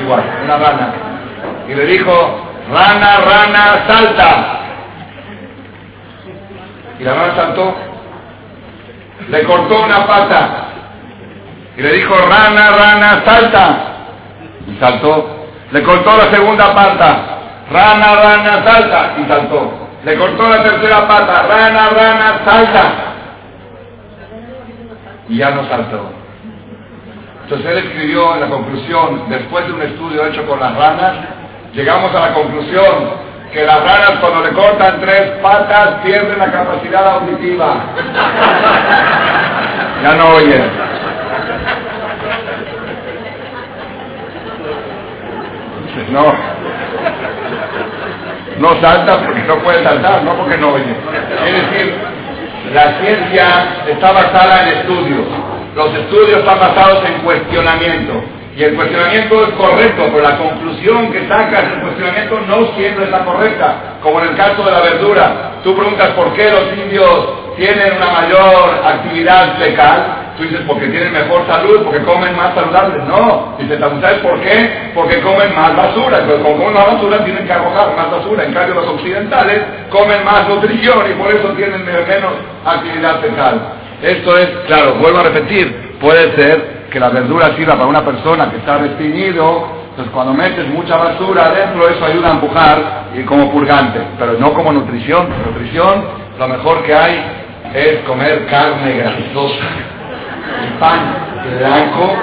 igual, 0.00 0.22
una 0.44 0.56
rana, 0.56 0.92
y 1.68 1.74
le 1.74 1.86
dijo, 1.86 2.12
rana, 2.70 3.16
rana, 3.18 3.84
salta. 3.86 4.58
Y 6.98 7.04
la 7.04 7.14
rana 7.14 7.34
saltó, 7.34 7.74
le 9.28 9.44
cortó 9.44 9.82
una 9.82 10.06
pata 10.06 10.66
y 11.76 11.82
le 11.82 11.92
dijo, 11.94 12.14
rana, 12.14 12.70
rana, 12.70 13.22
salta. 13.24 13.91
Y 14.66 14.78
saltó. 14.78 15.26
Le 15.70 15.82
cortó 15.82 16.16
la 16.16 16.30
segunda 16.30 16.74
pata, 16.74 17.16
rana, 17.70 18.14
rana, 18.14 18.64
salta. 18.64 19.14
Y 19.18 19.28
saltó. 19.28 19.72
Le 20.04 20.16
cortó 20.16 20.48
la 20.48 20.62
tercera 20.62 21.06
pata, 21.06 21.42
rana, 21.48 21.88
rana, 21.90 22.40
salta 22.44 23.12
y 25.28 25.36
ya 25.38 25.50
no 25.50 25.68
saltó. 25.68 26.10
Entonces 27.44 27.70
él 27.70 27.78
escribió 27.78 28.34
en 28.34 28.40
la 28.40 28.48
conclusión, 28.48 29.22
después 29.28 29.66
de 29.66 29.72
un 29.72 29.82
estudio 29.82 30.26
hecho 30.26 30.46
con 30.46 30.60
las 30.60 30.76
ranas, 30.76 31.14
llegamos 31.72 32.14
a 32.14 32.20
la 32.20 32.34
conclusión 32.34 33.22
que 33.52 33.64
las 33.64 33.82
ranas 33.82 34.12
cuando 34.20 34.42
le 34.42 34.52
cortan 34.52 35.00
tres 35.00 35.32
patas 35.42 35.96
pierden 36.04 36.38
la 36.38 36.50
capacidad 36.50 37.14
auditiva. 37.14 37.74
ya 40.02 40.14
no 40.14 40.28
oyen. 40.36 40.70
No. 46.10 46.34
No 48.58 48.80
salta 48.80 49.24
porque 49.24 49.42
no 49.42 49.56
puede 49.58 49.82
saltar, 49.82 50.22
no 50.22 50.34
porque 50.36 50.56
no 50.56 50.72
oye. 50.74 50.94
Es 51.46 51.70
decir, 51.70 51.94
la 52.72 52.98
ciencia 53.00 53.46
está 53.88 54.12
basada 54.12 54.62
en 54.62 54.78
estudios. 54.78 55.26
Los 55.74 55.94
estudios 55.94 56.40
están 56.40 56.60
basados 56.60 57.04
en 57.06 57.22
cuestionamiento. 57.22 58.22
Y 58.56 58.64
el 58.64 58.74
cuestionamiento 58.74 59.44
es 59.44 59.50
correcto, 59.54 60.02
pero 60.12 60.22
la 60.22 60.36
conclusión 60.36 61.10
que 61.10 61.26
sacas 61.26 61.70
del 61.70 61.80
cuestionamiento 61.80 62.40
no 62.46 62.76
siempre 62.76 63.04
es 63.04 63.10
correcta. 63.10 63.74
Como 64.02 64.20
en 64.20 64.28
el 64.28 64.36
caso 64.36 64.62
de 64.62 64.70
la 64.70 64.80
verdura. 64.80 65.52
Tú 65.64 65.74
preguntas 65.74 66.10
por 66.10 66.32
qué 66.34 66.50
los 66.50 66.78
indios 66.78 67.56
tienen 67.56 67.96
una 67.96 68.10
mayor 68.10 68.80
actividad 68.84 69.56
fecal 69.58 70.21
Dices, 70.42 70.60
porque 70.66 70.88
tienen 70.88 71.12
mejor 71.12 71.46
salud, 71.46 71.84
porque 71.84 72.02
comen 72.02 72.36
más 72.36 72.52
saludables. 72.54 73.04
No, 73.06 73.54
dice, 73.58 73.78
¿sabes 73.78 74.18
por 74.18 74.40
qué? 74.40 74.90
Porque 74.94 75.20
comen 75.20 75.54
más 75.54 75.76
basura. 75.76 76.26
Como 76.26 76.56
comen 76.56 76.74
más 76.74 76.86
basura, 76.94 77.24
tienen 77.24 77.46
que 77.46 77.52
arrojar 77.52 77.96
más 77.96 78.10
basura. 78.10 78.44
En 78.44 78.52
cambio, 78.52 78.74
los 78.74 78.88
occidentales 78.88 79.62
comen 79.90 80.24
más 80.24 80.48
nutrición 80.48 81.10
y 81.10 81.14
por 81.14 81.32
eso 81.32 81.48
tienen 81.50 81.84
menos 81.84 82.32
actividad 82.64 83.20
fecal. 83.20 83.60
Esto 84.02 84.36
es, 84.36 84.48
claro, 84.66 84.94
vuelvo 84.94 85.20
a 85.20 85.22
repetir, 85.22 85.96
puede 86.00 86.34
ser 86.34 86.88
que 86.90 86.98
la 86.98 87.10
verdura 87.10 87.54
sirva 87.56 87.74
para 87.74 87.86
una 87.86 88.04
persona 88.04 88.50
que 88.50 88.56
está 88.56 88.78
restringido, 88.78 89.64
entonces 89.90 90.12
cuando 90.12 90.34
metes 90.34 90.66
mucha 90.68 90.96
basura 90.96 91.46
adentro, 91.46 91.88
eso 91.88 92.04
ayuda 92.04 92.30
a 92.30 92.32
empujar 92.32 92.78
y 93.14 93.22
como 93.22 93.50
purgante, 93.52 94.00
pero 94.18 94.32
no 94.40 94.52
como 94.54 94.72
nutrición. 94.72 95.28
Nutrición, 95.46 96.04
lo 96.36 96.48
mejor 96.48 96.82
que 96.82 96.94
hay 96.94 97.24
es 97.74 98.00
comer 98.00 98.46
carne 98.46 98.98
grasosa 98.98 99.64
pan 100.78 101.32
blanco 101.58 102.16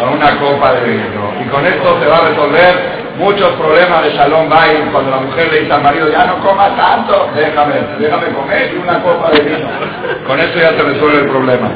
con 0.00 0.08
una 0.14 0.38
copa 0.38 0.74
de 0.74 0.90
vino. 0.90 1.32
Y 1.44 1.48
con 1.48 1.66
esto 1.66 1.98
se 2.00 2.06
va 2.06 2.18
a 2.18 2.28
resolver 2.28 2.96
muchos 3.18 3.48
problemas 3.54 4.04
de 4.04 4.10
Shalom 4.10 4.48
Bay 4.48 4.88
cuando 4.92 5.10
la 5.10 5.20
mujer 5.20 5.50
le 5.52 5.60
dice 5.60 5.72
al 5.72 5.82
marido, 5.82 6.10
ya 6.10 6.26
no 6.26 6.38
coma 6.40 6.76
tanto, 6.76 7.30
déjame, 7.34 7.74
déjame 7.98 8.26
comer 8.28 8.78
una 8.82 9.02
copa 9.02 9.30
de 9.30 9.40
vino. 9.40 9.68
Con 10.26 10.38
eso 10.38 10.58
ya 10.58 10.70
se 10.70 10.82
resuelve 10.82 11.20
el 11.20 11.28
problema. 11.28 11.70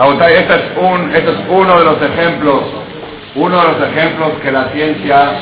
Este 0.00 0.54
es, 0.54 0.62
un, 0.80 1.14
este 1.14 1.30
es 1.30 1.36
uno 1.50 1.78
de 1.78 1.84
los 1.84 2.00
ejemplos, 2.00 2.62
uno 3.34 3.60
de 3.60 3.72
los 3.72 3.88
ejemplos 3.88 4.30
que 4.42 4.50
la 4.50 4.64
ciencia 4.68 5.32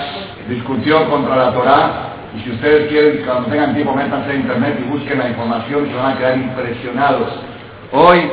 discutió 0.48 1.08
contra 1.08 1.36
la 1.36 1.52
Torah. 1.52 1.90
Y 2.36 2.40
si 2.42 2.50
ustedes 2.50 2.88
quieren, 2.88 3.24
cuando 3.24 3.50
tengan 3.50 3.74
tiempo, 3.74 3.94
métanse 3.94 4.30
en 4.30 4.40
internet 4.40 4.78
y 4.80 4.90
busquen 4.90 5.18
la 5.18 5.28
información 5.28 5.88
se 5.88 5.94
van 5.94 6.12
a 6.12 6.18
quedar 6.18 6.36
impresionados. 6.36 7.28
Hoy 7.92 8.30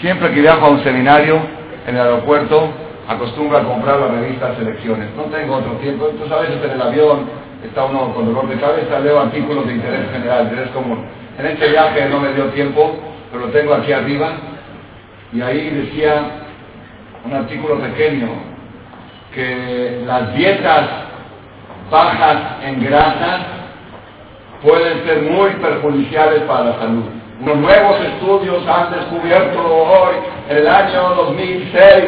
Siempre 0.00 0.32
que 0.32 0.40
viajo 0.40 0.64
a 0.64 0.68
un 0.70 0.84
seminario 0.84 1.40
en 1.86 1.96
el 1.96 2.00
aeropuerto, 2.00 2.68
acostumbro 3.08 3.58
a 3.58 3.64
comprar 3.64 3.98
la 3.98 4.08
revista 4.08 4.54
Selecciones. 4.56 5.08
No 5.16 5.24
tengo 5.24 5.56
otro 5.56 5.72
tiempo, 5.78 6.08
entonces 6.10 6.36
a 6.36 6.40
veces 6.40 6.62
en 6.62 6.70
el 6.70 6.82
avión 6.82 7.20
está 7.64 7.84
uno 7.84 8.14
con 8.14 8.26
dolor 8.26 8.48
de 8.48 8.56
cabeza, 8.60 9.00
leo 9.00 9.18
artículos 9.18 9.66
de 9.66 9.74
interés 9.74 10.10
general, 10.12 10.44
de 10.44 10.50
interés 10.50 10.70
común. 10.70 11.04
En 11.36 11.46
este 11.46 11.70
viaje 11.70 12.08
no 12.08 12.20
me 12.20 12.32
dio 12.32 12.44
tiempo, 12.50 12.96
pero 13.32 13.46
lo 13.46 13.52
tengo 13.52 13.74
aquí 13.74 13.92
arriba, 13.92 14.30
y 15.32 15.40
ahí 15.40 15.70
decía 15.70 16.22
un 17.24 17.32
artículo 17.34 17.80
pequeño 17.80 18.28
que 19.34 20.02
las 20.06 20.34
dietas 20.34 20.88
bajas 21.90 22.36
en 22.62 22.84
grasas 22.84 23.40
pueden 24.62 25.04
ser 25.04 25.22
muy 25.22 25.50
perjudiciales 25.52 26.42
para 26.42 26.64
la 26.64 26.78
salud. 26.78 27.17
Los 27.44 27.56
nuevos 27.56 28.00
estudios 28.00 28.66
han 28.66 28.90
descubierto 28.90 29.60
hoy, 29.64 30.16
el 30.48 30.66
año 30.66 31.14
2006, 31.14 32.04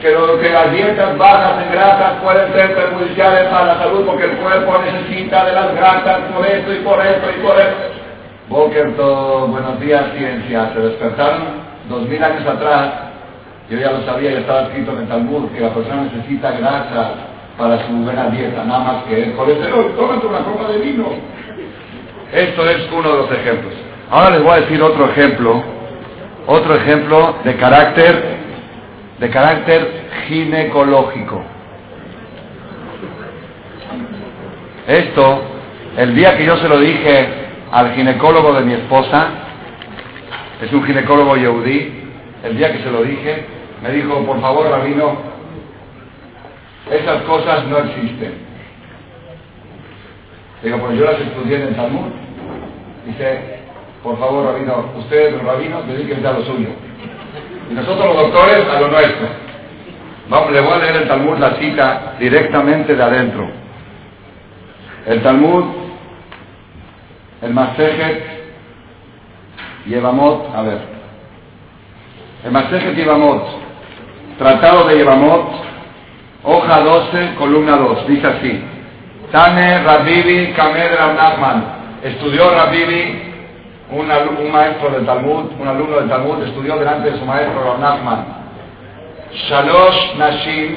que, 0.00 0.48
las 0.48 0.72
dietas 0.72 1.18
bajas 1.18 1.62
en 1.66 1.72
grasas 1.72 2.12
pueden 2.22 2.50
ser 2.54 2.74
perjudiciales 2.74 3.48
para 3.48 3.74
la 3.74 3.78
salud 3.78 4.06
porque 4.06 4.24
el 4.24 4.38
cuerpo 4.38 4.78
necesita 4.82 5.44
de 5.44 5.52
las 5.52 5.74
grasas 5.74 6.20
por 6.34 6.46
esto 6.46 6.72
y 6.72 6.78
por 6.78 6.98
esto 7.04 7.28
y 7.30 7.42
por 7.42 7.60
esto. 7.60 7.90
Bokerto, 8.48 9.48
buenos 9.48 9.78
días 9.80 10.02
ciencia, 10.16 10.70
se 10.72 10.80
despertaron 10.80 11.42
dos 11.90 12.08
mil 12.08 12.24
años 12.24 12.46
atrás, 12.46 12.90
yo 13.68 13.78
ya 13.78 13.90
lo 13.90 14.02
sabía, 14.06 14.32
ya 14.32 14.38
estaba 14.38 14.62
escrito 14.62 14.92
en 14.92 14.98
el 15.00 15.08
Talmud, 15.08 15.50
que 15.50 15.60
la 15.60 15.74
persona 15.74 16.04
necesita 16.04 16.52
grasa 16.52 17.10
para 17.58 17.86
su 17.86 17.92
buena 17.92 18.30
dieta, 18.30 18.64
nada 18.64 18.80
más 18.80 19.04
que 19.04 19.24
el 19.24 19.32
colesterol, 19.34 19.92
tómate 19.94 20.26
una 20.26 20.38
copa 20.38 20.68
de 20.72 20.78
vino. 20.78 21.04
Esto 22.32 22.70
es 22.70 22.90
uno 22.90 23.10
de 23.10 23.16
los 23.18 23.30
ejemplos. 23.30 23.89
Ahora 24.10 24.30
les 24.30 24.42
voy 24.42 24.52
a 24.52 24.60
decir 24.62 24.82
otro 24.82 25.08
ejemplo, 25.08 25.62
otro 26.48 26.74
ejemplo 26.74 27.36
de 27.44 27.54
carácter, 27.54 28.24
de 29.20 29.30
carácter 29.30 30.08
ginecológico. 30.26 31.44
Esto, 34.88 35.42
el 35.96 36.16
día 36.16 36.36
que 36.36 36.44
yo 36.44 36.56
se 36.56 36.68
lo 36.68 36.80
dije 36.80 37.28
al 37.70 37.92
ginecólogo 37.92 38.52
de 38.54 38.62
mi 38.62 38.72
esposa, 38.72 39.28
es 40.60 40.72
un 40.72 40.82
ginecólogo 40.82 41.36
yeudí, 41.36 42.02
el 42.42 42.56
día 42.56 42.72
que 42.72 42.82
se 42.82 42.90
lo 42.90 43.04
dije, 43.04 43.44
me 43.80 43.92
dijo, 43.92 44.26
por 44.26 44.40
favor, 44.40 44.70
rabino, 44.70 45.18
esas 46.90 47.22
cosas 47.22 47.64
no 47.66 47.78
existen. 47.78 48.34
Digo, 50.64 50.78
pues 50.78 50.98
yo 50.98 51.04
las 51.04 51.20
estudié 51.20 51.56
en 51.58 51.62
el 51.68 51.76
Talmud. 51.76 52.08
Dice, 53.06 53.59
por 54.02 54.18
favor, 54.18 54.46
rabino, 54.46 54.92
ustedes 54.96 55.32
los 55.34 55.42
rabinos 55.42 55.86
dedíquense 55.86 56.26
a 56.26 56.32
lo 56.32 56.44
suyo. 56.44 56.68
Y 57.70 57.74
nosotros 57.74 58.06
los 58.06 58.16
doctores 58.16 58.66
a 58.68 58.80
lo 58.80 58.88
nuestro. 58.88 59.28
Vamos, 60.28 60.52
le 60.52 60.60
voy 60.60 60.72
a 60.72 60.78
leer 60.78 60.96
el 60.96 61.08
Talmud 61.08 61.38
la 61.38 61.56
cita 61.56 62.14
directamente 62.18 62.96
de 62.96 63.02
adentro. 63.02 63.50
El 65.06 65.22
Talmud, 65.22 65.64
el 67.42 67.52
Masejet 67.52 68.22
Yevamot, 69.86 70.54
a 70.54 70.62
ver. 70.62 70.78
El 72.44 72.52
Masejet 72.52 72.94
Yevamot, 72.96 73.44
Tratado 74.38 74.88
de 74.88 74.96
Yevamot, 74.96 75.50
hoja 76.44 76.80
12, 76.80 77.34
columna 77.36 77.76
2, 77.76 78.06
dice 78.08 78.26
así. 78.26 78.64
Tane 79.30 79.82
Rabibi 79.82 80.52
Kamer 80.52 80.98
Nachman, 81.16 81.64
estudió 82.02 82.50
Rabibi 82.50 83.29
un, 83.92 84.52
maestro 84.52 84.90
del 84.90 85.04
Talmud, 85.04 85.52
un 85.58 85.68
alumno 85.68 85.96
del 85.96 86.08
Talmud, 86.08 86.42
estudió 86.42 86.76
delante 86.76 87.10
de 87.10 87.18
su 87.18 87.24
maestro 87.24 87.62
Rav 87.64 87.80
Nachman. 87.80 88.24
Shalosh 89.32 90.16
Nashim, 90.16 90.76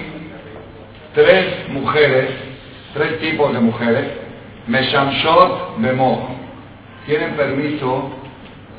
tres 1.13 1.69
mujeres, 1.69 2.31
tres 2.93 3.19
tipos 3.19 3.53
de 3.53 3.59
mujeres, 3.59 4.05
Meshamshot 4.67 5.77
Bemo, 5.77 6.27
tienen 7.05 7.35
permiso 7.35 8.11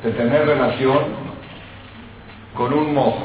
de 0.03 0.11
tener 0.11 0.45
relación 0.45 0.99
con 2.55 2.73
un 2.73 2.93
moj. 2.93 3.15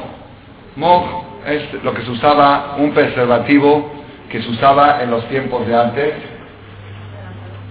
Moj 0.75 1.23
es 1.47 1.83
lo 1.83 1.93
que 1.93 2.03
se 2.03 2.11
usaba, 2.11 2.75
un 2.77 2.91
preservativo 2.93 3.91
que 4.29 4.41
se 4.41 4.49
usaba 4.49 5.01
en 5.01 5.11
los 5.11 5.27
tiempos 5.27 5.65
de 5.67 5.75
antes. 5.75 6.13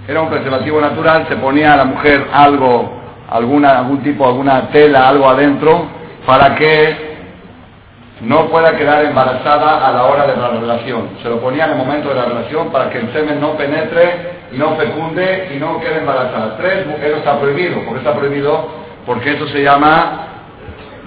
Era 0.08 0.20
un 0.22 0.28
preservativo 0.28 0.80
natural, 0.80 1.26
se 1.28 1.36
ponía 1.36 1.74
a 1.74 1.76
la 1.76 1.84
mujer 1.84 2.26
algo, 2.32 2.99
alguna, 3.30 3.78
algún 3.78 4.02
tipo, 4.02 4.26
alguna 4.26 4.68
tela, 4.68 5.08
algo 5.08 5.28
adentro, 5.28 5.86
para 6.26 6.54
que 6.56 7.10
no 8.22 8.46
pueda 8.48 8.76
quedar 8.76 9.04
embarazada 9.04 9.86
a 9.86 9.92
la 9.92 10.04
hora 10.04 10.26
de 10.26 10.36
la 10.36 10.48
relación. 10.48 11.08
Se 11.22 11.28
lo 11.28 11.40
ponía 11.40 11.64
en 11.64 11.72
el 11.72 11.78
momento 11.78 12.10
de 12.10 12.16
la 12.16 12.26
relación 12.26 12.70
para 12.70 12.90
que 12.90 12.98
el 12.98 13.12
semen 13.12 13.40
no 13.40 13.52
penetre 13.52 14.40
no 14.52 14.76
fecunde 14.76 15.52
y 15.54 15.58
no 15.58 15.80
quede 15.80 15.98
embarazada. 15.98 16.56
Tres, 16.56 16.86
eso 17.02 17.16
está 17.16 17.38
prohibido. 17.38 17.80
¿Por 17.84 17.94
qué 17.94 17.98
está 17.98 18.14
prohibido? 18.14 18.68
Porque 19.06 19.32
eso 19.32 19.46
se 19.48 19.62
llama 19.62 20.26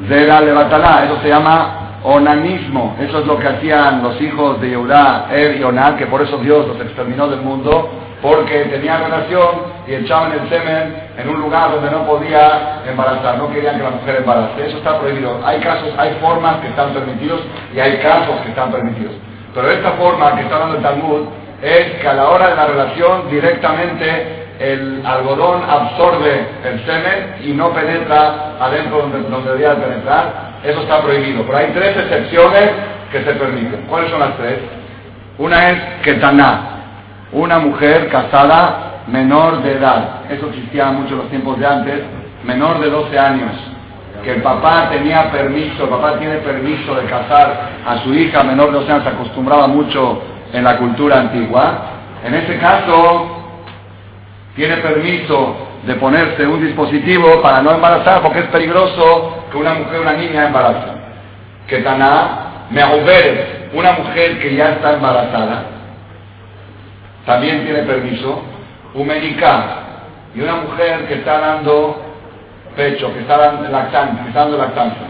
Zera 0.08 0.42
Levatalá, 0.42 1.06
eso 1.06 1.20
se 1.22 1.30
llama 1.30 2.00
onanismo. 2.04 2.96
Eso 3.00 3.20
es 3.20 3.26
lo 3.26 3.38
que 3.38 3.48
hacían 3.48 4.02
los 4.02 4.20
hijos 4.22 4.60
de 4.62 4.70
Yehudá, 4.70 5.28
Er 5.32 5.58
y 5.58 5.64
Onan, 5.64 5.98
que 5.98 6.08
por 6.08 6.22
eso 6.22 6.38
Dios 6.38 6.68
los 6.68 6.80
exterminó 6.82 7.28
del 7.28 7.42
mundo, 7.42 7.90
porque 8.24 8.66
tenían 8.72 9.04
relación 9.04 9.74
y 9.86 9.96
echaban 9.96 10.32
el 10.32 10.48
semen 10.48 10.96
en 11.18 11.30
un 11.30 11.42
lugar 11.42 11.72
donde 11.72 11.92
no 11.92 12.06
podía 12.08 12.82
embarazar, 12.90 13.38
no 13.38 13.52
querían 13.52 13.78
que 13.78 13.84
la 13.84 13.90
mujer 13.90 14.16
embarace. 14.16 14.66
Eso 14.66 14.78
está 14.78 14.98
prohibido. 14.98 15.42
Hay 15.46 15.60
casos, 15.60 15.90
hay 15.98 16.18
formas 16.22 16.56
que 16.62 16.70
están 16.70 16.94
permitidos 16.94 17.42
y 17.76 17.80
hay 17.82 17.98
casos 17.98 18.40
que 18.44 18.50
están 18.50 18.72
permitidos. 18.72 19.14
Pero 19.54 19.70
esta 19.70 19.92
forma 19.92 20.36
que 20.36 20.44
está 20.44 20.58
dando 20.58 20.78
el 20.78 20.82
Talmud 20.82 21.28
es 21.62 22.00
que 22.02 22.08
a 22.08 22.14
la 22.14 22.30
hora 22.30 22.48
de 22.48 22.56
la 22.56 22.66
relación 22.66 23.30
directamente 23.30 24.46
el 24.58 25.06
algodón 25.06 25.62
absorbe 25.70 26.46
el 26.64 26.86
semen 26.86 27.36
y 27.44 27.52
no 27.52 27.74
penetra 27.74 28.56
adentro 28.58 29.00
donde, 29.00 29.20
donde 29.30 29.52
penetrar. 29.52 30.54
Eso 30.64 30.82
está 30.82 31.02
prohibido. 31.02 31.44
Pero 31.46 31.58
hay 31.58 31.68
tres 31.74 31.98
excepciones 31.98 32.70
que 33.12 33.22
se 33.22 33.34
permiten. 33.34 33.86
¿Cuáles 33.90 34.10
son 34.10 34.22
las 34.22 34.38
tres? 34.38 34.60
Una 35.38 35.72
es 35.72 35.80
Ketaná, 36.04 36.74
una 37.34 37.60
mujer 37.60 38.10
casada 38.10 39.04
menor 39.08 39.64
de 39.64 39.74
edad, 39.74 40.22
eso 40.30 40.48
existía 40.48 40.86
mucho 40.92 41.14
en 41.14 41.18
los 41.20 41.30
tiempos 41.30 41.60
de 41.60 41.68
antes, 41.68 42.02
menor 42.44 42.80
de 42.80 42.90
12 42.90 43.20
años, 43.20 43.52
que 44.24 44.32
el 44.36 44.42
papá 44.42 44.90
tenía 44.90 45.32
permiso, 45.32 45.84
el 45.84 45.90
papá 45.90 46.18
tiene 46.18 46.36
permiso 46.38 46.96
de 46.96 47.06
casar 47.06 47.70
a 47.86 47.98
su 48.00 48.14
hija 48.14 48.44
menor 48.44 48.68
de 48.68 48.80
12 48.80 48.92
años, 48.92 49.04
se 49.04 49.10
acostumbraba 49.10 49.68
mucho 49.68 50.22
en 50.54 50.64
la 50.64 50.78
cultura 50.78 51.20
antigua, 51.20 51.80
en 52.24 52.34
ese 52.36 52.58
caso 52.58 53.44
tiene 54.56 54.78
permiso 54.78 55.56
de 55.86 55.96
ponerse 55.96 56.48
un 56.48 56.66
dispositivo 56.66 57.42
para 57.42 57.62
no 57.62 57.72
embarazar, 57.72 58.22
porque 58.22 58.40
es 58.40 58.48
peligroso 58.48 59.44
que 59.52 59.58
una 59.58 59.74
mujer, 59.74 60.00
una 60.00 60.14
niña 60.14 60.48
embaraza. 60.48 60.96
Que 61.68 61.80
Taná, 61.80 62.68
me 62.70 62.84
una 63.74 63.92
mujer 63.94 64.40
que 64.40 64.56
ya 64.56 64.70
está 64.70 64.94
embarazada, 64.94 65.64
también 67.26 67.64
tiene 67.64 67.84
permiso 67.84 68.42
Umenica, 68.94 69.84
y 70.36 70.42
una 70.42 70.56
mujer 70.56 71.08
que 71.08 71.16
está 71.16 71.40
dando 71.40 72.02
pecho, 72.76 73.14
que 73.14 73.22
está 73.22 73.38
dando 73.38 73.70
lactancia, 73.70 74.22
que 74.24 74.30
está 74.30 74.42
dando 74.42 74.58
lactancia. 74.58 75.08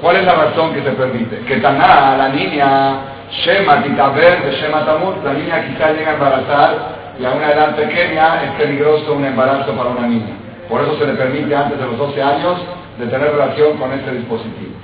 ¿Cuál 0.00 0.16
es 0.16 0.24
la 0.24 0.34
razón 0.34 0.74
que 0.74 0.82
se 0.82 0.90
permite? 0.90 1.40
Que 1.40 1.56
Taná, 1.56 2.16
la 2.16 2.28
niña, 2.28 3.00
Shema, 3.30 3.82
Titaber, 3.82 4.42
de 4.44 4.52
Shema 4.52 4.84
Tamut, 4.84 5.24
la 5.24 5.32
niña 5.32 5.66
quizá 5.66 5.92
llega 5.92 6.12
a 6.12 6.14
embarazar 6.14 6.98
y 7.18 7.24
a 7.24 7.30
una 7.30 7.50
edad 7.50 7.74
pequeña 7.74 8.44
es 8.44 8.50
peligroso 8.52 9.12
un 9.14 9.24
embarazo 9.24 9.72
para 9.72 9.90
una 9.90 10.06
niña. 10.06 10.34
Por 10.68 10.82
eso 10.82 10.98
se 10.98 11.06
le 11.06 11.14
permite 11.14 11.54
antes 11.54 11.78
de 11.78 11.86
los 11.86 11.98
12 11.98 12.22
años 12.22 12.58
de 12.98 13.06
tener 13.06 13.32
relación 13.32 13.76
con 13.78 13.92
este 13.92 14.12
dispositivo. 14.12 14.74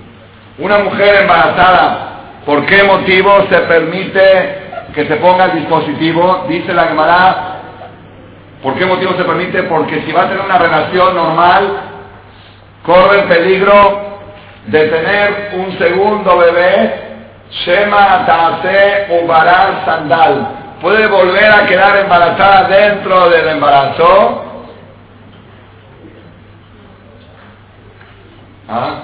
Una 0.58 0.78
mujer 0.78 1.22
embarazada, 1.22 2.40
¿por 2.44 2.64
qué 2.66 2.82
motivo 2.82 3.46
se 3.50 3.58
permite 3.60 4.63
que 4.94 5.06
se 5.06 5.16
ponga 5.16 5.46
el 5.46 5.60
dispositivo? 5.60 6.44
Dice 6.48 6.72
la 6.72 6.84
Gemara, 6.84 7.54
¿Por 8.64 8.76
qué 8.76 8.86
motivo 8.86 9.12
se 9.12 9.24
permite? 9.24 9.64
Porque 9.64 10.00
si 10.06 10.12
va 10.12 10.22
a 10.22 10.28
tener 10.28 10.42
una 10.42 10.56
relación 10.56 11.14
normal, 11.14 11.80
corre 12.82 13.20
el 13.20 13.28
peligro 13.28 14.18
de 14.68 14.88
tener 14.88 15.50
un 15.58 15.76
segundo 15.76 16.38
bebé, 16.38 17.16
Shema 17.50 18.24
Tase 18.24 19.20
Ubaral 19.22 19.82
Sandal. 19.84 20.48
Puede 20.80 21.06
volver 21.08 21.52
a 21.52 21.66
quedar 21.66 21.98
embarazada 21.98 22.64
dentro 22.68 23.28
del 23.28 23.48
embarazo. 23.48 24.44
¿Ah? 28.66 28.94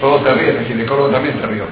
Todos 0.00 0.22
se 0.22 0.32
ríen, 0.32 0.56
el 0.56 0.66
ginecólogo 0.66 1.10
también 1.10 1.38
se 1.38 1.46
rió. 1.46 1.64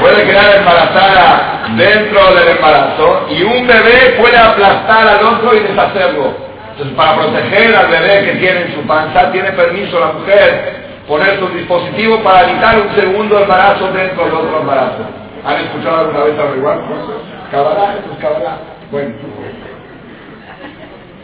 Puede, 0.00 0.24
quedar 0.24 0.56
embarazada 0.56 1.64
dentro 1.76 2.34
del 2.34 2.48
embarazo 2.48 3.26
y 3.30 3.42
un 3.42 3.66
bebé 3.66 4.14
puede 4.20 4.36
aplastar 4.36 5.08
al 5.08 5.24
otro 5.24 5.54
y 5.56 5.60
deshacerlo. 5.60 6.34
Entonces, 6.70 6.96
para 6.96 7.16
proteger 7.16 7.74
al 7.74 7.88
bebé 7.88 8.24
que 8.24 8.32
tiene 8.38 8.62
en 8.62 8.74
su 8.74 8.86
panza, 8.86 9.32
tiene 9.32 9.50
permiso 9.52 9.98
la 9.98 10.12
mujer 10.12 10.82
poner 11.08 11.40
su 11.40 11.48
dispositivo 11.48 12.22
para 12.22 12.48
evitar 12.48 12.80
un 12.80 12.94
segundo 12.94 13.40
embarazo 13.40 13.90
dentro 13.92 14.24
del 14.24 14.34
otro 14.34 14.60
embarazo. 14.60 15.04
¿Han 15.44 15.56
escuchado 15.56 16.00
alguna 16.00 16.24
vez 16.24 16.38
algo 16.38 16.56
igual? 16.56 16.80
Cabalá, 17.50 17.94
eso 17.98 18.12
es 18.12 18.18
cabalá. 18.20 18.58
Bueno. 18.92 19.14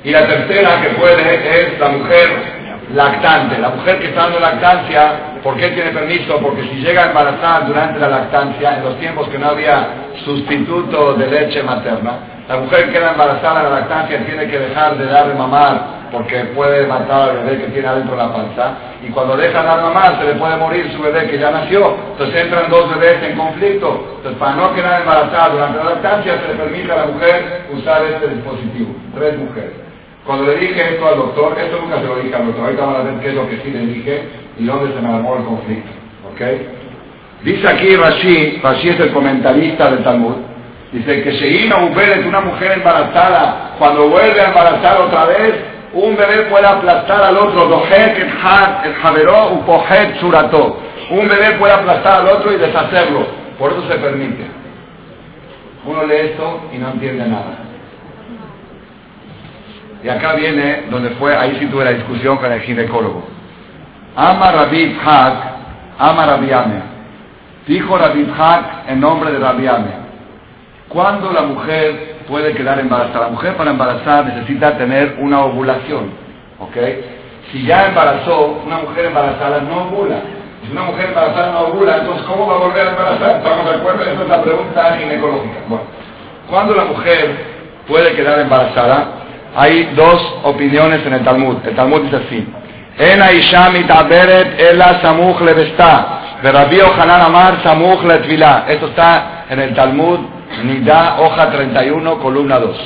Y 0.03 0.11
la 0.11 0.27
tercera 0.27 0.83
que 0.83 0.89
puede 0.91 1.61
es 1.61 1.79
la 1.79 1.89
mujer 1.89 2.58
lactante. 2.95 3.59
La 3.59 3.71
mujer 3.71 3.99
que 3.99 4.09
está 4.09 4.23
dando 4.23 4.41
lactancia, 4.41 5.41
¿por 5.43 5.57
qué 5.57 5.69
tiene 5.71 5.91
permiso? 5.91 6.39
Porque 6.41 6.63
si 6.63 6.77
llega 6.77 7.05
a 7.05 7.07
embarazar 7.09 7.67
durante 7.67 7.99
la 7.99 8.09
lactancia, 8.09 8.79
en 8.79 8.85
los 8.85 8.99
tiempos 8.99 9.29
que 9.29 9.39
no 9.39 9.49
había 9.49 9.89
sustituto 10.25 11.15
de 11.15 11.27
leche 11.27 11.63
materna, 11.63 12.13
la 12.49 12.57
mujer 12.57 12.87
que 12.87 12.93
queda 12.93 13.11
embarazada 13.13 13.61
en 13.61 13.65
la 13.65 13.81
lactancia 13.81 14.25
tiene 14.25 14.49
que 14.49 14.59
dejar 14.59 14.97
de 14.97 15.05
dar 15.07 15.29
de 15.29 15.35
mamar 15.35 15.99
porque 16.11 16.45
puede 16.57 16.87
matar 16.87 17.29
al 17.29 17.37
bebé 17.45 17.59
que 17.59 17.73
tiene 17.73 17.89
adentro 17.89 18.17
la 18.17 18.33
panza. 18.33 18.73
Y 19.07 19.11
cuando 19.11 19.37
deja 19.37 19.61
de 19.61 19.67
dar 19.67 19.83
mamar 19.83 20.19
se 20.19 20.25
le 20.25 20.33
puede 20.35 20.57
morir 20.57 20.91
su 20.97 21.03
bebé 21.03 21.27
que 21.27 21.39
ya 21.39 21.51
nació. 21.51 21.95
Entonces 22.13 22.45
entran 22.45 22.71
dos 22.71 22.89
bebés 22.95 23.23
en 23.23 23.37
conflicto. 23.37 24.17
Entonces 24.17 24.39
para 24.41 24.55
no 24.55 24.75
quedar 24.75 25.03
embarazada 25.03 25.51
durante 25.51 25.77
la 25.77 25.85
lactancia 25.85 26.41
se 26.41 26.49
le 26.49 26.55
permite 26.55 26.91
a 26.91 26.97
la 26.97 27.07
mujer 27.07 27.67
usar 27.71 28.03
este 28.05 28.29
dispositivo. 28.29 28.95
Tres 29.15 29.39
mujeres 29.39 29.88
cuando 30.29 30.45
le 30.45 30.59
dije 30.59 30.79
esto 30.79 31.09
al 31.09 31.17
doctor, 31.17 31.57
esto 31.59 31.79
nunca 31.81 32.01
se 32.01 32.05
lo 32.05 32.17
dije 32.17 32.35
al 32.37 32.45
doctor, 32.45 32.67
ahorita 32.67 32.85
van 32.85 32.97
a 32.97 33.03
ver 33.03 33.15
qué 33.23 33.29
es 33.29 33.35
lo 33.35 33.49
que 33.49 33.57
sí 33.65 33.71
le 33.71 33.87
dije 33.87 34.29
y 34.59 34.67
dónde 34.67 34.95
se 34.95 35.01
me 35.01 35.09
armó 35.09 35.37
el 35.37 35.45
conflicto. 35.45 35.89
¿Ok? 36.31 36.41
Dice 37.45 37.67
aquí 37.67 37.97
Rashi, 37.97 38.61
Rashi 38.63 38.91
es 38.91 39.01
el 39.01 39.13
comentarista 39.13 39.91
del 39.91 40.05
Talmud, 40.05 40.35
dice 40.93 41.23
que 41.23 41.31
Sheina 41.31 41.77
es 41.79 42.27
una 42.27 42.43
mujer 42.43 42.73
embarazada, 42.73 43.77
cuando 43.79 44.11
vuelve 44.11 44.39
a 44.39 44.49
embarazar 44.49 45.01
otra 45.01 45.25
vez, 45.25 45.55
un 45.95 46.15
bebé 46.15 46.43
puede 46.51 46.67
aplastar 46.67 47.23
al 47.23 47.37
otro, 47.39 47.81
el 47.91 48.95
javeró, 48.97 49.53
upohet 49.53 50.21
surato. 50.21 50.79
Un 51.09 51.27
bebé 51.27 51.53
puede 51.53 51.73
aplastar 51.73 52.21
al 52.21 52.29
otro 52.29 52.53
y 52.53 52.59
deshacerlo. 52.59 53.27
Por 53.59 53.73
eso 53.73 53.89
se 53.89 53.95
permite. 53.95 54.45
Uno 55.87 56.05
lee 56.05 56.17
esto 56.17 56.65
y 56.71 56.77
no 56.77 56.91
entiende 56.91 57.27
nada. 57.27 57.68
Y 60.03 60.09
acá 60.09 60.35
viene 60.35 60.85
donde 60.91 61.11
fue, 61.11 61.37
ahí 61.37 61.57
sí 61.59 61.67
tuve 61.67 61.85
la 61.85 61.93
discusión 61.93 62.37
con 62.39 62.53
el 62.53 62.61
ginecólogo. 62.61 63.25
Ama 64.15 64.53
Rabbi 64.53 64.99
Hak, 65.05 65.35
ama 65.99 66.27
Rabbi 66.27 66.51
Dijo 67.67 67.99
Rabbi 67.99 68.33
Hak 68.37 68.89
en 68.89 69.01
nombre 69.01 69.33
de 69.33 69.39
Rabbi 69.39 69.67
¿Cuándo 70.89 71.33
la 71.33 71.43
mujer 71.43 72.17
puede 72.29 72.55
quedar 72.55 72.79
embarazada? 72.79 73.27
La 73.27 73.33
mujer 73.33 73.57
para 73.57 73.71
embarazar 73.71 74.25
necesita 74.25 74.79
tener 74.79 75.17
una 75.21 75.45
ovulación. 75.45 76.11
¿Ok? 76.61 76.77
Si 77.53 77.65
ya 77.65 77.89
embarazó, 77.89 78.61
una 78.65 78.79
mujer 78.79 79.07
embarazada 79.07 79.61
no 79.61 79.89
ovula. 79.89 80.17
Si 80.65 80.73
una 80.73 80.83
mujer 80.83 81.07
embarazada 81.07 81.53
no 81.53 81.61
ovula, 81.69 81.99
entonces 81.99 82.25
¿cómo 82.27 82.47
va 82.47 82.55
a 82.55 82.59
volver 82.59 82.87
a 82.87 82.91
embarazar? 82.91 83.37
¿Estamos 83.37 83.65
de 83.67 83.77
acuerdo? 83.77 84.03
Esa 84.03 84.23
es 84.23 84.29
la 84.29 84.43
pregunta 84.43 84.97
ginecológica. 84.99 85.59
Bueno, 85.69 85.85
¿cuándo 86.49 86.75
la 86.75 86.85
mujer 86.85 87.37
puede 87.87 88.15
quedar 88.15 88.39
embarazada? 88.41 89.09
Hay 89.57 89.93
dos 89.97 90.35
opiniones 90.45 91.05
en 91.07 91.15
el 91.15 91.25
Talmud. 91.25 91.57
El 91.65 91.75
Talmud 91.75 92.03
dice 92.03 92.17
así. 92.17 92.47
En 92.99 93.23
Aisha 93.23 93.71
mitaberet 93.71 94.61
ela 94.61 95.01
samuch 95.01 95.41
levesta. 95.41 96.39
De 96.43 96.53
Rabbi 96.53 96.81
Ohanan 96.81 97.21
Amar 97.23 97.63
samuch 97.63 98.03
letvila. 98.05 98.65
Esto 98.69 98.87
está 98.87 99.45
en 99.49 99.61
el 99.61 99.75
Talmud, 99.75 100.21
Nida, 100.65 101.17
hoja 101.21 101.51
31, 101.51 102.19
columna 102.19 102.59
2. 102.59 102.77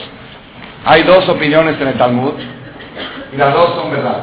Hay 0.84 1.02
dos 1.04 1.28
opiniones 1.28 1.80
en 1.80 1.88
el 1.88 1.94
Talmud 1.94 2.34
y 3.32 3.36
las 3.36 3.54
dos 3.54 3.74
son 3.74 3.90
verdad. 3.90 4.18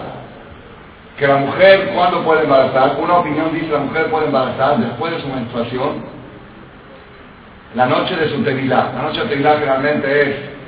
que 1.18 1.28
la 1.28 1.38
mujer, 1.38 1.92
¿cuándo 1.94 2.24
puede 2.24 2.44
embarazar? 2.44 2.96
Una 2.98 3.16
opinión 3.16 3.54
dice 3.54 3.70
la 3.72 3.80
mujer 3.80 4.10
puede 4.10 4.28
embarazar 4.28 4.78
después 4.78 5.14
de 5.14 5.22
su 5.22 5.28
menstruación, 5.28 6.06
la 7.76 7.86
noche 7.88 8.16
de 8.16 8.30
su 8.30 8.44
tevilá. 8.44 8.92
La 8.96 9.04
noche 9.04 9.22
de 9.22 9.28
tevilá 9.28 9.54
generalmente 9.56 10.22
es 10.22 10.59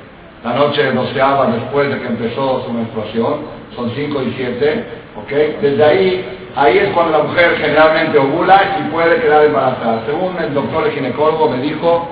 la 0.44 0.54
noche 0.54 0.92
doceava 0.92 1.46
después 1.46 1.88
de 1.88 2.00
que 2.00 2.06
empezó 2.06 2.64
su 2.64 2.72
menstruación, 2.72 3.62
son 3.76 3.92
5 3.94 4.22
y 4.22 4.34
7, 4.36 4.84
¿ok? 5.22 5.62
Desde 5.62 5.84
ahí, 5.84 6.24
ahí 6.56 6.78
es 6.78 6.88
cuando 6.90 7.18
la 7.18 7.24
mujer 7.24 7.56
generalmente 7.58 8.18
ovula 8.18 8.78
y 8.80 8.90
puede 8.90 9.20
quedar 9.20 9.44
embarazada. 9.44 10.02
Según 10.06 10.36
el 10.42 10.52
doctor 10.52 10.86
el 10.86 10.92
ginecólogo 10.92 11.48
me 11.48 11.62
dijo, 11.62 12.08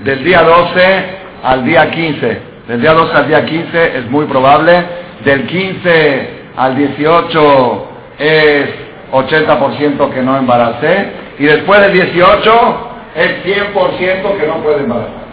del 0.00 0.22
día 0.24 0.42
12 0.42 1.04
al 1.42 1.64
día 1.64 1.90
15, 1.90 2.38
del 2.68 2.80
día 2.80 2.92
12 2.92 3.12
al 3.12 3.28
día 3.28 3.44
15 3.44 3.98
es 3.98 4.10
muy 4.10 4.26
probable, 4.26 4.84
del 5.24 5.46
15 5.46 6.28
al 6.56 6.76
18 6.76 7.86
es 8.18 8.68
80% 9.12 10.12
que 10.12 10.22
no 10.22 10.36
embaracé, 10.36 11.08
y 11.38 11.44
después 11.44 11.80
del 11.80 11.92
18 11.92 12.90
es 13.16 13.44
100% 13.44 14.38
que 14.38 14.46
no 14.46 14.54
puede 14.62 14.80
embarazar. 14.80 15.24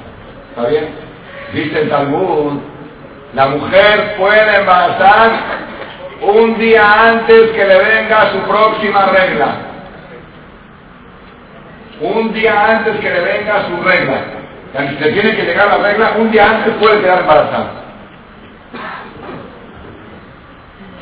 ¿Está 0.56 0.70
bien? 0.70 1.11
Dice 1.54 1.82
el 1.82 1.90
Talmud, 1.90 2.60
la 3.34 3.48
mujer 3.48 4.16
puede 4.18 4.60
embarazar 4.60 5.32
un 6.22 6.58
día 6.58 7.10
antes 7.10 7.52
que 7.52 7.66
le 7.66 7.78
venga 7.78 8.32
su 8.32 8.40
próxima 8.40 9.06
regla. 9.08 9.56
Un 12.00 12.34
día 12.34 12.78
antes 12.78 13.00
que 13.00 13.10
le 13.10 13.22
venga 13.22 13.66
su 13.68 13.84
regla. 13.84 14.18
Si 14.74 15.04
le 15.04 15.12
tiene 15.12 15.36
que 15.36 15.44
llegar 15.44 15.68
la 15.68 15.78
regla, 15.78 16.14
un 16.18 16.32
día 16.32 16.50
antes 16.50 16.74
puede 16.76 17.02
quedar 17.02 17.20
embarazada. 17.20 17.72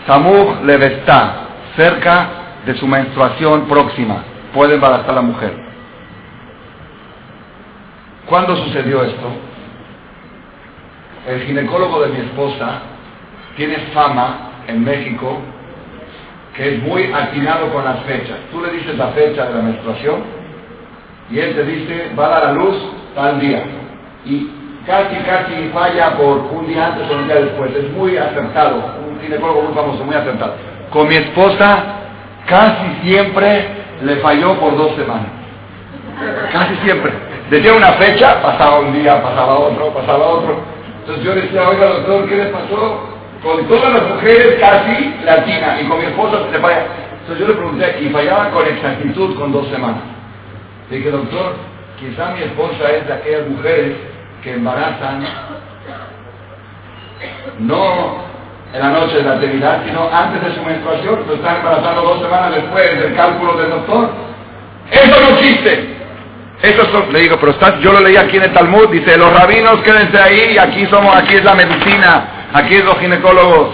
Samuj 0.07 0.63
Levestá, 0.63 1.33
cerca 1.75 2.27
de 2.65 2.75
su 2.75 2.87
menstruación 2.87 3.67
próxima, 3.67 4.23
puede 4.53 4.75
embarazar 4.75 5.11
a 5.11 5.13
la 5.13 5.21
mujer. 5.21 5.53
¿Cuándo 8.25 8.55
sucedió 8.55 9.03
esto? 9.03 9.48
El 11.29 11.41
ginecólogo 11.43 12.01
de 12.01 12.07
mi 12.07 12.19
esposa 12.21 12.81
tiene 13.55 13.75
fama 13.93 14.63
en 14.67 14.83
México 14.83 15.37
que 16.55 16.73
es 16.73 16.81
muy 16.81 17.13
atinado 17.13 17.71
con 17.71 17.85
las 17.85 17.99
fechas. 17.99 18.35
Tú 18.51 18.59
le 18.61 18.71
dices 18.71 18.97
la 18.97 19.09
fecha 19.09 19.45
de 19.45 19.53
la 19.53 19.61
menstruación 19.61 20.21
y 21.29 21.37
él 21.37 21.53
te 21.53 21.63
dice 21.65 22.11
va 22.17 22.25
a 22.25 22.29
dar 22.29 22.45
a 22.45 22.53
luz 22.53 22.75
tal 23.13 23.39
día. 23.39 23.63
Y 24.25 24.49
casi, 24.87 25.17
casi 25.17 25.69
falla 25.71 26.17
por 26.17 26.37
un 26.51 26.65
día 26.65 26.87
antes 26.87 27.07
o 27.11 27.13
un 27.13 27.27
día 27.27 27.35
después. 27.35 27.75
Es 27.75 27.91
muy 27.91 28.17
acertado, 28.17 28.77
un 29.07 29.21
ginecólogo 29.21 29.61
muy 29.61 29.75
famoso, 29.75 30.03
muy 30.03 30.15
acertado. 30.15 30.55
Con 30.89 31.07
mi 31.07 31.15
esposa 31.15 31.83
casi 32.47 32.87
siempre 33.03 33.67
le 34.01 34.15
falló 34.15 34.59
por 34.59 34.75
dos 34.75 34.95
semanas. 34.95 35.27
Casi 36.51 36.75
siempre. 36.77 37.11
Decía 37.51 37.75
una 37.75 37.93
fecha, 37.93 38.41
pasaba 38.41 38.79
un 38.79 38.93
día, 38.93 39.21
pasaba 39.21 39.59
otro, 39.59 39.93
pasaba 39.93 40.25
otro. 40.25 40.78
Entonces 41.09 41.25
yo 41.25 41.41
decía, 41.41 41.67
oiga 41.67 41.87
doctor, 41.87 42.29
¿qué 42.29 42.35
le 42.35 42.45
pasó? 42.45 42.99
Con 43.41 43.67
todas 43.67 43.93
las 43.93 44.09
mujeres 44.09 44.59
casi 44.59 45.15
latina 45.25 45.81
y 45.81 45.87
con 45.87 45.97
mi 45.97 46.05
esposa 46.05 46.37
se 46.51 46.59
falla. 46.59 46.85
Entonces 47.21 47.39
yo 47.39 47.47
le 47.47 47.53
pregunté, 47.55 47.97
y 47.99 48.09
fallaban 48.09 48.51
con 48.51 48.67
exactitud 48.67 49.35
con 49.35 49.51
dos 49.51 49.67
semanas. 49.69 50.03
Le 50.91 50.97
dije, 50.97 51.09
doctor, 51.09 51.55
quizá 51.99 52.31
mi 52.35 52.43
esposa 52.43 52.91
es 52.91 53.07
de 53.07 53.13
aquellas 53.13 53.47
mujeres 53.47 53.97
que 54.43 54.53
embarazan 54.53 55.25
no 57.57 58.17
en 58.71 58.79
la 58.79 58.89
noche 58.89 59.17
de 59.17 59.23
la 59.23 59.33
actividad, 59.33 59.81
sino 59.87 60.07
antes 60.13 60.43
de 60.43 60.53
su 60.53 60.63
menstruación, 60.63 61.21
pero 61.23 61.37
están 61.37 61.57
embarazando 61.57 62.01
dos 62.03 62.21
semanas 62.21 62.53
después 62.53 62.99
del 62.99 63.15
cálculo 63.15 63.53
del 63.53 63.71
doctor. 63.71 64.09
Eso 64.91 65.21
no 65.21 65.29
existe. 65.29 65.98
Eso 66.61 66.81
es, 66.81 67.13
le 67.13 67.19
digo, 67.21 67.37
pero 67.39 67.53
estás, 67.53 67.79
yo 67.79 67.93
lo 67.93 68.01
leí 68.01 68.17
aquí 68.17 68.35
en 68.35 68.43
el 68.43 68.53
Talmud, 68.53 68.89
dice, 68.89 69.17
los 69.17 69.33
rabinos 69.33 69.81
quédense 69.81 70.19
ahí 70.19 70.57
aquí 70.57 70.85
somos, 70.87 71.15
aquí 71.15 71.35
es 71.35 71.43
la 71.45 71.55
medicina, 71.55 72.49
aquí 72.53 72.75
es 72.75 72.83
los 72.83 72.99
ginecólogos. 72.99 73.69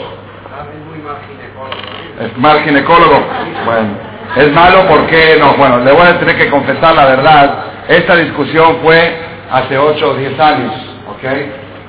Es 2.21 2.37
mal 2.37 2.61
ginecólogo. 2.61 3.25
Bueno, 3.65 3.87
es 4.35 4.51
malo 4.51 4.85
porque 4.87 5.35
no, 5.39 5.53
bueno, 5.53 5.79
le 5.79 5.91
voy 5.91 6.07
a 6.07 6.19
tener 6.19 6.37
que 6.37 6.49
confesar 6.49 6.93
la 6.93 7.05
verdad. 7.05 7.65
Esta 7.87 8.15
discusión 8.17 8.77
fue 8.83 9.17
hace 9.51 9.77
8 9.77 10.07
o 10.07 10.13
10 10.13 10.39
años, 10.39 10.73
¿ok? 11.09 11.23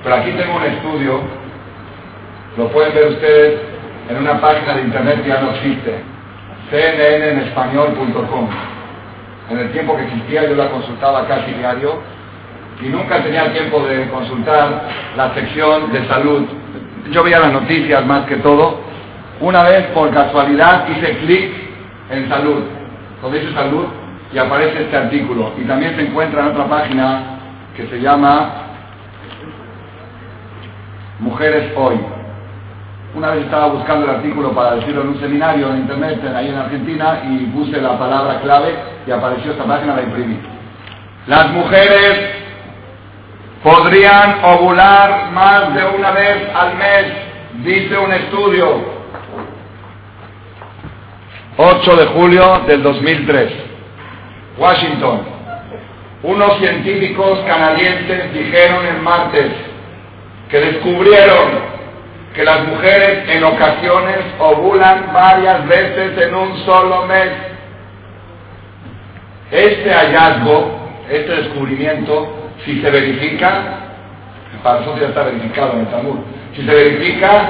Pero 0.02 0.14
aquí 0.14 0.30
tengo 0.30 0.56
un 0.56 0.64
estudio, 0.64 1.20
lo 2.56 2.68
pueden 2.68 2.94
ver 2.94 3.08
ustedes 3.08 3.60
en 4.08 4.16
una 4.16 4.40
página 4.40 4.74
de 4.74 4.80
internet 4.80 5.22
que 5.22 5.28
ya 5.28 5.40
no 5.42 5.50
existe, 5.50 6.00
cnnenespañol.com. 6.70 8.48
En 9.50 9.58
el 9.58 9.70
tiempo 9.70 9.96
que 9.96 10.04
existía 10.04 10.48
yo 10.48 10.56
la 10.56 10.70
consultaba 10.70 11.26
casi 11.28 11.52
diario 11.52 12.00
y 12.82 12.88
nunca 12.88 13.22
tenía 13.22 13.52
tiempo 13.52 13.86
de 13.86 14.08
consultar 14.08 14.88
la 15.16 15.32
sección 15.34 15.92
de 15.92 16.06
salud. 16.08 16.46
Yo 17.10 17.22
veía 17.22 17.38
las 17.38 17.52
noticias 17.52 18.04
más 18.04 18.26
que 18.26 18.36
todo. 18.36 18.80
Una 19.40 19.62
vez 19.62 19.86
por 19.88 20.10
casualidad 20.12 20.88
hice 20.88 21.18
clic 21.18 21.52
en 22.10 22.28
salud. 22.28 22.64
Cuando 23.20 23.38
dice 23.38 23.52
salud 23.54 23.86
y 24.32 24.38
aparece 24.38 24.82
este 24.82 24.96
artículo. 24.96 25.52
Y 25.58 25.64
también 25.64 25.94
se 25.94 26.02
encuentra 26.02 26.42
en 26.42 26.48
otra 26.48 26.66
página 26.66 27.38
que 27.76 27.86
se 27.86 28.00
llama 28.00 28.50
Mujeres 31.20 31.72
Hoy. 31.76 32.15
Una 33.16 33.30
vez 33.30 33.44
estaba 33.44 33.68
buscando 33.68 34.04
el 34.04 34.10
artículo 34.16 34.52
para 34.52 34.74
decirlo 34.74 35.00
en 35.00 35.08
un 35.08 35.18
seminario 35.18 35.70
en 35.70 35.78
internet 35.78 36.20
ahí 36.36 36.48
en 36.48 36.58
Argentina 36.58 37.22
y 37.24 37.46
puse 37.46 37.80
la 37.80 37.98
palabra 37.98 38.42
clave 38.42 38.74
y 39.06 39.10
apareció 39.10 39.52
esta 39.52 39.64
página, 39.64 39.96
la 39.96 40.02
imprimí. 40.02 40.38
Las 41.26 41.50
mujeres 41.50 42.30
podrían 43.62 44.44
ovular 44.44 45.30
más 45.32 45.74
de 45.74 45.86
una 45.96 46.10
vez 46.10 46.54
al 46.54 46.76
mes, 46.76 47.06
dice 47.64 47.96
un 47.96 48.12
estudio. 48.12 48.84
8 51.56 51.96
de 51.96 52.06
julio 52.08 52.64
del 52.66 52.82
2003. 52.82 53.52
Washington. 54.58 55.20
Unos 56.22 56.58
científicos 56.58 57.38
canadienses 57.46 58.34
dijeron 58.34 58.84
el 58.84 59.00
martes 59.00 59.52
que 60.50 60.60
descubrieron 60.60 61.75
que 62.36 62.44
las 62.44 62.66
mujeres 62.68 63.28
en 63.30 63.42
ocasiones 63.42 64.18
ovulan 64.38 65.10
varias 65.12 65.66
veces 65.66 66.22
en 66.22 66.34
un 66.34 66.58
solo 66.66 67.06
mes. 67.06 67.30
Este 69.50 69.90
hallazgo, 69.90 70.70
este 71.08 71.34
descubrimiento, 71.34 72.50
si 72.64 72.82
se 72.82 72.90
verifica, 72.90 73.62
para 74.62 74.80
nosotros 74.80 75.00
ya 75.00 75.08
está 75.08 75.22
verificado 75.22 75.72
en 75.72 75.80
el 75.80 75.86
Talmud, 75.86 76.18
si 76.54 76.66
se 76.66 76.74
verifica, 76.74 77.48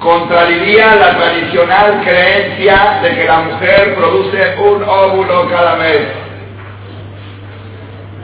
contradiría 0.00 0.94
la 0.94 1.16
tradicional 1.16 2.02
creencia 2.04 3.00
de 3.02 3.14
que 3.14 3.24
la 3.24 3.40
mujer 3.40 3.94
produce 3.96 4.54
un 4.58 4.84
óvulo 4.84 5.48
cada 5.50 5.76
mes. 5.76 6.00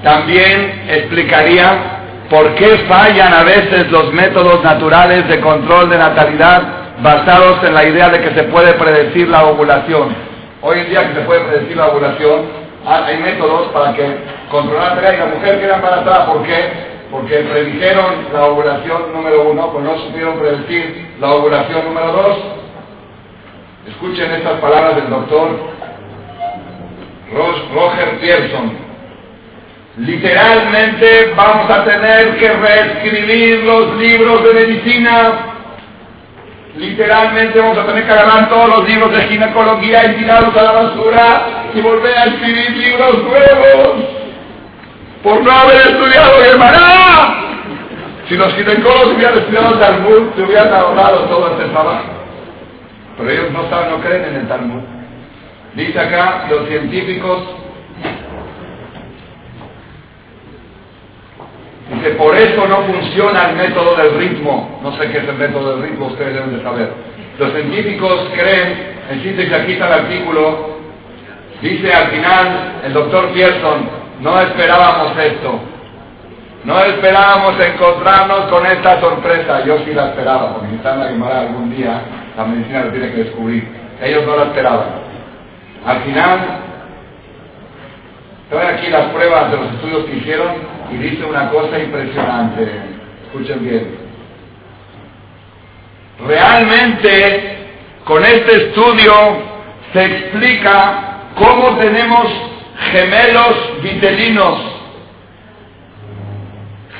También 0.04 0.84
explicaría 0.88 1.97
por 2.30 2.54
qué 2.54 2.78
fallan 2.88 3.32
a 3.32 3.42
veces 3.42 3.90
los 3.90 4.12
métodos 4.12 4.62
naturales 4.62 5.26
de 5.28 5.40
control 5.40 5.88
de 5.90 5.98
natalidad 5.98 6.62
basados 7.02 7.62
en 7.64 7.74
la 7.74 7.84
idea 7.84 8.08
de 8.10 8.20
que 8.20 8.34
se 8.34 8.44
puede 8.44 8.74
predecir 8.74 9.28
la 9.28 9.44
ovulación. 9.44 10.14
Hoy 10.60 10.80
en 10.80 10.88
día 10.90 11.08
que 11.08 11.14
se 11.14 11.26
puede 11.26 11.40
predecir 11.40 11.76
la 11.76 11.86
ovulación, 11.88 12.42
hay 12.86 13.18
métodos 13.18 13.68
para 13.68 13.94
que 13.94 14.16
controlar 14.50 15.00
la 15.02 15.14
y 15.14 15.16
la 15.18 15.26
mujer 15.26 15.60
queda 15.60 15.76
embarazada. 15.76 16.26
¿Por 16.26 16.42
qué? 16.42 16.98
Porque 17.10 17.36
predijeron 17.36 18.26
la 18.32 18.44
ovulación 18.46 19.12
número 19.14 19.50
uno, 19.50 19.72
pues 19.72 19.84
no 19.84 19.98
supieron 19.98 20.38
predecir 20.38 21.14
la 21.20 21.32
ovulación 21.32 21.84
número 21.84 22.12
dos. 22.12 22.38
Escuchen 23.88 24.30
estas 24.32 24.60
palabras 24.60 24.96
del 24.96 25.08
doctor 25.08 25.48
Roger 27.74 28.18
Pearson, 28.20 28.87
Literalmente 29.98 31.32
vamos 31.34 31.68
a 31.68 31.84
tener 31.84 32.36
que 32.36 32.48
reescribir 32.52 33.64
los 33.64 33.96
libros 33.96 34.44
de 34.44 34.54
medicina. 34.54 35.32
Literalmente 36.76 37.58
vamos 37.58 37.78
a 37.78 37.86
tener 37.86 38.06
que 38.06 38.12
agarrar 38.12 38.48
todos 38.48 38.68
los 38.68 38.88
libros 38.88 39.10
de 39.10 39.22
ginecología 39.22 40.04
y 40.06 40.16
tirarlos 40.18 40.56
a 40.56 40.62
la 40.62 40.72
basura 40.72 41.46
y 41.74 41.80
volver 41.80 42.16
a 42.16 42.24
escribir 42.26 42.70
libros 42.76 43.24
nuevos. 43.24 44.04
Por 45.24 45.42
no 45.42 45.50
haber 45.50 45.88
estudiado 45.88 46.44
hermana. 46.44 47.34
Si 48.28 48.36
los 48.36 48.54
ginecólogos 48.54 49.14
hubieran 49.14 49.38
estudiado 49.38 49.78
Talmud, 49.78 50.34
se 50.36 50.42
hubieran 50.42 50.72
ahorrado 50.72 51.20
todo 51.24 51.52
este 51.52 51.64
trabajo. 51.70 52.04
Pero 53.16 53.30
ellos 53.30 53.50
no 53.50 53.68
saben, 53.68 53.90
no 53.90 54.00
creen 54.00 54.24
en 54.26 54.34
el 54.36 54.48
Talmud. 54.48 54.82
Dice 55.74 55.98
acá, 55.98 56.46
los 56.50 56.68
científicos 56.68 57.42
Dice, 61.94 62.10
por 62.10 62.36
eso 62.36 62.66
no 62.68 62.82
funciona 62.82 63.50
el 63.50 63.56
método 63.56 63.96
del 63.96 64.18
ritmo. 64.18 64.78
No 64.82 64.92
sé 64.96 65.10
qué 65.10 65.18
es 65.18 65.28
el 65.28 65.36
método 65.36 65.76
del 65.76 65.88
ritmo, 65.88 66.06
ustedes 66.06 66.34
deben 66.34 66.56
de 66.56 66.62
saber. 66.62 66.92
Los 67.38 67.52
científicos 67.52 68.28
creen 68.34 68.98
en 69.10 69.22
síntesis 69.22 69.52
aquí 69.52 69.72
está 69.72 69.86
el 69.86 70.04
artículo, 70.04 70.78
dice 71.62 71.92
al 71.92 72.08
final 72.08 72.80
el 72.84 72.92
doctor 72.92 73.28
Pearson, 73.32 73.88
no 74.20 74.40
esperábamos 74.40 75.16
esto, 75.16 75.60
no 76.64 76.80
esperábamos 76.80 77.54
encontrarnos 77.58 78.40
con 78.50 78.66
esta 78.66 79.00
sorpresa, 79.00 79.64
yo 79.64 79.78
sí 79.84 79.94
la 79.94 80.08
esperaba, 80.08 80.54
porque 80.56 80.74
está 80.74 80.94
en 80.94 81.20
la 81.20 81.38
algún 81.40 81.74
día, 81.74 82.02
la 82.36 82.44
medicina 82.44 82.84
lo 82.84 82.90
tiene 82.90 83.10
que 83.12 83.24
descubrir, 83.24 83.68
ellos 84.02 84.26
no 84.26 84.36
la 84.36 84.42
esperaban. 84.42 85.08
Al 85.86 86.02
final, 86.02 86.38
trae 88.50 88.74
aquí 88.74 88.90
las 88.90 89.06
pruebas 89.06 89.50
de 89.50 89.56
los 89.56 89.72
estudios 89.72 90.04
que 90.04 90.16
hicieron 90.16 90.48
y 90.92 90.96
dice 90.96 91.24
una 91.24 91.50
cosa 91.50 91.78
impresionante, 91.78 92.66
escuchen 93.26 93.64
bien. 93.64 93.96
Realmente, 96.26 97.56
con 98.04 98.24
este 98.24 98.66
estudio 98.66 99.12
se 99.92 100.04
explica 100.04 101.18
cómo 101.36 101.76
tenemos 101.76 102.26
gemelos 102.92 103.82
vitelinos. 103.82 104.58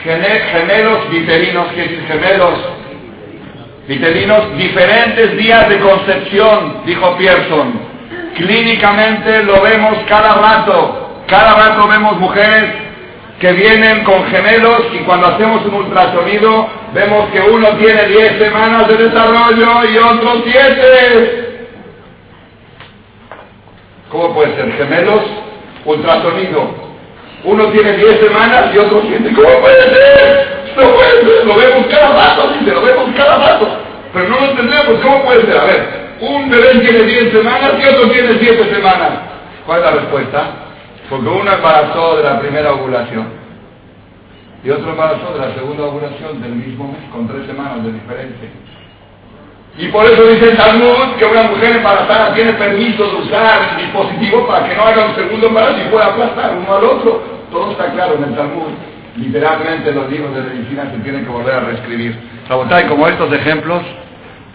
Gemelos 0.05 1.11
vitelinos, 1.11 1.72
que 1.72 1.84
es 1.84 2.07
gemelos 2.07 2.59
vitelinos, 3.89 4.57
diferentes 4.57 5.36
días 5.36 5.68
de 5.68 5.80
concepción, 5.80 6.82
dijo 6.86 7.16
Pearson. 7.16 7.80
Clínicamente 8.36 9.43
lo 9.43 9.61
vemos 9.62 9.99
cada 10.09 10.34
rato. 10.34 11.24
Cada 11.26 11.55
rato 11.55 11.89
vemos 11.89 12.18
mujeres 12.18 12.88
que 13.41 13.53
vienen 13.53 14.03
con 14.03 14.24
gemelos 14.26 14.82
y 14.93 14.99
cuando 15.05 15.28
hacemos 15.28 15.64
un 15.64 15.74
ultrasonido 15.74 16.68
vemos 16.93 17.30
que 17.30 17.41
uno 17.41 17.68
tiene 17.76 18.07
10 18.07 18.39
semanas 18.39 18.89
de 18.89 18.97
desarrollo 18.97 19.84
y 19.84 19.99
otro 19.99 20.43
7. 20.45 21.59
¿Cómo 24.11 24.34
puede 24.34 24.57
ser? 24.57 24.72
Gemelos, 24.72 25.22
ultrasonido. 25.84 26.89
Uno 27.45 27.66
tiene 27.66 27.93
10 27.93 28.20
semanas 28.20 28.74
y 28.74 28.78
otro 28.78 29.03
7. 29.07 29.32
¿Cómo 29.34 29.61
puede 29.61 29.82
ser? 29.82 30.49
No 30.76 30.95
puede. 30.95 31.45
Lo 31.45 31.57
vemos 31.57 31.86
cada 31.86 32.09
rato, 32.09 32.53
dice, 32.59 32.74
lo 32.74 32.82
vemos 32.82 33.11
cada 33.16 33.36
rato. 33.36 33.68
Pero 34.12 34.28
no 34.28 34.41
lo 34.41 34.47
entendemos. 34.47 35.01
¿Cómo 35.01 35.24
puede 35.24 35.43
ser? 35.43 35.57
A 35.59 35.64
ver, 35.64 35.89
un 36.20 36.51
bebé 36.51 36.80
tiene 36.80 37.05
10 37.05 37.32
semanas 37.32 37.72
y 37.80 37.86
otro 37.86 38.11
tiene 38.11 38.36
7 38.41 38.74
semanas. 38.74 39.11
¿Cuál 39.64 39.78
es 39.78 39.84
la 39.84 39.91
respuesta? 39.93 40.67
Porque 41.09 41.28
uno 41.28 41.52
embarazó 41.52 42.16
de 42.16 42.24
la 42.24 42.38
primera 42.38 42.72
ovulación 42.72 43.26
y 44.64 44.70
otro 44.70 44.90
embarazó 44.90 45.32
de 45.34 45.38
la 45.38 45.54
segunda 45.54 45.84
ovulación 45.84 46.42
del 46.42 46.52
mismo 46.52 46.88
mes 46.88 47.11
con 47.12 47.28
tres 47.28 47.46
semanas 47.46 47.84
de 47.84 47.92
diferencia. 47.92 48.48
Y 49.78 49.86
por 49.88 50.04
eso 50.04 50.26
dice 50.26 50.50
el 50.50 50.56
Talmud 50.56 51.16
que 51.18 51.24
una 51.24 51.44
mujer 51.44 51.76
embarazada 51.76 52.34
tiene 52.34 52.52
permiso 52.54 53.06
de 53.06 53.16
usar 53.16 53.70
el 53.70 53.84
dispositivo 53.84 54.46
para 54.48 54.68
que 54.68 54.74
no 54.74 54.82
haga 54.82 55.06
un 55.06 55.14
segundo 55.14 55.46
embarazo 55.46 55.78
y 55.78 55.90
pueda 55.90 56.06
aplastar 56.06 56.56
uno 56.56 56.76
al 56.76 56.84
otro. 56.84 57.22
Todo 57.52 57.70
está 57.70 57.92
claro 57.92 58.16
en 58.16 58.24
el 58.24 58.34
Talmud. 58.34 58.72
Literalmente 59.16 59.92
los 59.92 60.11
libros 60.11 60.34
de 60.34 60.42
medicina 60.42 60.90
se 60.90 60.98
tienen 60.98 61.24
que 61.24 61.30
volver 61.30 61.54
a 61.54 61.61
reescribir. 61.61 62.18
y 62.48 62.88
como 62.88 63.06
estos 63.06 63.32
ejemplos, 63.32 63.82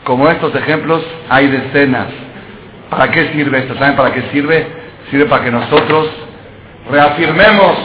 como 0.04 0.30
estos 0.30 0.54
ejemplos, 0.56 1.02
hay 1.30 1.48
decenas. 1.48 2.08
¿Para 2.90 3.10
qué 3.10 3.30
sirve 3.30 3.60
esto? 3.60 3.76
¿Saben 3.76 3.96
para 3.96 4.14
qué 4.14 4.24
sirve? 4.34 4.68
Sirve 5.10 5.26
para 5.26 5.46
que 5.46 5.52
nosotros 5.52 6.10
reafirmemos 6.90 7.78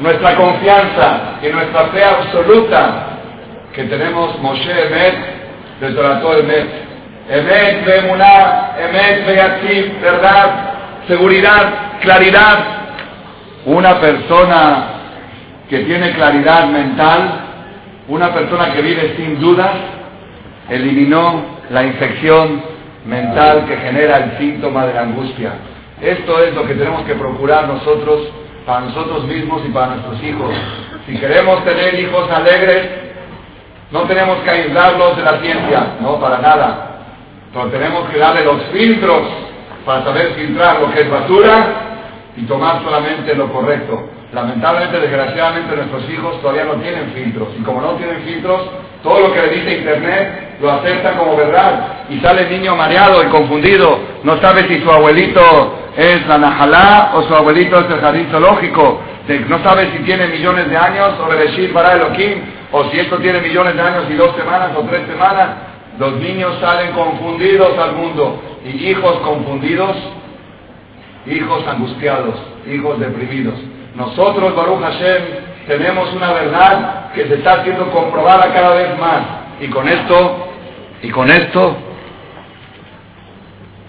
nuestra 0.00 0.34
confianza 0.36 1.38
y 1.42 1.48
nuestra 1.48 1.86
fe 1.86 2.04
absoluta 2.04 3.08
que 3.72 3.84
tenemos 3.84 4.38
Moshe 4.40 4.70
Emet 4.70 5.14
de 5.80 5.90
Torató 5.92 6.38
Emet. 6.38 6.68
Emet 7.28 7.84
Bemuná, 7.84 8.72
Emet 8.78 9.26
Beyatzim, 9.26 10.00
verdad, 10.00 10.50
seguridad, 11.08 11.72
claridad. 12.00 12.58
Una 13.64 14.00
persona 14.00 14.84
que 15.70 15.80
tiene 15.80 16.12
claridad 16.12 16.66
mental, 16.66 17.40
una 18.08 18.34
persona 18.34 18.72
que 18.72 18.82
vive 18.82 19.14
sin 19.16 19.40
dudas, 19.40 19.70
eliminó 20.68 21.60
la 21.70 21.84
infección 21.84 22.62
mental 23.06 23.64
que 23.66 23.76
genera 23.76 24.16
el 24.18 24.38
síntoma 24.38 24.86
de 24.86 24.94
la 24.94 25.02
angustia. 25.02 25.52
Esto 26.00 26.42
es 26.42 26.54
lo 26.54 26.66
que 26.66 26.74
tenemos 26.74 27.02
que 27.04 27.14
procurar 27.14 27.68
nosotros 27.68 28.28
para 28.66 28.80
nosotros 28.80 29.24
mismos 29.24 29.62
y 29.66 29.70
para 29.70 29.94
nuestros 29.94 30.22
hijos. 30.22 30.50
Si 31.06 31.18
queremos 31.18 31.64
tener 31.64 31.98
hijos 31.98 32.30
alegres, 32.30 32.88
no 33.90 34.02
tenemos 34.02 34.38
que 34.38 34.50
aislarlos 34.50 35.16
de 35.16 35.22
la 35.22 35.38
ciencia, 35.40 35.96
no, 36.00 36.20
para 36.20 36.38
nada. 36.38 36.88
Pero 37.52 37.66
tenemos 37.66 38.08
que 38.08 38.18
darle 38.18 38.44
los 38.44 38.62
filtros 38.72 39.22
para 39.84 40.04
saber 40.04 40.34
filtrar 40.34 40.80
lo 40.80 40.92
que 40.92 41.02
es 41.02 41.10
basura 41.10 41.66
y 42.36 42.42
tomar 42.44 42.82
solamente 42.82 43.34
lo 43.34 43.52
correcto. 43.52 44.08
Lamentablemente, 44.32 44.98
desgraciadamente, 44.98 45.76
nuestros 45.76 46.08
hijos 46.08 46.40
todavía 46.40 46.64
no 46.64 46.74
tienen 46.76 47.12
filtros. 47.12 47.48
Y 47.58 47.62
como 47.62 47.82
no 47.82 47.92
tienen 47.92 48.22
filtros, 48.22 48.62
todo 49.02 49.20
lo 49.20 49.34
que 49.34 49.42
le 49.42 49.48
dice 49.48 49.78
Internet 49.78 50.56
lo 50.62 50.72
acepta 50.72 51.12
como 51.18 51.36
verdad. 51.36 52.06
Y 52.08 52.18
sale 52.20 52.42
el 52.42 52.50
niño 52.50 52.74
mareado 52.74 53.22
y 53.22 53.26
confundido. 53.26 53.98
No 54.22 54.40
sabe 54.40 54.66
si 54.68 54.80
su 54.80 54.90
abuelito 54.90 55.81
es 55.96 56.26
la 56.26 56.38
Najalá 56.38 57.12
o 57.14 57.22
su 57.22 57.34
abuelito 57.34 57.78
es 57.78 57.90
el 57.90 58.00
jardín 58.00 58.28
zoológico. 58.30 59.00
No 59.48 59.62
sabe 59.62 59.90
si 59.92 59.98
tiene 60.04 60.26
millones 60.28 60.68
de 60.68 60.76
años 60.76 61.14
o 61.22 61.28
Bereshit 61.28 61.72
para 61.72 61.92
Elohim, 61.92 62.40
o 62.72 62.84
si 62.84 62.98
esto 62.98 63.18
tiene 63.18 63.40
millones 63.40 63.74
de 63.76 63.82
años 63.82 64.04
y 64.10 64.14
dos 64.14 64.34
semanas 64.36 64.70
o 64.76 64.82
tres 64.82 65.06
semanas. 65.06 65.48
Los 65.98 66.14
niños 66.14 66.56
salen 66.60 66.92
confundidos 66.92 67.78
al 67.78 67.92
mundo. 67.92 68.40
Y 68.64 68.88
hijos 68.90 69.18
confundidos, 69.18 69.96
hijos 71.26 71.66
angustiados, 71.68 72.34
hijos 72.66 72.98
deprimidos. 72.98 73.54
Nosotros, 73.94 74.56
Baruch 74.56 74.80
Hashem, 74.80 75.22
tenemos 75.66 76.12
una 76.14 76.32
verdad 76.32 77.12
que 77.12 77.26
se 77.26 77.34
está 77.34 77.60
haciendo 77.60 77.90
comprobada 77.90 78.52
cada 78.52 78.74
vez 78.74 78.98
más. 78.98 79.20
Y 79.60 79.68
con 79.68 79.86
esto, 79.86 80.48
y 81.02 81.10
con 81.10 81.30
esto, 81.30 81.76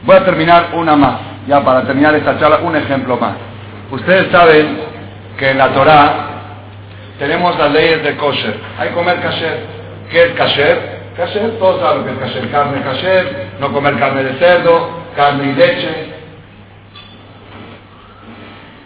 voy 0.03 0.17
a 0.17 0.25
terminar 0.25 0.69
una 0.73 0.95
más 0.95 1.32
ya 1.47 1.63
para 1.63 1.83
terminar 1.83 2.15
esta 2.15 2.39
charla, 2.39 2.59
un 2.63 2.75
ejemplo 2.75 3.17
más. 3.17 3.35
Ustedes 3.91 4.31
saben 4.31 4.79
que 5.37 5.51
en 5.51 5.57
la 5.57 5.69
Torah 5.69 6.33
tenemos 7.19 7.57
las 7.57 7.71
leyes 7.71 8.03
de 8.03 8.15
kosher. 8.15 8.55
Hay 8.79 8.89
que 8.89 8.95
comer 8.95 9.19
kasher. 9.21 9.59
¿Qué 10.09 10.23
es 10.23 10.33
kasher? 10.33 11.03
Kasher, 11.15 11.59
todos 11.59 11.81
saben 11.81 12.05
que 12.05 12.11
es 12.11 12.17
kasher. 12.17 12.51
Carne 12.51 12.81
kasher, 12.81 13.47
no 13.59 13.71
comer 13.71 13.97
carne 13.99 14.23
de 14.23 14.33
cerdo, 14.39 14.89
carne 15.15 15.51
y 15.51 15.53
leche. 15.53 16.13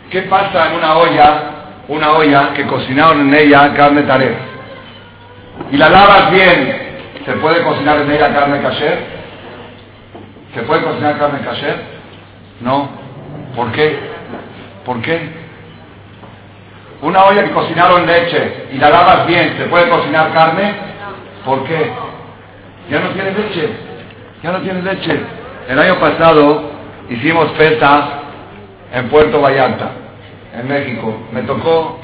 ¿Qué 0.10 0.22
pasa 0.24 0.70
en 0.70 0.76
una 0.76 0.98
olla, 0.98 1.42
una 1.90 2.12
olla 2.14 2.54
que 2.54 2.66
cocinaron 2.66 3.22
en 3.22 3.34
ella 3.34 3.74
carne 3.74 4.04
taref? 4.04 4.38
Y 5.72 5.78
la 5.78 5.90
lavas 5.90 6.32
bien, 6.32 6.78
¿se 7.26 7.34
puede 7.34 7.62
cocinar 7.64 8.00
en 8.00 8.12
ella 8.12 8.34
carne 8.34 8.62
kasher? 8.62 9.00
¿Se 10.54 10.62
puede 10.64 10.82
cocinar 10.82 11.18
carne 11.18 11.40
kasher? 11.46 11.97
No. 12.62 12.90
¿Por 13.56 13.72
qué? 13.72 14.00
¿Por 14.86 15.02
qué? 15.02 15.20
Una 17.02 17.26
olla 17.26 17.44
que 17.44 17.52
cocinaron 17.52 18.06
leche 18.06 18.68
y 18.74 18.78
la 18.78 18.90
lavas 18.90 19.28
bien, 19.28 19.56
¿se 19.58 19.66
puede 19.66 19.90
cocinar 19.90 20.32
carne? 20.34 20.74
¿Por 21.46 21.64
qué? 21.66 21.92
Ya 22.90 23.00
no 23.00 23.10
tiene 23.10 23.32
leche. 23.32 23.70
Ya 24.42 24.52
no 24.52 24.62
tiene 24.62 24.82
leche. 24.82 25.20
El 25.68 25.80
año 25.80 26.00
pasado 26.00 26.72
hicimos 27.10 27.52
festa 27.52 28.22
en 28.94 29.10
Puerto 29.10 29.42
Vallarta, 29.42 29.92
en 30.58 30.68
México. 30.68 31.14
Me 31.32 31.44
tocó 31.44 32.00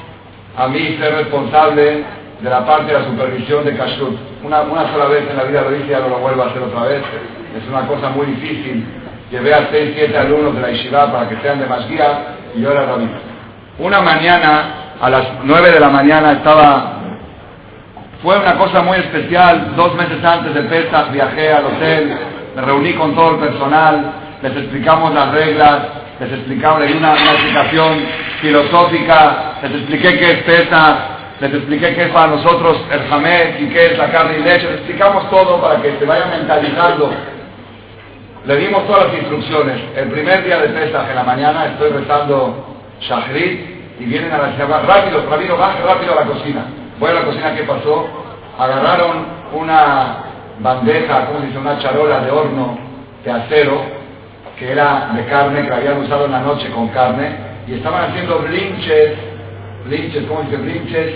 a 0.56 0.68
mí 0.68 0.96
ser 1.00 1.14
responsable 1.14 2.04
de 2.40 2.50
la 2.50 2.64
parte 2.64 2.92
de 2.92 3.00
la 3.00 3.04
supervisión 3.06 3.64
de 3.64 3.76
Kashrut. 3.76 4.16
Una, 4.44 4.62
una 4.62 4.92
sola 4.92 5.06
vez 5.06 5.28
en 5.28 5.36
la 5.36 5.44
vida 5.44 5.62
lo 5.62 5.74
hice, 5.76 5.88
ya 5.88 6.00
no 6.00 6.08
lo 6.08 6.18
vuelvo 6.18 6.42
a 6.42 6.46
hacer 6.46 6.62
otra 6.62 6.84
vez. 6.84 7.02
Es 7.56 7.68
una 7.68 7.86
cosa 7.86 8.10
muy 8.10 8.26
difícil 8.26 8.86
llevé 9.34 9.52
a 9.52 9.68
6, 9.70 9.94
7 9.96 10.16
alumnos 10.16 10.54
de 10.54 10.60
la 10.60 10.70
Yeshiva 10.70 11.12
para 11.12 11.28
que 11.28 11.36
sean 11.42 11.58
de 11.58 11.66
Masguía 11.66 12.18
y 12.54 12.60
yo 12.60 12.70
era 12.70 12.86
rabino. 12.86 13.18
Una 13.80 14.00
mañana, 14.00 14.94
a 15.00 15.10
las 15.10 15.24
9 15.42 15.72
de 15.72 15.80
la 15.80 15.88
mañana, 15.88 16.32
estaba. 16.32 16.92
Fue 18.22 18.38
una 18.38 18.54
cosa 18.56 18.82
muy 18.82 18.98
especial. 18.98 19.74
Dos 19.74 19.94
meses 19.96 20.24
antes 20.24 20.54
de 20.54 20.62
Pesach 20.62 21.10
viajé 21.10 21.52
al 21.52 21.64
hotel, 21.64 22.16
me 22.54 22.62
reuní 22.62 22.92
con 22.94 23.14
todo 23.16 23.32
el 23.32 23.40
personal, 23.40 24.12
les 24.40 24.56
explicamos 24.56 25.12
las 25.12 25.32
reglas, 25.32 25.78
les 26.20 26.32
explicamos 26.32 26.88
una, 26.92 27.12
una 27.12 27.32
explicación 27.32 28.06
filosófica, 28.40 29.54
les 29.62 29.72
expliqué 29.72 30.16
qué 30.16 30.30
es 30.30 30.42
Pesach, 30.44 30.96
les 31.40 31.54
expliqué 31.54 31.94
qué 31.96 32.02
es 32.04 32.10
para 32.10 32.28
nosotros 32.28 32.80
el 32.92 33.08
jamés 33.08 33.60
y 33.60 33.66
qué 33.66 33.86
es 33.86 33.98
la 33.98 34.10
carne 34.12 34.38
y 34.38 34.42
leche, 34.44 34.66
les 34.66 34.76
explicamos 34.76 35.28
todo 35.28 35.60
para 35.60 35.82
que 35.82 35.96
se 35.98 36.04
vayan 36.04 36.30
mentalizando 36.30 37.12
le 38.46 38.56
dimos 38.56 38.86
todas 38.86 39.06
las 39.06 39.14
instrucciones. 39.14 39.80
El 39.96 40.08
primer 40.10 40.44
día 40.44 40.58
de 40.58 40.68
Pesach 40.68 41.08
en 41.08 41.16
la 41.16 41.24
mañana 41.24 41.66
estoy 41.66 41.90
rezando 41.90 42.76
Shahrit 43.00 44.00
y 44.00 44.04
vienen 44.04 44.32
a 44.32 44.38
la 44.38 44.52
ciudad. 44.52 44.82
Rápido, 44.86 45.24
rápido, 45.30 45.56
baje 45.56 45.82
rápido 45.82 46.12
a 46.12 46.24
la 46.24 46.26
cocina. 46.26 46.66
Voy 46.98 47.10
a 47.10 47.14
la 47.14 47.24
cocina, 47.24 47.54
¿qué 47.54 47.62
pasó? 47.62 48.06
Agarraron 48.58 49.26
una 49.54 50.16
bandeja, 50.60 51.26
¿cómo 51.26 51.40
se 51.40 51.46
dice? 51.46 51.58
Una 51.58 51.78
charola 51.78 52.20
de 52.20 52.30
horno 52.30 52.78
de 53.24 53.30
acero 53.30 53.80
que 54.58 54.70
era 54.70 55.10
de 55.14 55.24
carne, 55.24 55.62
que 55.62 55.70
la 55.70 55.76
habían 55.76 55.98
usado 55.98 56.26
en 56.26 56.32
la 56.32 56.40
noche 56.40 56.70
con 56.70 56.88
carne, 56.88 57.36
y 57.66 57.74
estaban 57.74 58.10
haciendo 58.10 58.38
blinches, 58.40 59.14
blinches, 59.86 60.24
¿cómo 60.26 60.42
dice? 60.42 60.56
Blinches 60.56 61.14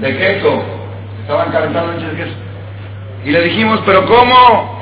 de 0.00 0.16
queso. 0.16 0.62
Estaban 1.22 1.50
calentando 1.50 1.92
blinches 1.92 2.16
de 2.16 2.24
queso. 2.24 2.36
Y 3.24 3.30
le 3.30 3.42
dijimos, 3.42 3.80
¿pero 3.86 4.04
cómo? 4.06 4.80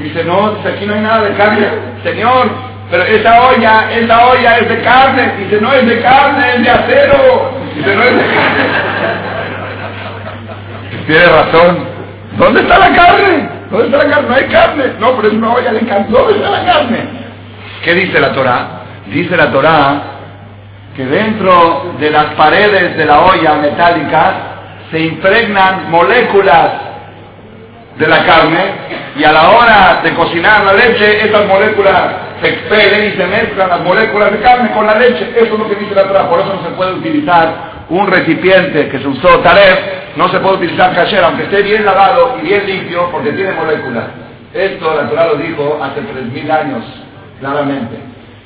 Dice, 0.00 0.24
no, 0.24 0.56
aquí 0.64 0.86
no 0.86 0.94
hay 0.94 1.00
nada 1.00 1.22
de 1.22 1.34
carne. 1.34 1.66
Señor, 2.04 2.48
pero 2.90 3.02
esa 3.04 3.42
olla, 3.42 3.92
esa 3.92 4.26
olla 4.26 4.58
es 4.58 4.68
de 4.68 4.80
carne. 4.82 5.34
Dice, 5.38 5.60
no 5.60 5.72
es 5.72 5.86
de 5.86 6.00
carne, 6.00 6.54
es 6.54 6.62
de 6.62 6.70
acero. 6.70 7.50
Dice, 7.74 7.96
no 7.96 8.02
es 8.02 8.16
de 8.16 8.22
carne. 8.22 8.64
Tiene 11.06 11.26
razón. 11.26 11.78
¿Dónde 12.38 12.60
está 12.60 12.78
la 12.78 12.94
carne? 12.94 13.48
¿Dónde 13.70 13.86
está 13.86 13.98
la 13.98 14.10
carne? 14.10 14.28
No 14.28 14.34
hay 14.34 14.44
carne. 14.44 14.84
No, 15.00 15.16
pero 15.16 15.28
es 15.28 15.34
una 15.34 15.54
olla 15.54 15.72
de 15.72 15.80
carne. 15.80 16.06
¿Dónde 16.08 16.34
está 16.34 16.50
la 16.50 16.64
carne? 16.64 16.98
¿Qué 17.84 17.94
dice 17.94 18.20
la 18.20 18.32
Torah? 18.32 18.66
Dice 19.06 19.36
la 19.36 19.50
Torah 19.50 20.02
que 20.94 21.04
dentro 21.04 21.94
de 21.98 22.10
las 22.10 22.26
paredes 22.34 22.96
de 22.96 23.04
la 23.04 23.20
olla 23.20 23.54
metálica 23.54 24.34
se 24.90 25.00
impregnan 25.00 25.90
moléculas 25.90 26.70
de 27.98 28.06
la 28.06 28.24
carne 28.24 28.64
y 29.16 29.24
a 29.24 29.32
la 29.32 29.50
hora 29.50 30.00
de 30.02 30.14
cocinar 30.14 30.64
la 30.64 30.72
leche 30.72 31.26
esas 31.26 31.46
moléculas 31.46 32.32
se 32.40 32.48
expelen 32.48 33.12
y 33.12 33.16
se 33.16 33.26
mezclan 33.26 33.68
las 33.68 33.80
moléculas 33.80 34.32
de 34.32 34.40
carne 34.40 34.72
con 34.72 34.86
la 34.86 34.98
leche. 34.98 35.32
Eso 35.36 35.54
es 35.54 35.58
lo 35.58 35.68
que 35.68 35.76
dice 35.76 35.94
la 35.94 36.08
Torah. 36.08 36.28
Por 36.28 36.40
eso 36.40 36.54
no 36.54 36.62
se 36.64 36.74
puede 36.74 36.94
utilizar 36.94 37.72
un 37.88 38.06
recipiente 38.08 38.88
que 38.88 38.98
se 38.98 39.06
usó 39.06 39.38
taref, 39.40 39.78
no 40.16 40.28
se 40.28 40.40
puede 40.40 40.56
utilizar 40.56 40.94
kasher, 40.94 41.22
aunque 41.22 41.44
esté 41.44 41.62
bien 41.62 41.84
lavado 41.84 42.36
y 42.42 42.46
bien 42.46 42.66
limpio, 42.66 43.08
porque 43.12 43.32
tiene 43.32 43.52
moléculas. 43.52 44.04
Esto 44.52 44.94
la 44.94 45.08
Torah 45.08 45.26
lo 45.26 45.36
dijo 45.36 45.78
hace 45.82 46.00
3.000 46.00 46.50
años, 46.50 46.84
claramente. 47.38 47.96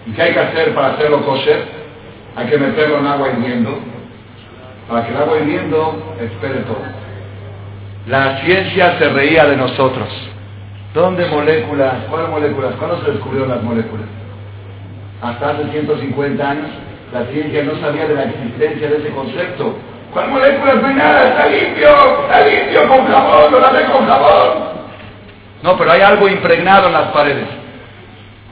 ¿Y 0.07 0.13
qué 0.13 0.23
hay 0.23 0.33
que 0.33 0.41
hacer 0.41 0.75
para 0.75 0.89
hacerlo 0.89 1.25
kosher? 1.25 1.65
Hay 2.37 2.47
que 2.47 2.59
meterlo 2.59 2.99
en 2.99 3.07
agua 3.07 3.29
hirviendo, 3.31 3.79
para 4.89 5.07
que 5.07 5.13
el 5.13 5.17
agua 5.17 5.39
hirviendo 5.39 6.17
espere 6.21 6.61
todo. 6.61 7.06
La 8.07 8.39
ciencia 8.39 8.99
se 8.99 9.09
reía 9.09 9.47
de 9.47 9.57
nosotros. 9.57 10.09
¿Dónde 10.95 11.27
moléculas? 11.27 11.95
¿Cuáles 12.09 12.29
moléculas? 12.29 12.75
¿Cuándo 12.79 13.05
se 13.05 13.11
descubrieron 13.11 13.49
las 13.49 13.63
moléculas? 13.63 14.07
Hasta 15.21 15.51
hace 15.51 15.65
150 15.71 16.51
años 16.51 16.69
la 17.13 17.25
ciencia 17.27 17.65
no 17.65 17.81
sabía 17.81 18.07
de 18.07 18.15
la 18.15 18.25
existencia 18.25 18.89
de 18.89 18.97
ese 18.99 19.11
concepto. 19.11 19.77
¿Cuál 20.13 20.31
moléculas? 20.31 20.77
No 20.83 20.89
hay 20.89 20.95
nada, 20.95 21.29
está 21.29 21.47
limpio, 21.47 21.89
está 22.23 22.47
limpio 22.47 22.89
con 22.89 23.07
jabón, 23.07 23.53
lo 23.53 23.61
lavé 23.61 23.85
con 23.87 24.07
jabón. 24.07 24.77
No, 25.65 25.77
pero 25.77 25.91
hay 25.91 26.01
algo 26.01 26.29
impregnado 26.29 26.87
en 26.87 26.93
las 26.93 27.09
paredes. 27.09 27.49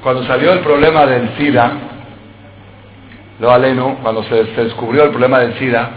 Cuando 0.02 0.24
salió 0.24 0.52
el 0.52 0.60
problema 0.60 1.06
del 1.06 1.30
SIDA, 1.38 1.72
lo 3.38 3.52
aleno, 3.52 3.98
cuando 4.02 4.24
se, 4.24 4.46
se 4.54 4.64
descubrió 4.64 5.04
el 5.04 5.10
problema 5.10 5.38
del 5.38 5.54
SIDA, 5.58 5.90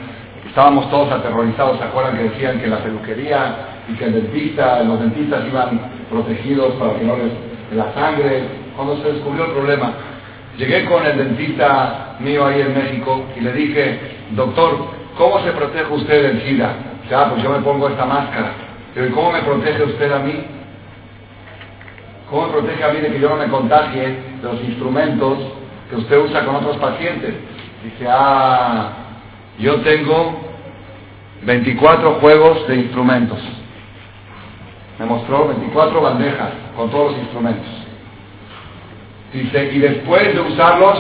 estábamos 0.57 0.89
todos 0.89 1.11
aterrorizados, 1.11 1.77
¿se 1.77 1.83
acuerdan 1.83 2.17
que 2.17 2.23
decían 2.29 2.59
que 2.59 2.65
la 2.65 2.79
peluquería 2.79 3.83
y 3.87 3.93
que 3.93 4.05
el 4.05 4.13
dentista, 4.13 4.81
los 4.81 4.99
dentistas 4.99 5.45
iban 5.47 5.79
protegidos 6.09 6.73
para 6.79 6.95
que 6.95 7.05
no 7.05 7.15
les, 7.15 7.31
la 7.77 7.93
sangre? 7.93 8.41
Cuando 8.75 8.97
se 9.03 9.11
descubrió 9.13 9.45
el 9.45 9.51
problema, 9.51 9.93
llegué 10.57 10.85
con 10.85 11.05
el 11.05 11.15
dentista 11.15 12.15
mío 12.21 12.47
ahí 12.47 12.61
en 12.61 12.73
México 12.73 13.25
y 13.37 13.41
le 13.41 13.53
dije, 13.53 13.99
doctor, 14.31 14.79
¿cómo 15.15 15.41
se 15.41 15.51
protege 15.51 15.93
usted 15.93 16.23
del 16.23 16.41
SIDA? 16.41 16.73
Ya, 17.07 17.29
pues 17.29 17.43
yo 17.43 17.51
me 17.51 17.59
pongo 17.59 17.89
esta 17.89 18.05
máscara. 18.05 18.53
Pero 18.95 19.09
¿y 19.09 19.11
cómo 19.11 19.33
me 19.33 19.43
protege 19.43 19.83
usted 19.83 20.11
a 20.11 20.19
mí? 20.21 20.43
¿Cómo 22.31 22.47
me 22.47 22.53
protege 22.53 22.83
a 22.83 22.93
mí 22.93 23.01
de 23.01 23.11
que 23.11 23.19
yo 23.19 23.29
no 23.29 23.35
me 23.35 23.47
contagie 23.47 24.07
de 24.41 24.41
los 24.41 24.59
instrumentos 24.63 25.37
que 25.87 25.97
usted 25.97 26.17
usa 26.17 26.43
con 26.45 26.55
otros 26.55 26.77
pacientes? 26.77 27.35
Dice, 27.83 28.07
ah, 28.09 28.89
yo 29.59 29.81
tengo 29.81 30.46
24 31.43 32.15
juegos 32.15 32.67
de 32.67 32.75
instrumentos. 32.75 33.39
Me 34.99 35.05
mostró 35.05 35.47
24 35.47 36.01
bandejas 36.01 36.49
con 36.75 36.89
todos 36.89 37.11
los 37.11 37.21
instrumentos. 37.21 37.67
Dice, 39.31 39.71
y 39.73 39.79
después 39.79 40.33
de 40.33 40.39
usarlos, 40.41 40.97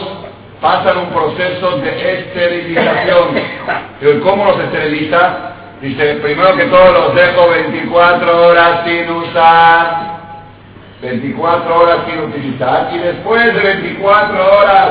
pasan 0.61 0.97
un 0.97 1.09
proceso 1.09 1.77
de 1.77 2.19
esterilización. 2.19 3.29
¿Y 4.01 4.19
cómo 4.19 4.45
los 4.45 4.59
esteriliza? 4.59 5.53
Dice, 5.81 6.15
primero 6.15 6.55
que 6.55 6.65
todo 6.65 6.91
los 6.91 7.15
dejo 7.15 7.49
24 7.49 8.47
horas 8.47 8.81
sin 8.85 9.09
usar. 9.09 10.17
24 11.01 11.79
horas 11.79 11.97
sin 12.07 12.19
utilizar. 12.19 12.89
Y 12.93 12.97
después 12.97 13.53
de 13.53 13.61
24 13.61 14.57
horas 14.59 14.89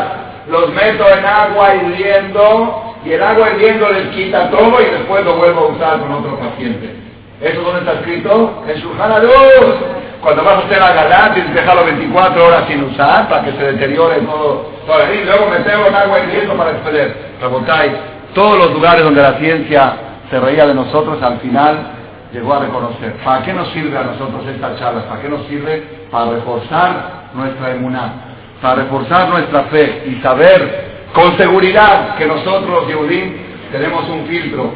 los 0.49 0.71
meto 0.71 1.09
en 1.09 1.25
agua 1.25 1.75
hirviendo. 1.75 2.86
Y 3.07 3.13
el 3.13 3.23
agua 3.23 3.51
hirviendo 3.51 3.89
les 3.91 4.09
quita 4.09 4.51
todo 4.51 4.81
y 4.81 4.91
después 4.91 5.25
lo 5.25 5.37
vuelvo 5.37 5.61
a 5.61 5.67
usar 5.69 6.01
con 6.01 6.13
otro 6.13 6.39
paciente. 6.39 6.97
¿Eso 7.41 7.61
dónde 7.61 7.81
está 7.81 7.93
escrito? 8.01 8.65
En 8.67 8.81
su 8.81 8.89
Luz. 8.89 9.75
Cuando 10.23 10.43
vas 10.43 10.57
a 10.57 10.67
hacer 10.67 10.79
la 10.79 10.93
galá, 10.93 11.35
tienes 11.35 11.53
que 11.53 11.61
dejarlo 11.61 11.85
24 11.85 12.47
horas 12.47 12.65
sin 12.67 12.83
usar 12.83 13.29
para 13.29 13.45
que 13.45 13.53
se 13.53 13.73
deteriore 13.73 14.17
todo. 14.23 14.71
y 15.15 15.25
luego 15.25 15.51
meterlo 15.51 15.87
en 15.87 15.95
agua 15.95 16.21
hirviendo 16.21 16.55
para 16.57 16.71
expeler. 16.71 17.15
Rebotáis. 17.41 17.93
Todos 18.35 18.59
los 18.59 18.73
lugares 18.73 19.05
donde 19.05 19.23
la 19.23 19.35
ciencia 19.35 19.93
se 20.29 20.41
reía 20.41 20.67
de 20.67 20.75
nosotros, 20.75 21.23
al 21.23 21.39
final 21.39 21.79
llegó 22.33 22.55
a 22.55 22.61
reconocer. 22.61 23.13
¿Para 23.25 23.45
qué 23.45 23.53
nos 23.53 23.69
sirve 23.69 23.97
a 23.97 24.03
nosotros 24.03 24.45
estas 24.49 24.79
charlas? 24.81 25.05
¿Para 25.05 25.23
qué 25.23 25.29
nos 25.29 25.47
sirve? 25.47 26.09
Para 26.11 26.33
reforzar 26.33 27.29
nuestra 27.35 27.71
emuná, 27.71 28.13
para 28.61 28.83
reforzar 28.83 29.29
nuestra 29.29 29.63
fe 29.65 30.05
y 30.07 30.23
saber 30.23 30.96
con 31.17 31.35
seguridad 31.39 32.15
que 32.17 32.27
nosotros, 32.27 32.87
Yehudim, 32.89 33.33
tenemos 33.73 34.07
un 34.11 34.27
filtro, 34.27 34.71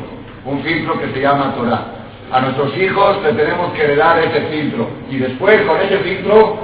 un 0.47 0.62
filtro 0.62 0.99
que 0.99 1.12
se 1.12 1.20
llama 1.20 1.55
Torah. 1.55 1.84
A 2.32 2.41
nuestros 2.41 2.74
hijos 2.78 3.22
le 3.22 3.34
tenemos 3.34 3.70
que 3.74 3.82
heredar 3.82 4.18
ese 4.20 4.41
filtro 4.47 4.88
y 5.11 5.18
después 5.18 5.61
con 5.62 5.78
ese 5.82 5.99
filtro 5.99 6.59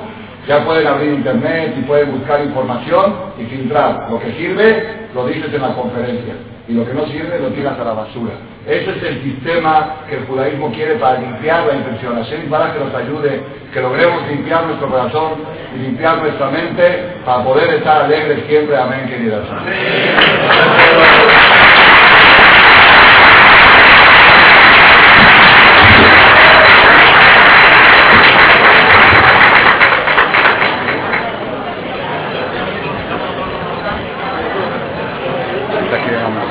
ya 0.47 0.65
pueden 0.65 0.87
abrir 0.87 1.13
internet 1.13 1.75
y 1.79 1.83
pueden 1.83 2.13
buscar 2.13 2.41
información 2.41 3.17
y 3.39 3.45
filtrar. 3.47 4.07
Lo 4.11 4.21
que 4.21 4.33
sirve 4.33 5.09
lo 5.15 5.27
dices 5.27 5.53
en 5.53 5.63
la 5.63 5.75
conferencia 5.75 6.35
y 6.69 6.73
lo 6.73 6.85
que 6.85 6.95
no 6.95 7.07
sirve 7.07 7.39
lo 7.41 7.49
tiras 7.49 7.79
a 7.79 7.85
la 7.85 7.93
basura. 7.93 8.33
Ese 8.67 8.91
es 8.91 9.03
el 9.03 9.23
sistema 9.23 10.03
que 10.09 10.17
el 10.17 10.27
judaísmo 10.27 10.73
quiere 10.73 10.97
para 10.97 11.21
limpiar 11.21 11.67
la 11.67 11.75
impresión. 11.75 12.17
Hashem 12.17 12.51
para 12.51 12.73
que 12.73 12.81
nos 12.81 12.95
ayude, 12.95 13.41
que 13.73 13.81
logremos 13.81 14.27
limpiar 14.29 14.67
nuestro 14.67 14.89
corazón 14.89 15.35
y 15.75 15.79
limpiar 15.79 16.19
nuestra 16.19 16.51
mente 16.51 17.05
para 17.25 17.45
poder 17.45 17.75
estar 17.75 18.03
alegres 18.03 18.45
siempre. 18.49 18.77
Amén, 18.77 19.07
queridas. 19.09 19.43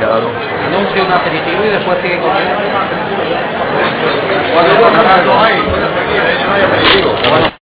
Anuncia 0.03 1.03
un 1.03 1.11
aperitivo 1.11 1.63
y 1.63 1.69
después 1.69 1.97
sigue 2.01 2.19
comiendo. 2.19 2.55
Cuando 4.53 5.39
hay, 5.39 5.55
no 6.45 6.53
hay 6.53 6.61
aperitivo. 6.63 7.45